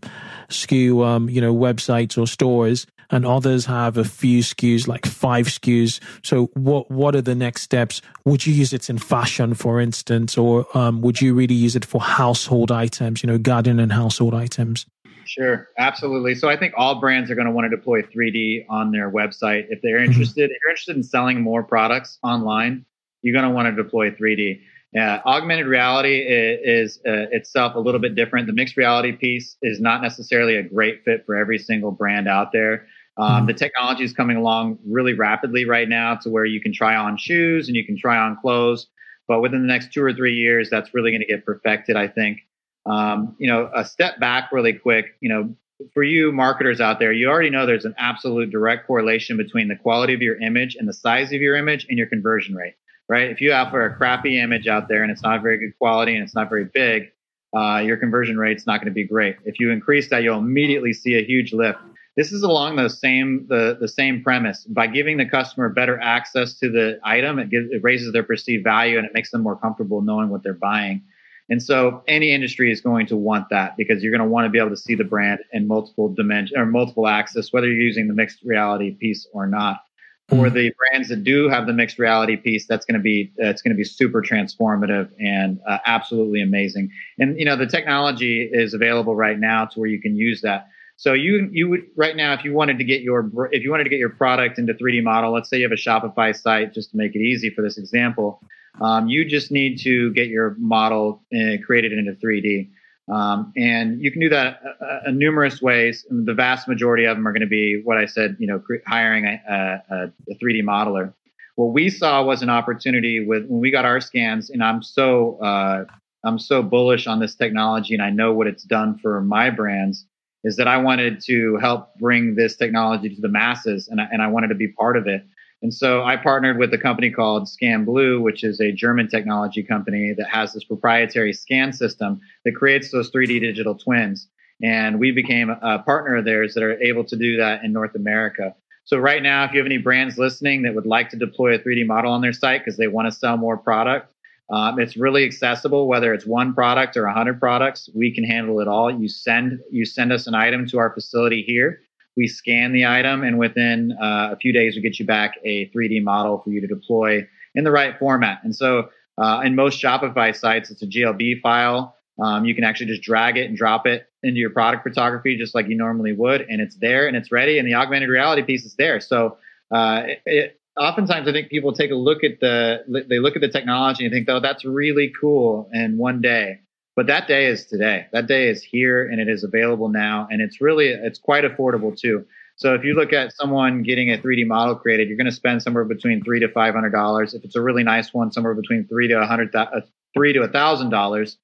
SKU 0.49 1.05
um, 1.05 1.29
you 1.29 1.41
know 1.41 1.53
websites 1.53 2.17
or 2.17 2.27
stores, 2.27 2.85
and 3.09 3.25
others 3.25 3.65
have 3.65 3.97
a 3.97 4.03
few 4.03 4.41
SKUs, 4.41 4.87
like 4.87 5.05
five 5.05 5.47
SKUs. 5.47 5.99
So 6.23 6.47
what 6.53 6.89
what 6.89 7.15
are 7.15 7.21
the 7.21 7.35
next 7.35 7.61
steps? 7.61 8.01
Would 8.25 8.45
you 8.45 8.53
use 8.53 8.73
it 8.73 8.89
in 8.89 8.97
fashion, 8.97 9.53
for 9.53 9.79
instance, 9.79 10.37
or 10.37 10.65
um, 10.77 11.01
would 11.01 11.21
you 11.21 11.33
really 11.33 11.55
use 11.55 11.75
it 11.75 11.85
for 11.85 12.01
household 12.01 12.71
items? 12.71 13.23
You 13.23 13.27
know, 13.27 13.37
garden 13.37 13.79
and 13.79 13.91
household 13.91 14.33
items. 14.33 14.85
Sure, 15.25 15.69
absolutely. 15.77 16.35
So 16.35 16.49
I 16.49 16.57
think 16.57 16.73
all 16.75 16.99
brands 16.99 17.31
are 17.31 17.35
going 17.35 17.47
to 17.47 17.53
want 17.53 17.69
to 17.69 17.75
deploy 17.75 18.01
3D 18.01 18.65
on 18.69 18.91
their 18.91 19.09
website 19.09 19.67
if 19.69 19.81
they're 19.81 19.97
mm-hmm. 19.97 20.11
interested. 20.11 20.51
If 20.51 20.57
you're 20.63 20.71
interested 20.71 20.95
in 20.95 21.03
selling 21.03 21.41
more 21.41 21.63
products 21.63 22.19
online, 22.23 22.85
you're 23.21 23.33
going 23.33 23.47
to 23.47 23.51
want 23.51 23.73
to 23.73 23.83
deploy 23.83 24.11
3D. 24.11 24.61
Uh, 24.97 25.19
augmented 25.25 25.65
reality 25.65 26.19
is, 26.19 26.97
is 26.97 26.99
uh, 27.07 27.25
itself 27.31 27.75
a 27.75 27.79
little 27.79 27.99
bit 27.99 28.13
different. 28.13 28.45
The 28.45 28.53
mixed 28.53 28.77
reality 28.77 29.11
piece 29.11 29.55
is 29.61 29.79
not 29.79 30.01
necessarily 30.03 30.55
a 30.55 30.63
great 30.63 31.03
fit 31.03 31.25
for 31.25 31.35
every 31.35 31.57
single 31.57 31.91
brand 31.91 32.27
out 32.27 32.51
there. 32.51 32.85
Um, 33.17 33.31
mm-hmm. 33.31 33.45
The 33.47 33.53
technology 33.53 34.03
is 34.03 34.13
coming 34.13 34.37
along 34.37 34.79
really 34.85 35.13
rapidly 35.13 35.65
right 35.65 35.89
now 35.89 36.15
to 36.17 36.29
where 36.29 36.45
you 36.45 36.61
can 36.61 36.73
try 36.73 36.95
on 36.95 37.17
shoes 37.17 37.67
and 37.67 37.75
you 37.75 37.85
can 37.85 37.97
try 37.97 38.17
on 38.17 38.37
clothes. 38.39 38.87
But 39.27 39.41
within 39.41 39.61
the 39.61 39.67
next 39.67 39.93
two 39.93 40.03
or 40.03 40.13
three 40.13 40.35
years, 40.35 40.69
that's 40.69 40.93
really 40.93 41.11
going 41.11 41.21
to 41.21 41.27
get 41.27 41.45
perfected, 41.45 41.95
I 41.95 42.07
think. 42.07 42.39
Um, 42.85 43.35
you 43.39 43.47
know, 43.47 43.71
a 43.73 43.85
step 43.85 44.19
back 44.19 44.51
really 44.51 44.73
quick, 44.73 45.15
you 45.21 45.29
know, 45.29 45.55
for 45.93 46.03
you 46.03 46.31
marketers 46.31 46.79
out 46.79 46.99
there, 46.99 47.11
you 47.11 47.29
already 47.29 47.49
know 47.49 47.65
there's 47.65 47.85
an 47.85 47.95
absolute 47.97 48.51
direct 48.51 48.85
correlation 48.85 49.37
between 49.37 49.69
the 49.69 49.75
quality 49.75 50.13
of 50.13 50.21
your 50.21 50.39
image 50.39 50.75
and 50.75 50.87
the 50.87 50.93
size 50.93 51.31
of 51.33 51.41
your 51.41 51.55
image 51.55 51.87
and 51.89 51.97
your 51.97 52.07
conversion 52.07 52.55
rate 52.55 52.75
right? 53.09 53.29
If 53.29 53.41
you 53.41 53.53
offer 53.53 53.85
a 53.85 53.95
crappy 53.95 54.39
image 54.39 54.67
out 54.67 54.87
there 54.87 55.03
and 55.03 55.11
it's 55.11 55.23
not 55.23 55.41
very 55.41 55.57
good 55.57 55.77
quality 55.77 56.15
and 56.15 56.23
it's 56.23 56.35
not 56.35 56.49
very 56.49 56.65
big, 56.65 57.11
uh, 57.55 57.77
your 57.85 57.97
conversion 57.97 58.37
rate's 58.37 58.65
not 58.65 58.79
going 58.79 58.91
to 58.91 58.93
be 58.93 59.05
great. 59.05 59.37
If 59.45 59.59
you 59.59 59.71
increase 59.71 60.09
that, 60.09 60.23
you'll 60.23 60.39
immediately 60.39 60.93
see 60.93 61.15
a 61.15 61.23
huge 61.23 61.53
lift. 61.53 61.79
This 62.15 62.31
is 62.31 62.43
along 62.43 62.75
the 62.75 62.89
same 62.89 63.47
the 63.49 63.75
the 63.79 63.87
same 63.87 64.23
premise. 64.23 64.65
By 64.65 64.87
giving 64.87 65.17
the 65.17 65.25
customer 65.25 65.69
better 65.69 65.99
access 65.99 66.59
to 66.59 66.69
the 66.69 66.99
item, 67.03 67.39
it, 67.39 67.49
gives, 67.49 67.71
it 67.71 67.83
raises 67.83 68.13
their 68.13 68.23
perceived 68.23 68.63
value 68.63 68.97
and 68.97 69.05
it 69.05 69.13
makes 69.13 69.31
them 69.31 69.41
more 69.41 69.55
comfortable 69.55 70.01
knowing 70.01 70.29
what 70.29 70.43
they're 70.43 70.53
buying. 70.53 71.01
And 71.49 71.61
so, 71.61 72.03
any 72.07 72.31
industry 72.31 72.71
is 72.71 72.81
going 72.81 73.07
to 73.07 73.17
want 73.17 73.49
that 73.49 73.75
because 73.77 74.01
you're 74.01 74.11
going 74.11 74.27
to 74.27 74.31
want 74.31 74.45
to 74.45 74.49
be 74.49 74.59
able 74.59 74.69
to 74.69 74.77
see 74.77 74.95
the 74.95 75.03
brand 75.03 75.39
in 75.51 75.67
multiple 75.67 76.13
dimension 76.13 76.57
or 76.57 76.65
multiple 76.65 77.07
access, 77.07 77.51
whether 77.51 77.67
you're 77.67 77.81
using 77.81 78.07
the 78.07 78.13
mixed 78.13 78.43
reality 78.43 78.91
piece 78.91 79.27
or 79.33 79.47
not 79.47 79.81
for 80.29 80.45
mm-hmm. 80.45 80.55
the 80.55 80.73
brands 80.77 81.09
that 81.09 81.23
do 81.23 81.49
have 81.49 81.67
the 81.67 81.73
mixed 81.73 81.99
reality 81.99 82.37
piece, 82.37 82.65
that's 82.65 82.85
going 82.85 82.97
to 82.97 83.03
be 83.03 83.31
uh, 83.41 83.47
it's 83.47 83.61
going 83.61 83.73
to 83.73 83.77
be 83.77 83.83
super 83.83 84.21
transformative 84.21 85.09
and 85.19 85.59
uh, 85.67 85.79
absolutely 85.85 86.41
amazing. 86.41 86.89
And 87.19 87.37
you 87.37 87.45
know 87.45 87.55
the 87.55 87.67
technology 87.67 88.49
is 88.51 88.73
available 88.73 89.15
right 89.15 89.37
now 89.37 89.65
to 89.65 89.79
where 89.79 89.89
you 89.89 90.01
can 90.01 90.15
use 90.15 90.41
that. 90.41 90.69
So 90.95 91.13
you 91.13 91.49
you 91.51 91.69
would 91.69 91.81
right 91.95 92.15
now 92.15 92.33
if 92.33 92.45
you 92.45 92.53
wanted 92.53 92.77
to 92.77 92.83
get 92.83 93.01
your 93.01 93.29
if 93.51 93.63
you 93.63 93.71
wanted 93.71 93.83
to 93.85 93.89
get 93.89 93.99
your 93.99 94.09
product 94.09 94.59
into 94.59 94.73
3D 94.73 95.03
model, 95.03 95.33
let's 95.33 95.49
say 95.49 95.57
you 95.57 95.63
have 95.63 95.71
a 95.71 95.75
Shopify 95.75 96.35
site, 96.35 96.73
just 96.73 96.91
to 96.91 96.97
make 96.97 97.15
it 97.15 97.19
easy 97.19 97.49
for 97.49 97.61
this 97.61 97.77
example, 97.77 98.39
um, 98.81 99.07
you 99.07 99.25
just 99.25 99.51
need 99.51 99.79
to 99.79 100.11
get 100.13 100.27
your 100.27 100.55
model 100.57 101.21
uh, 101.35 101.57
created 101.65 101.93
into 101.93 102.13
3D. 102.13 102.69
Um, 103.11 103.51
and 103.57 104.01
you 104.01 104.11
can 104.11 104.21
do 104.21 104.29
that 104.29 104.61
uh, 104.81 105.07
uh 105.07 105.11
numerous 105.11 105.61
ways. 105.61 106.05
The 106.09 106.33
vast 106.33 106.67
majority 106.67 107.05
of 107.05 107.17
them 107.17 107.27
are 107.27 107.33
going 107.33 107.41
to 107.41 107.47
be 107.47 107.81
what 107.83 107.97
I 107.97 108.05
said, 108.05 108.37
you 108.39 108.47
know, 108.47 108.63
hiring 108.87 109.25
a, 109.25 109.81
a, 109.89 110.03
a 110.31 110.35
3D 110.35 110.63
modeler. 110.63 111.13
what 111.55 111.73
we 111.73 111.89
saw 111.89 112.23
was 112.23 112.41
an 112.41 112.49
opportunity 112.49 113.25
with 113.25 113.45
when 113.47 113.59
we 113.59 113.71
got 113.71 113.83
our 113.85 113.99
scans, 113.99 114.49
and 114.49 114.63
I'm 114.63 114.81
so 114.81 115.37
uh, 115.39 115.85
I'm 116.23 116.39
so 116.39 116.63
bullish 116.63 117.05
on 117.05 117.19
this 117.19 117.35
technology, 117.35 117.93
and 117.93 118.01
I 118.01 118.09
know 118.09 118.33
what 118.33 118.47
it's 118.47 118.63
done 118.63 118.97
for 118.97 119.21
my 119.21 119.49
brands. 119.49 120.05
Is 120.45 120.57
that 120.57 120.67
I 120.67 120.77
wanted 120.77 121.21
to 121.25 121.57
help 121.57 121.95
bring 121.95 122.35
this 122.35 122.57
technology 122.57 123.13
to 123.13 123.21
the 123.21 123.29
masses, 123.29 123.87
and 123.87 124.01
I, 124.01 124.07
and 124.11 124.21
I 124.21 124.27
wanted 124.27 124.49
to 124.49 124.55
be 124.55 124.69
part 124.69 124.97
of 124.97 125.07
it. 125.07 125.25
And 125.63 125.73
so 125.73 126.03
I 126.03 126.17
partnered 126.17 126.57
with 126.57 126.73
a 126.73 126.77
company 126.77 127.09
called 127.09 127.47
Scan 127.47 127.85
Blue, 127.85 128.21
which 128.21 128.43
is 128.43 128.59
a 128.59 128.73
German 128.73 129.07
technology 129.07 129.63
company 129.63 130.13
that 130.17 130.29
has 130.29 130.51
this 130.51 130.65
proprietary 130.65 131.31
scan 131.31 131.71
system 131.71 132.19
that 132.43 132.53
creates 132.53 132.91
those 132.91 133.09
3D 133.09 133.39
digital 133.39 133.73
twins. 133.73 134.27
And 134.61 134.99
we 134.99 135.11
became 135.11 135.49
a 135.49 135.79
partner 135.79 136.17
of 136.17 136.25
theirs 136.25 136.53
that 136.53 136.63
are 136.63 136.79
able 136.83 137.05
to 137.05 137.15
do 137.15 137.37
that 137.37 137.63
in 137.63 137.71
North 137.71 137.95
America. 137.95 138.53
So 138.83 138.97
right 138.97 139.23
now, 139.23 139.45
if 139.45 139.53
you 139.53 139.59
have 139.59 139.65
any 139.65 139.77
brands 139.77 140.17
listening 140.17 140.63
that 140.63 140.75
would 140.75 140.85
like 140.85 141.09
to 141.11 141.17
deploy 141.17 141.55
a 141.55 141.59
3D 141.59 141.87
model 141.87 142.11
on 142.11 142.19
their 142.19 142.33
site 142.33 142.59
because 142.59 142.75
they 142.75 142.87
want 142.87 143.09
to 143.09 143.17
sell 143.17 143.37
more 143.37 143.57
product, 143.57 144.13
um, 144.49 144.81
it's 144.81 144.97
really 144.97 145.23
accessible. 145.23 145.87
Whether 145.87 146.13
it's 146.13 146.25
one 146.25 146.53
product 146.53 146.97
or 146.97 147.05
100 147.05 147.39
products, 147.39 147.89
we 147.95 148.13
can 148.13 148.25
handle 148.25 148.59
it 148.59 148.67
all. 148.67 148.91
You 148.91 149.07
send 149.07 149.61
you 149.71 149.85
send 149.85 150.11
us 150.11 150.27
an 150.27 150.35
item 150.35 150.67
to 150.67 150.79
our 150.79 150.93
facility 150.93 151.41
here. 151.41 151.82
We 152.15 152.27
scan 152.27 152.73
the 152.73 152.85
item, 152.85 153.23
and 153.23 153.37
within 153.39 153.91
uh, 154.01 154.29
a 154.31 154.35
few 154.37 154.53
days, 154.53 154.75
we 154.75 154.81
get 154.81 154.99
you 154.99 155.05
back 155.05 155.35
a 155.43 155.69
3D 155.69 156.03
model 156.03 156.41
for 156.43 156.51
you 156.51 156.61
to 156.61 156.67
deploy 156.67 157.27
in 157.55 157.63
the 157.63 157.71
right 157.71 157.97
format. 157.97 158.39
And 158.43 158.55
so, 158.55 158.89
uh, 159.17 159.41
in 159.43 159.55
most 159.55 159.81
Shopify 159.81 160.35
sites, 160.35 160.71
it's 160.71 160.81
a 160.81 160.87
GLB 160.87 161.41
file. 161.41 161.95
Um, 162.21 162.45
you 162.45 162.53
can 162.53 162.63
actually 162.63 162.87
just 162.87 163.01
drag 163.01 163.37
it 163.37 163.47
and 163.47 163.57
drop 163.57 163.87
it 163.87 164.07
into 164.21 164.39
your 164.39 164.51
product 164.51 164.83
photography 164.83 165.37
just 165.37 165.55
like 165.55 165.67
you 165.67 165.75
normally 165.75 166.13
would, 166.13 166.41
and 166.41 166.61
it's 166.61 166.75
there 166.75 167.07
and 167.07 167.17
it's 167.17 167.31
ready, 167.31 167.57
and 167.57 167.67
the 167.67 167.73
augmented 167.73 168.09
reality 168.09 168.43
piece 168.43 168.65
is 168.65 168.75
there. 168.75 168.99
So, 168.99 169.37
uh, 169.71 170.03
it, 170.05 170.21
it, 170.25 170.59
oftentimes 170.77 171.27
I 171.27 171.31
think 171.31 171.49
people 171.49 171.73
take 171.73 171.91
a 171.91 171.95
look 171.95 172.23
at 172.23 172.39
the 172.39 173.05
they 173.09 173.19
look 173.19 173.35
at 173.35 173.41
the 173.41 173.49
technology 173.49 174.05
and 174.05 174.13
think, 174.13 174.27
oh, 174.29 174.39
that's 174.39 174.65
really 174.65 175.11
cool. 175.19 175.69
And 175.71 175.97
one 175.97 176.21
day, 176.21 176.59
but 176.95 177.07
that 177.07 177.27
day 177.27 177.47
is 177.47 177.65
today. 177.65 178.07
That 178.11 178.27
day 178.27 178.47
is 178.47 178.63
here 178.63 179.07
and 179.07 179.19
it 179.19 179.27
is 179.27 179.43
available 179.43 179.89
now, 179.89 180.27
and 180.29 180.41
it's 180.41 180.61
really 180.61 180.87
it's 180.87 181.19
quite 181.19 181.43
affordable 181.43 181.97
too. 181.97 182.25
So 182.55 182.75
if 182.75 182.83
you 182.83 182.93
look 182.93 183.13
at 183.13 183.33
someone 183.33 183.81
getting 183.81 184.11
a 184.11 184.17
3D 184.17 184.45
model 184.45 184.75
created, 184.75 185.07
you're 185.07 185.17
going 185.17 185.25
to 185.25 185.31
spend 185.31 185.63
somewhere 185.63 185.85
between 185.85 186.23
three 186.23 186.39
to 186.39 186.47
five 186.49 186.73
hundred 186.73 186.91
dollars. 186.91 187.33
If 187.33 187.43
it's 187.43 187.55
a 187.55 187.61
really 187.61 187.83
nice 187.83 188.13
one, 188.13 188.31
somewhere 188.31 188.53
between 188.53 188.87
three 188.87 189.07
to 189.07 189.19
a 189.19 189.25
hundred, 189.25 189.55
uh, 189.55 189.81
to 190.15 190.41
a 190.43 190.47
thousand 190.47 190.91
dollars, 190.91 191.37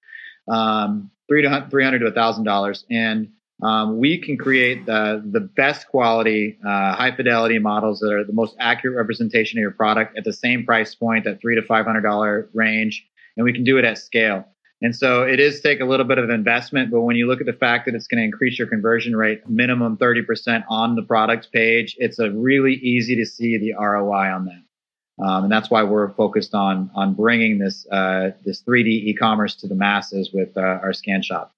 um, 0.47 1.10
three 1.28 1.41
to 1.41 1.68
three 1.72 1.84
hundred 1.84 2.00
to 2.00 2.08
a 2.08 2.12
thousand 2.12 2.43
dollars, 2.43 2.86
and 2.91 3.30
um, 3.64 3.97
we 3.97 4.20
can 4.20 4.38
create 4.38 4.86
the 4.86 5.24
the 5.32 5.41
best 5.41 5.88
quality, 5.88 6.58
uh, 6.66 6.95
high 6.95 7.14
fidelity 7.16 7.60
models 7.60 8.00
that 8.00 8.14
are 8.14 8.24
the 8.24 8.34
most 8.34 8.56
accurate 8.60 8.95
representation 8.95 9.58
of 9.58 9.62
your 9.62 9.72
product 9.72 10.18
at 10.18 10.24
the 10.24 10.34
same 10.34 10.66
price 10.66 10.93
point, 10.93 11.26
that 11.26 11.41
three 11.41 11.56
to 11.56 11.64
five 11.64 11.86
hundred 11.86 12.02
dollar 12.02 12.50
range, 12.54 13.06
and 13.36 13.43
we 13.43 13.52
can 13.52 13.64
do 13.64 13.78
it 13.78 13.84
at 13.84 13.97
scale. 13.97 14.45
And 14.82 14.95
so 14.95 15.23
it 15.23 15.39
is 15.41 15.59
take 15.59 15.82
a 15.82 15.86
little 15.86 16.05
bit 16.05 16.17
of 16.17 16.30
investment, 16.30 16.89
but 16.89 17.01
when 17.01 17.17
you 17.17 17.27
look 17.27 17.41
at 17.41 17.45
the 17.45 17.53
fact 17.53 17.86
that 17.86 17.95
it's 17.95 18.07
going 18.07 18.19
to 18.19 18.23
increase 18.23 18.57
your 18.57 18.67
conversion 18.67 19.15
rate 19.15 19.47
minimum 19.49 19.97
30% 19.97 20.63
on 20.69 20.95
the 20.95 21.01
product 21.01 21.51
page, 21.51 21.95
it's 21.99 22.17
a 22.17 22.32
really 22.32 22.75
easy 22.75 23.15
to 23.17 23.25
see 23.25 23.57
the 23.57 23.73
ROI 23.73 24.32
on 24.32 24.45
that. 24.45 24.63
Um, 25.23 25.43
and 25.43 25.51
that's 25.51 25.69
why 25.69 25.84
we're 25.84 26.13
focused 26.13 26.55
on 26.55 26.89
on 26.95 27.13
bringing 27.13 27.57
this 27.57 27.86
uh, 27.91 28.32
this 28.45 28.63
3D 28.63 28.88
e-commerce 28.88 29.55
to 29.55 29.67
the 29.67 29.75
masses 29.75 30.32
with 30.34 30.55
uh, 30.55 30.61
our 30.61 30.93
scan 30.93 31.21
shop. 31.21 31.53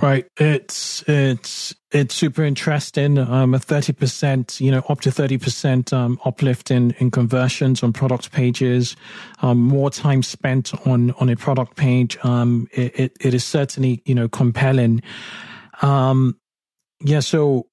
Right. 0.00 0.26
It's 0.38 1.04
it's 1.06 1.74
it's 1.90 2.14
super 2.14 2.44
interesting. 2.44 3.18
Um, 3.18 3.54
a 3.54 3.58
thirty 3.58 3.92
percent, 3.92 4.60
you 4.60 4.70
know, 4.70 4.82
up 4.88 5.00
to 5.02 5.10
thirty 5.10 5.38
percent 5.38 5.92
um, 5.92 6.18
uplift 6.24 6.70
in 6.70 6.92
in 6.98 7.10
conversions 7.10 7.82
on 7.82 7.92
product 7.92 8.32
pages. 8.32 8.96
Um, 9.40 9.58
more 9.58 9.90
time 9.90 10.22
spent 10.22 10.72
on 10.86 11.10
on 11.12 11.28
a 11.28 11.36
product 11.36 11.76
page. 11.76 12.16
Um, 12.24 12.68
it, 12.72 12.98
it, 12.98 13.16
it 13.20 13.34
is 13.34 13.44
certainly 13.44 14.02
you 14.04 14.14
know 14.14 14.28
compelling. 14.28 15.02
Um, 15.82 16.38
yeah. 17.00 17.20
So 17.20 17.66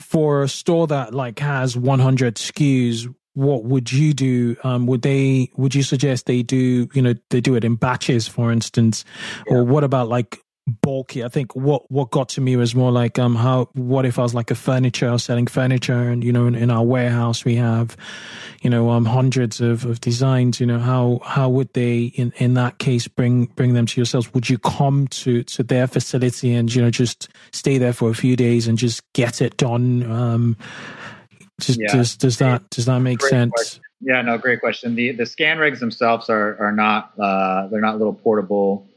for 0.00 0.42
a 0.42 0.48
store 0.48 0.86
that 0.88 1.14
like 1.14 1.38
has 1.38 1.76
one 1.76 2.00
hundred 2.00 2.36
SKUs, 2.36 3.08
what 3.34 3.64
would 3.64 3.92
you 3.92 4.12
do? 4.12 4.56
Um, 4.64 4.86
would 4.86 5.02
they, 5.02 5.50
would 5.56 5.74
you 5.74 5.82
suggest 5.82 6.26
they 6.26 6.42
do, 6.42 6.88
you 6.94 7.02
know, 7.02 7.14
they 7.30 7.40
do 7.40 7.56
it 7.56 7.64
in 7.64 7.74
batches, 7.74 8.28
for 8.28 8.52
instance? 8.52 9.04
Yeah. 9.46 9.56
Or 9.56 9.64
what 9.64 9.82
about 9.82 10.08
like 10.08 10.38
bulky. 10.66 11.22
I 11.22 11.28
think 11.28 11.54
what 11.54 11.90
what 11.90 12.10
got 12.10 12.30
to 12.30 12.40
me 12.40 12.56
was 12.56 12.74
more 12.74 12.90
like 12.90 13.18
um 13.18 13.34
how 13.36 13.68
what 13.74 14.06
if 14.06 14.18
I 14.18 14.22
was 14.22 14.34
like 14.34 14.50
a 14.50 14.54
furniture 14.54 15.16
selling 15.18 15.46
furniture 15.46 16.08
and 16.08 16.24
you 16.24 16.32
know 16.32 16.46
in, 16.46 16.54
in, 16.54 16.70
our 16.70 16.84
warehouse 16.84 17.44
we 17.44 17.56
have 17.56 17.96
you 18.62 18.70
know 18.70 18.90
um 18.90 19.04
hundreds 19.04 19.60
of, 19.60 19.84
of 19.84 20.00
designs 20.00 20.60
you 20.60 20.66
know 20.66 20.78
how 20.78 21.20
how 21.22 21.50
would 21.50 21.72
they 21.74 22.04
in 22.14 22.32
in 22.36 22.54
that 22.54 22.78
case 22.78 23.06
bring 23.08 23.46
bring 23.56 23.74
them 23.74 23.84
to 23.84 24.00
yourselves 24.00 24.32
would 24.32 24.48
you 24.48 24.56
come 24.58 25.06
to 25.08 25.42
to 25.42 25.62
their 25.62 25.86
facility 25.86 26.54
and 26.54 26.74
you 26.74 26.80
know 26.80 26.90
just 26.90 27.28
stay 27.52 27.76
there 27.76 27.92
for 27.92 28.08
a 28.08 28.14
few 28.14 28.34
days 28.34 28.66
and 28.66 28.78
just 28.78 29.02
get 29.12 29.42
it 29.42 29.56
done 29.58 30.10
um 30.10 30.56
just 31.60 31.78
yeah. 31.78 31.92
does 31.92 32.16
does 32.16 32.38
that 32.38 32.68
does 32.70 32.86
that 32.86 33.00
make 33.00 33.18
great 33.18 33.30
sense 33.30 33.52
question. 33.52 33.82
yeah 34.00 34.22
no 34.22 34.38
great 34.38 34.60
question 34.60 34.94
the 34.94 35.12
the 35.12 35.26
scan 35.26 35.58
rigs 35.58 35.78
themselves 35.78 36.30
are 36.30 36.56
are 36.58 36.72
not 36.72 37.12
uh 37.18 37.66
they're 37.68 37.82
not 37.82 37.98
little 37.98 38.14
portable 38.14 38.88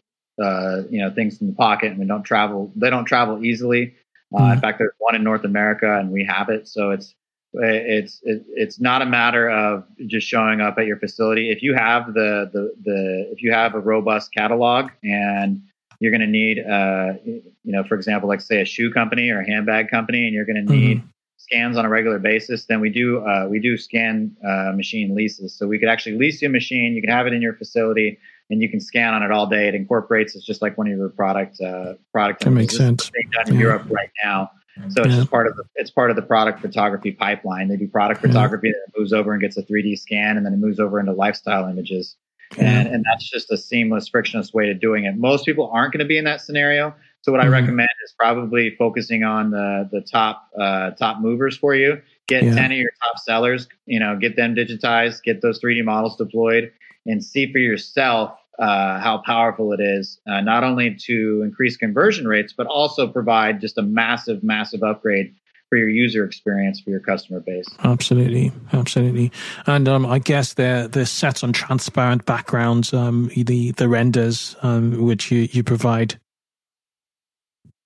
uh, 0.42 0.84
you 0.90 1.00
know 1.00 1.12
things 1.12 1.42
in 1.42 1.48
the 1.48 1.54
pocket 1.54 1.92
and 1.92 2.00
we 2.00 2.06
don't 2.06 2.24
travel 2.24 2.72
they 2.76 2.90
don't 2.90 3.06
travel 3.06 3.44
easily 3.44 3.96
uh, 4.36 4.42
mm-hmm. 4.42 4.54
in 4.54 4.60
fact 4.60 4.78
there's 4.80 4.94
one 5.00 5.16
in 5.16 5.24
north 5.24 5.44
america 5.44 5.98
and 6.00 6.12
we 6.12 6.24
have 6.24 6.50
it 6.50 6.68
so 6.68 6.92
it's 6.92 7.16
it's 7.54 8.20
it, 8.24 8.44
it's 8.50 8.80
not 8.80 9.02
a 9.02 9.06
matter 9.06 9.50
of 9.50 9.84
just 10.06 10.28
showing 10.28 10.62
up 10.62 10.78
at 10.78 10.86
your 10.86 10.98
facility 10.98 11.50
if 11.50 11.62
you 11.64 11.74
have 11.74 12.14
the 12.14 12.50
the, 12.54 12.72
the 12.84 13.30
if 13.32 13.42
you 13.42 13.52
have 13.52 13.74
a 13.74 13.80
robust 13.80 14.34
catalog 14.34 14.90
and 15.04 15.62
you're 16.00 16.12
going 16.12 16.22
to 16.22 16.28
need 16.28 16.60
uh 16.60 17.14
you 17.24 17.42
know 17.64 17.84
for 17.84 17.96
example 17.96 18.30
like 18.30 18.42
say 18.42 18.62
a 18.62 18.66
shoe 18.66 18.92
company 18.92 19.30
or 19.30 19.40
a 19.40 19.50
handbag 19.50 19.90
company 19.90 20.26
and 20.26 20.34
you're 20.34 20.46
going 20.46 20.68
to 20.68 20.74
need 20.74 20.98
mm-hmm. 20.98 21.08
scans 21.38 21.78
on 21.78 21.86
a 21.86 21.90
regular 21.90 22.20
basis 22.20 22.66
then 22.66 22.80
we 22.80 22.90
do 22.90 23.26
uh, 23.26 23.48
we 23.50 23.60
do 23.60 23.78
scan 23.78 24.36
uh, 24.46 24.72
machine 24.76 25.16
leases 25.16 25.58
so 25.58 25.68
we 25.68 25.80
could 25.80 25.90
actually 25.90 26.18
lease 26.18 26.42
you 26.42 26.50
a 26.50 26.52
machine 26.52 26.94
you 26.94 27.02
can 27.02 27.12
have 27.12 27.28
it 27.28 27.34
in 27.34 27.42
your 27.42 27.54
facility 27.54 28.20
and 28.50 28.62
you 28.62 28.70
can 28.70 28.80
scan 28.80 29.14
on 29.14 29.24
it 29.24 29.32
all 29.32 29.48
day. 29.48 29.68
It 29.68 29.76
incorporates. 29.76 30.36
It's 30.36 30.46
just 30.46 30.62
like 30.62 30.78
one 30.78 30.88
of 30.88 30.98
your 30.98 31.10
product 31.10 31.60
uh, 31.62 31.94
product. 32.12 32.44
That 32.44 32.52
makes 32.52 32.76
sense. 32.76 33.10
Being 33.10 33.30
done 33.32 33.50
in 33.50 33.56
yeah. 33.56 33.62
Europe 33.62 33.88
right 33.90 34.12
now, 34.24 34.52
so 34.90 35.04
it's 35.04 35.12
yeah. 35.12 35.18
just 35.18 35.32
part 35.32 35.48
of 35.48 35.56
the 35.56 35.64
it's 35.76 35.92
part 35.92 36.10
of 36.10 36.16
the 36.16 36.22
product 36.22 36.62
photography 36.62 37.12
pipeline. 37.12 37.68
They 37.68 37.78
do 37.78 37.88
product 37.88 38.22
photography, 38.22 38.70
it 38.70 38.76
moves 38.98 39.14
over 39.14 39.34
and 39.34 39.42
gets 39.42 39.58
a 39.58 39.64
3D 39.64 40.00
scan, 40.00 40.38
and 40.38 40.46
then 40.46 40.54
it 40.54 40.58
moves 40.58 40.80
over 40.80 41.00
into 41.00 41.14
lifestyle 41.14 41.68
images. 41.68 42.16
And, 42.58 42.88
and 42.88 43.04
that's 43.04 43.30
just 43.30 43.52
a 43.52 43.58
seamless, 43.58 44.08
frictionless 44.08 44.54
way 44.54 44.68
to 44.68 44.74
doing 44.74 45.04
it. 45.04 45.18
Most 45.18 45.46
people 45.46 45.70
aren't 45.74 45.92
going 45.92 46.00
to 46.00 46.06
be 46.06 46.18
in 46.18 46.24
that 46.24 46.40
scenario. 46.40 46.96
So 47.22 47.34
what 47.34 47.42
mm-hmm. 47.42 47.54
I 47.54 47.60
recommend 47.60 47.90
is 48.06 48.14
probably 48.18 48.74
focusing 48.78 49.24
on 49.24 49.52
the 49.52 49.90
the 49.92 50.02
top 50.02 50.48
uh, 50.60 50.92
top 50.92 51.20
movers 51.20 51.58
for 51.58 51.76
you. 51.76 52.02
Get 52.28 52.44
yeah. 52.44 52.56
ten 52.56 52.72
of 52.72 52.78
your 52.78 52.92
top 53.04 53.20
sellers. 53.20 53.68
You 53.86 54.00
know, 54.00 54.16
get 54.18 54.36
them 54.36 54.56
digitized. 54.56 55.24
Get 55.24 55.42
those 55.42 55.60
3D 55.60 55.84
models 55.84 56.16
deployed 56.16 56.72
and 57.08 57.24
see 57.24 57.52
for 57.52 57.60
yourself 57.60 58.38
uh, 58.60 59.00
how 59.00 59.22
powerful 59.26 59.72
it 59.72 59.80
is, 59.80 60.20
uh, 60.28 60.42
not 60.42 60.64
only 60.64 60.96
to 60.96 61.42
increase 61.44 61.78
conversion 61.78 62.28
rates, 62.28 62.54
but 62.56 62.68
also 62.68 63.08
provide 63.08 63.62
just 63.62 63.78
a 63.78 63.84
massive, 63.84 64.44
massive 64.44 64.84
upgrade 64.84 65.34
for 65.70 65.78
your 65.78 65.90
user 65.90 66.24
experience 66.24 66.80
for 66.80 66.90
your 66.90 67.00
customer 67.00 67.40
base. 67.40 67.68
Absolutely, 67.84 68.52
absolutely. 68.74 69.32
And 69.66 69.88
um, 69.88 70.06
I 70.06 70.20
guess 70.20 70.54
they're 70.54 70.88
they're 70.88 71.06
set 71.06 71.44
on 71.44 71.54
transparent 71.54 72.26
backgrounds. 72.26 72.94
Um, 72.94 73.30
the 73.36 73.72
the 73.72 73.90
renders 73.90 74.56
um, 74.62 75.04
which 75.04 75.32
you 75.32 75.50
you 75.52 75.64
provide. 75.64 76.20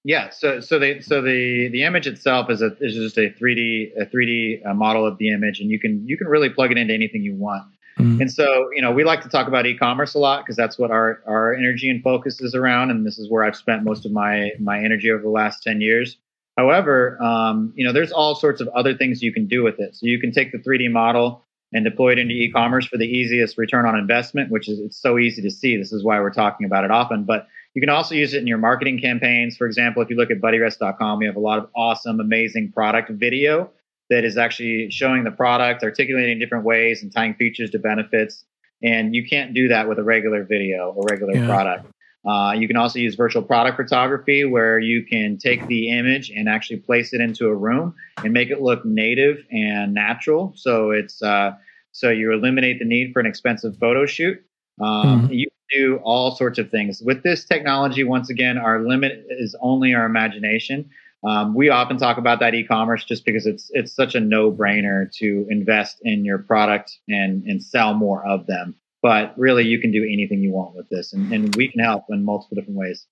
Yeah, 0.03 0.29
so 0.31 0.59
so 0.59 0.79
they 0.79 0.99
so 0.99 1.21
the 1.21 1.69
the 1.71 1.83
image 1.83 2.07
itself 2.07 2.49
is 2.49 2.61
a 2.61 2.75
is 2.79 2.95
just 2.95 3.17
a 3.17 3.29
3D 3.31 3.91
a 3.99 4.05
3D 4.05 4.65
uh, 4.65 4.73
model 4.73 5.05
of 5.05 5.17
the 5.17 5.29
image, 5.29 5.59
and 5.59 5.69
you 5.69 5.79
can 5.79 6.07
you 6.07 6.17
can 6.17 6.27
really 6.27 6.49
plug 6.49 6.71
it 6.71 6.77
into 6.77 6.93
anything 6.93 7.23
you 7.23 7.35
want. 7.35 7.63
Mm-hmm. 7.99 8.21
And 8.21 8.31
so, 8.31 8.69
you 8.73 8.81
know, 8.81 8.91
we 8.91 9.03
like 9.03 9.21
to 9.21 9.29
talk 9.29 9.47
about 9.47 9.65
e-commerce 9.65 10.13
a 10.13 10.19
lot 10.19 10.43
because 10.43 10.55
that's 10.55 10.77
what 10.77 10.91
our, 10.91 11.21
our 11.27 11.53
energy 11.53 11.89
and 11.89 12.01
focus 12.01 12.41
is 12.41 12.55
around. 12.55 12.91
And 12.91 13.05
this 13.05 13.19
is 13.19 13.29
where 13.29 13.43
I've 13.43 13.55
spent 13.55 13.83
most 13.83 14.05
of 14.05 14.11
my, 14.11 14.51
my 14.59 14.79
energy 14.79 15.11
over 15.11 15.21
the 15.21 15.29
last 15.29 15.63
10 15.63 15.81
years. 15.81 16.17
However, 16.57 17.21
um, 17.21 17.73
you 17.75 17.85
know, 17.85 17.93
there's 17.93 18.11
all 18.11 18.35
sorts 18.35 18.61
of 18.61 18.67
other 18.69 18.95
things 18.95 19.21
you 19.21 19.33
can 19.33 19.47
do 19.47 19.63
with 19.63 19.79
it. 19.79 19.95
So 19.95 20.05
you 20.05 20.19
can 20.19 20.31
take 20.31 20.51
the 20.51 20.57
3D 20.57 20.91
model 20.91 21.43
and 21.73 21.85
deploy 21.85 22.11
it 22.11 22.19
into 22.19 22.33
e-commerce 22.33 22.85
for 22.85 22.97
the 22.97 23.05
easiest 23.05 23.57
return 23.57 23.85
on 23.85 23.97
investment, 23.97 24.51
which 24.51 24.67
is 24.67 24.79
it's 24.79 24.97
so 24.97 25.17
easy 25.17 25.41
to 25.41 25.49
see. 25.49 25.77
This 25.77 25.93
is 25.93 26.03
why 26.03 26.19
we're 26.19 26.33
talking 26.33 26.65
about 26.65 26.83
it 26.83 26.91
often. 26.91 27.23
But 27.23 27.47
you 27.73 27.81
can 27.81 27.89
also 27.89 28.13
use 28.15 28.33
it 28.33 28.39
in 28.39 28.47
your 28.47 28.57
marketing 28.57 28.99
campaigns. 28.99 29.55
For 29.55 29.65
example, 29.65 30.01
if 30.01 30.09
you 30.09 30.17
look 30.17 30.31
at 30.31 30.41
buddyrest.com, 30.41 31.19
we 31.19 31.25
have 31.25 31.37
a 31.37 31.39
lot 31.39 31.59
of 31.59 31.69
awesome, 31.75 32.19
amazing 32.19 32.73
product 32.73 33.09
video 33.11 33.69
that 34.11 34.23
is 34.23 34.37
actually 34.37 34.91
showing 34.91 35.23
the 35.23 35.31
product, 35.31 35.81
articulating 35.83 36.37
different 36.37 36.65
ways, 36.65 37.01
and 37.01 37.11
tying 37.11 37.33
features 37.33 37.71
to 37.71 37.79
benefits. 37.79 38.43
And 38.83 39.15
you 39.15 39.25
can't 39.27 39.53
do 39.53 39.67
that 39.69 39.87
with 39.87 39.97
a 39.97 40.03
regular 40.03 40.43
video 40.43 40.93
or 40.95 41.03
regular 41.09 41.35
yeah. 41.35 41.47
product. 41.47 41.85
Uh, 42.23 42.51
you 42.51 42.67
can 42.67 42.77
also 42.77 42.99
use 42.99 43.15
virtual 43.15 43.41
product 43.41 43.77
photography 43.77 44.45
where 44.45 44.77
you 44.77 45.03
can 45.03 45.37
take 45.37 45.65
the 45.67 45.89
image 45.89 46.29
and 46.29 46.47
actually 46.47 46.77
place 46.77 47.13
it 47.13 47.21
into 47.21 47.47
a 47.47 47.55
room 47.55 47.95
and 48.23 48.33
make 48.33 48.49
it 48.51 48.61
look 48.61 48.85
native 48.85 49.37
and 49.49 49.93
natural. 49.93 50.51
So 50.55 50.91
it's 50.91 51.21
uh, 51.23 51.53
So 51.91 52.09
you 52.09 52.31
eliminate 52.31 52.79
the 52.79 52.85
need 52.85 53.13
for 53.13 53.19
an 53.19 53.25
expensive 53.25 53.77
photo 53.77 54.05
shoot. 54.05 54.37
Um, 54.81 55.23
mm-hmm. 55.23 55.33
You 55.33 55.47
do 55.69 55.99
all 56.03 56.35
sorts 56.35 56.59
of 56.59 56.69
things 56.69 57.01
with 57.01 57.23
this 57.23 57.45
technology. 57.45 58.03
Once 58.03 58.29
again, 58.29 58.57
our 58.57 58.85
limit 58.85 59.25
is 59.29 59.55
only 59.61 59.93
our 59.93 60.05
imagination. 60.05 60.89
Um, 61.23 61.53
we 61.53 61.69
often 61.69 61.97
talk 61.97 62.17
about 62.17 62.39
that 62.39 62.55
e-commerce 62.55 63.05
just 63.05 63.25
because 63.25 63.45
it's 63.45 63.69
it's 63.73 63.93
such 63.93 64.15
a 64.15 64.19
no-brainer 64.19 65.11
to 65.17 65.45
invest 65.49 65.97
in 66.01 66.25
your 66.25 66.39
product 66.39 66.97
and 67.07 67.43
and 67.43 67.61
sell 67.63 67.93
more 67.93 68.25
of 68.25 68.47
them. 68.47 68.75
But 69.03 69.33
really, 69.37 69.65
you 69.65 69.79
can 69.79 69.91
do 69.91 70.03
anything 70.03 70.41
you 70.41 70.51
want 70.51 70.75
with 70.75 70.89
this, 70.89 71.13
and, 71.13 71.31
and 71.33 71.55
we 71.55 71.67
can 71.67 71.79
help 71.79 72.05
in 72.09 72.23
multiple 72.23 72.55
different 72.55 72.77
ways. 72.77 73.07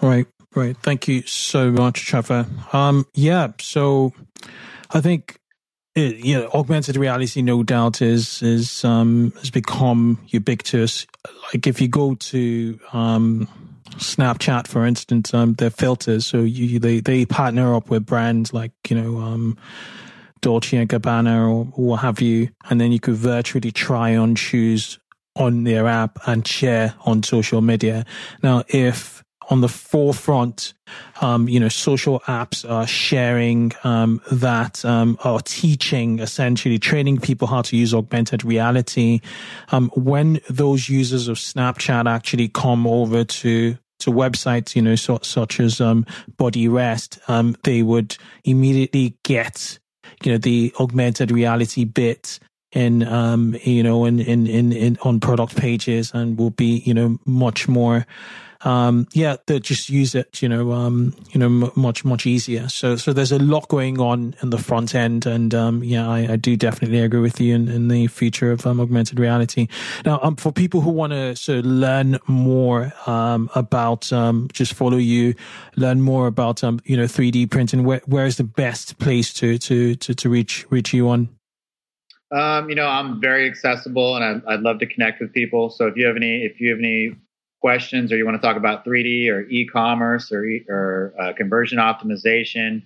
Right, 0.00 0.26
right. 0.54 0.76
Thank 0.76 1.06
you 1.06 1.22
so 1.22 1.70
much, 1.70 2.04
Trevor. 2.04 2.46
Um, 2.72 3.06
yeah. 3.14 3.52
So, 3.60 4.12
I 4.90 5.00
think 5.00 5.38
it, 5.94 6.24
you 6.24 6.38
know, 6.40 6.48
augmented 6.54 6.96
reality, 6.96 7.42
no 7.42 7.62
doubt, 7.62 8.02
is 8.02 8.42
is 8.42 8.84
um, 8.84 9.32
has 9.38 9.50
become 9.50 10.18
ubiquitous. 10.28 11.06
Like 11.52 11.66
if 11.66 11.80
you 11.80 11.88
go 11.88 12.14
to 12.14 12.80
um, 12.92 13.48
Snapchat, 13.96 14.66
for 14.66 14.84
instance, 14.84 15.32
um, 15.34 15.54
their 15.54 15.70
filters. 15.70 16.26
So 16.26 16.40
you, 16.40 16.78
they 16.78 17.00
they 17.00 17.26
partner 17.26 17.74
up 17.74 17.90
with 17.90 18.06
brands 18.06 18.52
like 18.52 18.72
you 18.88 19.00
know 19.00 19.18
um, 19.18 19.56
Dolce 20.40 20.76
and 20.76 20.88
Gabbana 20.88 21.48
or, 21.48 21.64
what 21.64 21.98
have 21.98 22.20
you, 22.20 22.50
and 22.68 22.80
then 22.80 22.92
you 22.92 23.00
could 23.00 23.14
virtually 23.14 23.72
try 23.72 24.16
on 24.16 24.34
shoes 24.34 24.98
on 25.36 25.64
their 25.64 25.86
app 25.86 26.18
and 26.26 26.46
share 26.46 26.94
on 27.06 27.22
social 27.22 27.62
media. 27.62 28.04
Now, 28.42 28.64
if 28.68 29.22
on 29.50 29.60
the 29.60 29.68
forefront, 29.68 30.72
um, 31.20 31.48
you 31.48 31.60
know, 31.60 31.68
social 31.68 32.20
apps 32.20 32.68
are 32.68 32.86
sharing 32.86 33.72
um, 33.84 34.20
that, 34.30 34.84
um, 34.84 35.18
are 35.24 35.40
teaching, 35.40 36.20
essentially 36.20 36.78
training 36.78 37.18
people 37.18 37.48
how 37.48 37.62
to 37.62 37.76
use 37.76 37.92
augmented 37.92 38.44
reality. 38.44 39.20
Um, 39.70 39.90
when 39.94 40.40
those 40.48 40.88
users 40.88 41.28
of 41.28 41.36
Snapchat 41.36 42.08
actually 42.08 42.48
come 42.48 42.86
over 42.86 43.24
to 43.24 43.76
to 44.02 44.10
websites, 44.10 44.74
you 44.76 44.82
know, 44.82 44.94
so, 44.94 45.18
such 45.22 45.60
as 45.60 45.80
um, 45.80 46.06
Buddy 46.36 46.68
Rest, 46.68 47.18
um, 47.28 47.56
they 47.64 47.82
would 47.82 48.16
immediately 48.44 49.16
get, 49.22 49.78
you 50.22 50.32
know, 50.32 50.38
the 50.38 50.72
augmented 50.78 51.30
reality 51.30 51.84
bit 51.84 52.38
in, 52.72 53.06
um, 53.06 53.56
you 53.62 53.82
know, 53.82 54.04
in, 54.04 54.18
in, 54.20 54.46
in, 54.46 54.72
in 54.72 54.98
on 55.02 55.20
product 55.20 55.56
pages 55.56 56.12
and 56.14 56.38
will 56.38 56.50
be, 56.50 56.82
you 56.84 56.94
know, 56.94 57.18
much 57.26 57.68
more 57.68 58.06
um, 58.64 59.08
yeah, 59.12 59.36
they 59.46 59.60
just 59.60 59.88
use 59.88 60.14
it, 60.14 60.42
you 60.42 60.48
know, 60.48 60.72
um, 60.72 61.14
you 61.30 61.40
know, 61.40 61.72
much, 61.74 62.04
much 62.04 62.26
easier. 62.26 62.68
So, 62.68 62.96
so 62.96 63.12
there's 63.12 63.32
a 63.32 63.38
lot 63.38 63.68
going 63.68 64.00
on 64.00 64.34
in 64.42 64.50
the 64.50 64.58
front 64.58 64.94
end. 64.94 65.26
And, 65.26 65.54
um, 65.54 65.82
yeah, 65.82 66.08
I, 66.08 66.32
I 66.32 66.36
do 66.36 66.56
definitely 66.56 67.00
agree 67.00 67.20
with 67.20 67.40
you 67.40 67.54
in, 67.54 67.68
in 67.68 67.88
the 67.88 68.06
future 68.06 68.52
of 68.52 68.66
um, 68.66 68.80
augmented 68.80 69.18
reality. 69.18 69.68
Now, 70.04 70.20
um, 70.22 70.36
for 70.36 70.52
people 70.52 70.80
who 70.80 70.90
want 70.90 71.12
to 71.12 71.34
sort 71.36 71.60
of 71.60 71.66
learn 71.66 72.18
more, 72.26 72.92
um, 73.06 73.50
about, 73.54 74.02
just 74.52 74.74
follow 74.74 74.96
you, 74.96 75.34
learn 75.76 76.00
more 76.00 76.26
about, 76.26 76.62
you 76.62 76.96
know, 76.96 77.04
3D 77.04 77.50
printing, 77.50 77.84
where, 77.84 78.02
where 78.06 78.26
is 78.26 78.36
the 78.36 78.44
best 78.44 78.98
place 78.98 79.32
to, 79.34 79.58
to, 79.58 79.94
to, 79.96 80.14
to 80.14 80.28
reach, 80.28 80.66
reach 80.70 80.92
you 80.92 81.08
on? 81.08 81.28
Um, 82.32 82.70
you 82.70 82.74
know, 82.74 82.86
I'm 82.86 83.20
very 83.20 83.46
accessible 83.46 84.16
and 84.16 84.24
I'd, 84.24 84.54
I'd, 84.54 84.60
love 84.60 84.78
to 84.78 84.86
connect 84.86 85.20
with 85.20 85.34
people. 85.34 85.68
So 85.68 85.86
if 85.86 85.96
you 85.96 86.06
have 86.06 86.16
any, 86.16 86.44
if 86.44 86.60
you 86.60 86.70
have 86.70 86.78
any 86.78 87.14
questions 87.62 88.12
or 88.12 88.16
you 88.16 88.26
want 88.26 88.34
to 88.34 88.46
talk 88.46 88.56
about 88.56 88.84
3D 88.84 89.30
or 89.30 89.42
e-commerce 89.48 90.32
or, 90.32 90.44
or 90.68 91.14
uh, 91.18 91.32
conversion 91.32 91.78
optimization, 91.78 92.82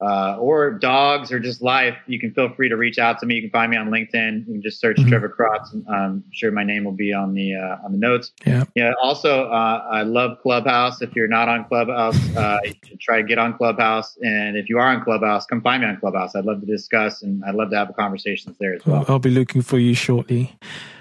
uh, 0.00 0.36
or 0.38 0.70
dogs 0.70 1.30
or 1.30 1.38
just 1.38 1.60
life, 1.60 1.96
you 2.06 2.18
can 2.18 2.32
feel 2.32 2.48
free 2.54 2.68
to 2.68 2.76
reach 2.76 2.98
out 2.98 3.18
to 3.18 3.26
me. 3.26 3.34
You 3.34 3.42
can 3.42 3.50
find 3.50 3.70
me 3.70 3.76
on 3.76 3.90
LinkedIn. 3.90 4.46
You 4.46 4.54
can 4.54 4.62
just 4.62 4.80
search 4.80 4.96
mm-hmm. 4.96 5.08
Trevor 5.08 5.28
Krautz. 5.28 5.68
I'm 5.90 6.24
sure 6.32 6.50
my 6.50 6.64
name 6.64 6.84
will 6.84 6.92
be 6.92 7.12
on 7.12 7.34
the 7.34 7.54
uh, 7.54 7.84
on 7.84 7.92
the 7.92 7.98
notes. 7.98 8.32
Yeah. 8.46 8.64
Yeah. 8.74 8.92
Also, 9.02 9.44
uh, 9.50 9.86
I 9.90 10.02
love 10.02 10.38
Clubhouse. 10.42 11.02
If 11.02 11.14
you're 11.14 11.28
not 11.28 11.48
on 11.48 11.66
Clubhouse, 11.66 12.16
uh, 12.36 12.58
you 12.64 12.74
should 12.84 13.00
try 13.00 13.18
to 13.18 13.26
get 13.26 13.38
on 13.38 13.56
Clubhouse. 13.56 14.16
And 14.22 14.56
if 14.56 14.68
you 14.68 14.78
are 14.78 14.88
on 14.88 15.04
Clubhouse, 15.04 15.44
come 15.44 15.60
find 15.60 15.82
me 15.82 15.88
on 15.88 15.98
Clubhouse. 15.98 16.34
I'd 16.34 16.46
love 16.46 16.60
to 16.60 16.66
discuss 16.66 17.22
and 17.22 17.44
I'd 17.44 17.54
love 17.54 17.70
to 17.70 17.76
have 17.76 17.94
conversations 17.94 18.56
there 18.58 18.74
as 18.74 18.86
well. 18.86 19.04
I'll 19.08 19.18
be 19.18 19.30
looking 19.30 19.60
for 19.60 19.78
you 19.78 19.94
shortly. 19.94 20.56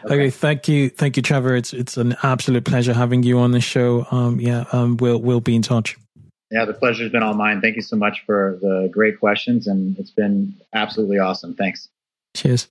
Okay. 0.05 0.13
okay. 0.13 0.29
thank 0.29 0.67
you, 0.67 0.89
thank 0.89 1.15
you, 1.15 1.23
Trevor. 1.23 1.55
It's 1.55 1.73
it's 1.73 1.95
an 1.97 2.17
absolute 2.23 2.65
pleasure 2.65 2.93
having 2.93 3.23
you 3.23 3.39
on 3.39 3.51
the 3.51 3.61
show. 3.61 4.05
Um, 4.11 4.39
yeah, 4.39 4.65
um, 4.71 4.97
we'll 4.97 5.19
we'll 5.19 5.41
be 5.41 5.55
in 5.55 5.61
touch. 5.61 5.97
Yeah, 6.51 6.65
the 6.65 6.73
pleasure's 6.73 7.11
been 7.11 7.21
all 7.21 7.35
mine. 7.35 7.61
Thank 7.61 7.75
you 7.75 7.81
so 7.81 7.95
much 7.95 8.25
for 8.25 8.57
the 8.61 8.89
great 8.91 9.19
questions, 9.19 9.67
and 9.67 9.97
it's 9.99 10.11
been 10.11 10.55
absolutely 10.73 11.19
awesome. 11.19 11.53
Thanks. 11.55 11.89
Cheers. 12.35 12.67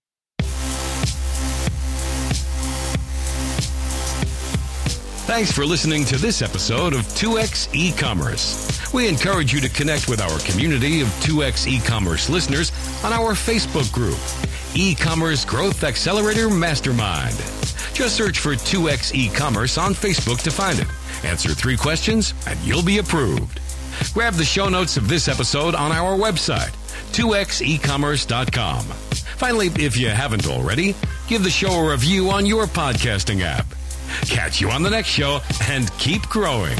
Thanks 5.29 5.53
for 5.53 5.64
listening 5.64 6.05
to 6.07 6.16
this 6.16 6.43
episode 6.43 6.95
of 6.95 7.03
2x 7.03 7.68
e-commerce. 7.74 8.93
We 8.95 9.07
encourage 9.07 9.53
you 9.53 9.61
to 9.61 9.68
connect 9.68 10.09
with 10.09 10.20
our 10.22 10.39
community 10.41 11.03
of 11.03 11.09
2x 11.20 11.68
e-commerce 11.68 12.31
listeners 12.31 12.72
on 13.05 13.12
our 13.12 13.35
Facebook 13.35 13.93
group, 13.93 14.18
E-commerce 14.74 15.45
Growth 15.45 15.85
Accelerator 15.85 16.49
Mastermind. 16.49 17.37
Just 17.93 18.16
search 18.16 18.39
for 18.39 18.55
2x 18.55 19.14
e-commerce 19.14 19.76
on 19.76 19.93
Facebook 19.93 20.41
to 20.43 20.51
find 20.51 20.81
it. 20.81 20.89
Answer 21.24 21.51
three 21.51 21.76
questions 21.76 22.33
and 22.47 22.59
you'll 22.61 22.83
be 22.83 22.99
approved. 22.99 23.61
Grab 24.12 24.34
the 24.34 24.44
show 24.44 24.68
notes 24.68 24.96
of 24.96 25.09
this 25.09 25.28
episode 25.28 25.74
on 25.74 25.92
our 25.92 26.16
website, 26.16 26.72
2xecommerce.com. 27.12 28.84
Finally, 28.84 29.66
if 29.78 29.96
you 29.96 30.09
haven't 30.09 30.46
already, 30.46 30.94
give 31.28 31.44
the 31.44 31.51
show 31.51 31.72
a 31.72 31.90
review 31.90 32.30
on 32.30 32.44
your 32.46 32.66
podcasting 32.66 33.42
app. 33.42 33.66
Catch 34.22 34.61
you 34.61 34.70
on 34.70 34.82
the 34.82 34.90
next 34.90 35.09
show 35.09 35.40
and 35.68 35.90
keep 35.99 36.22
growing. 36.22 36.78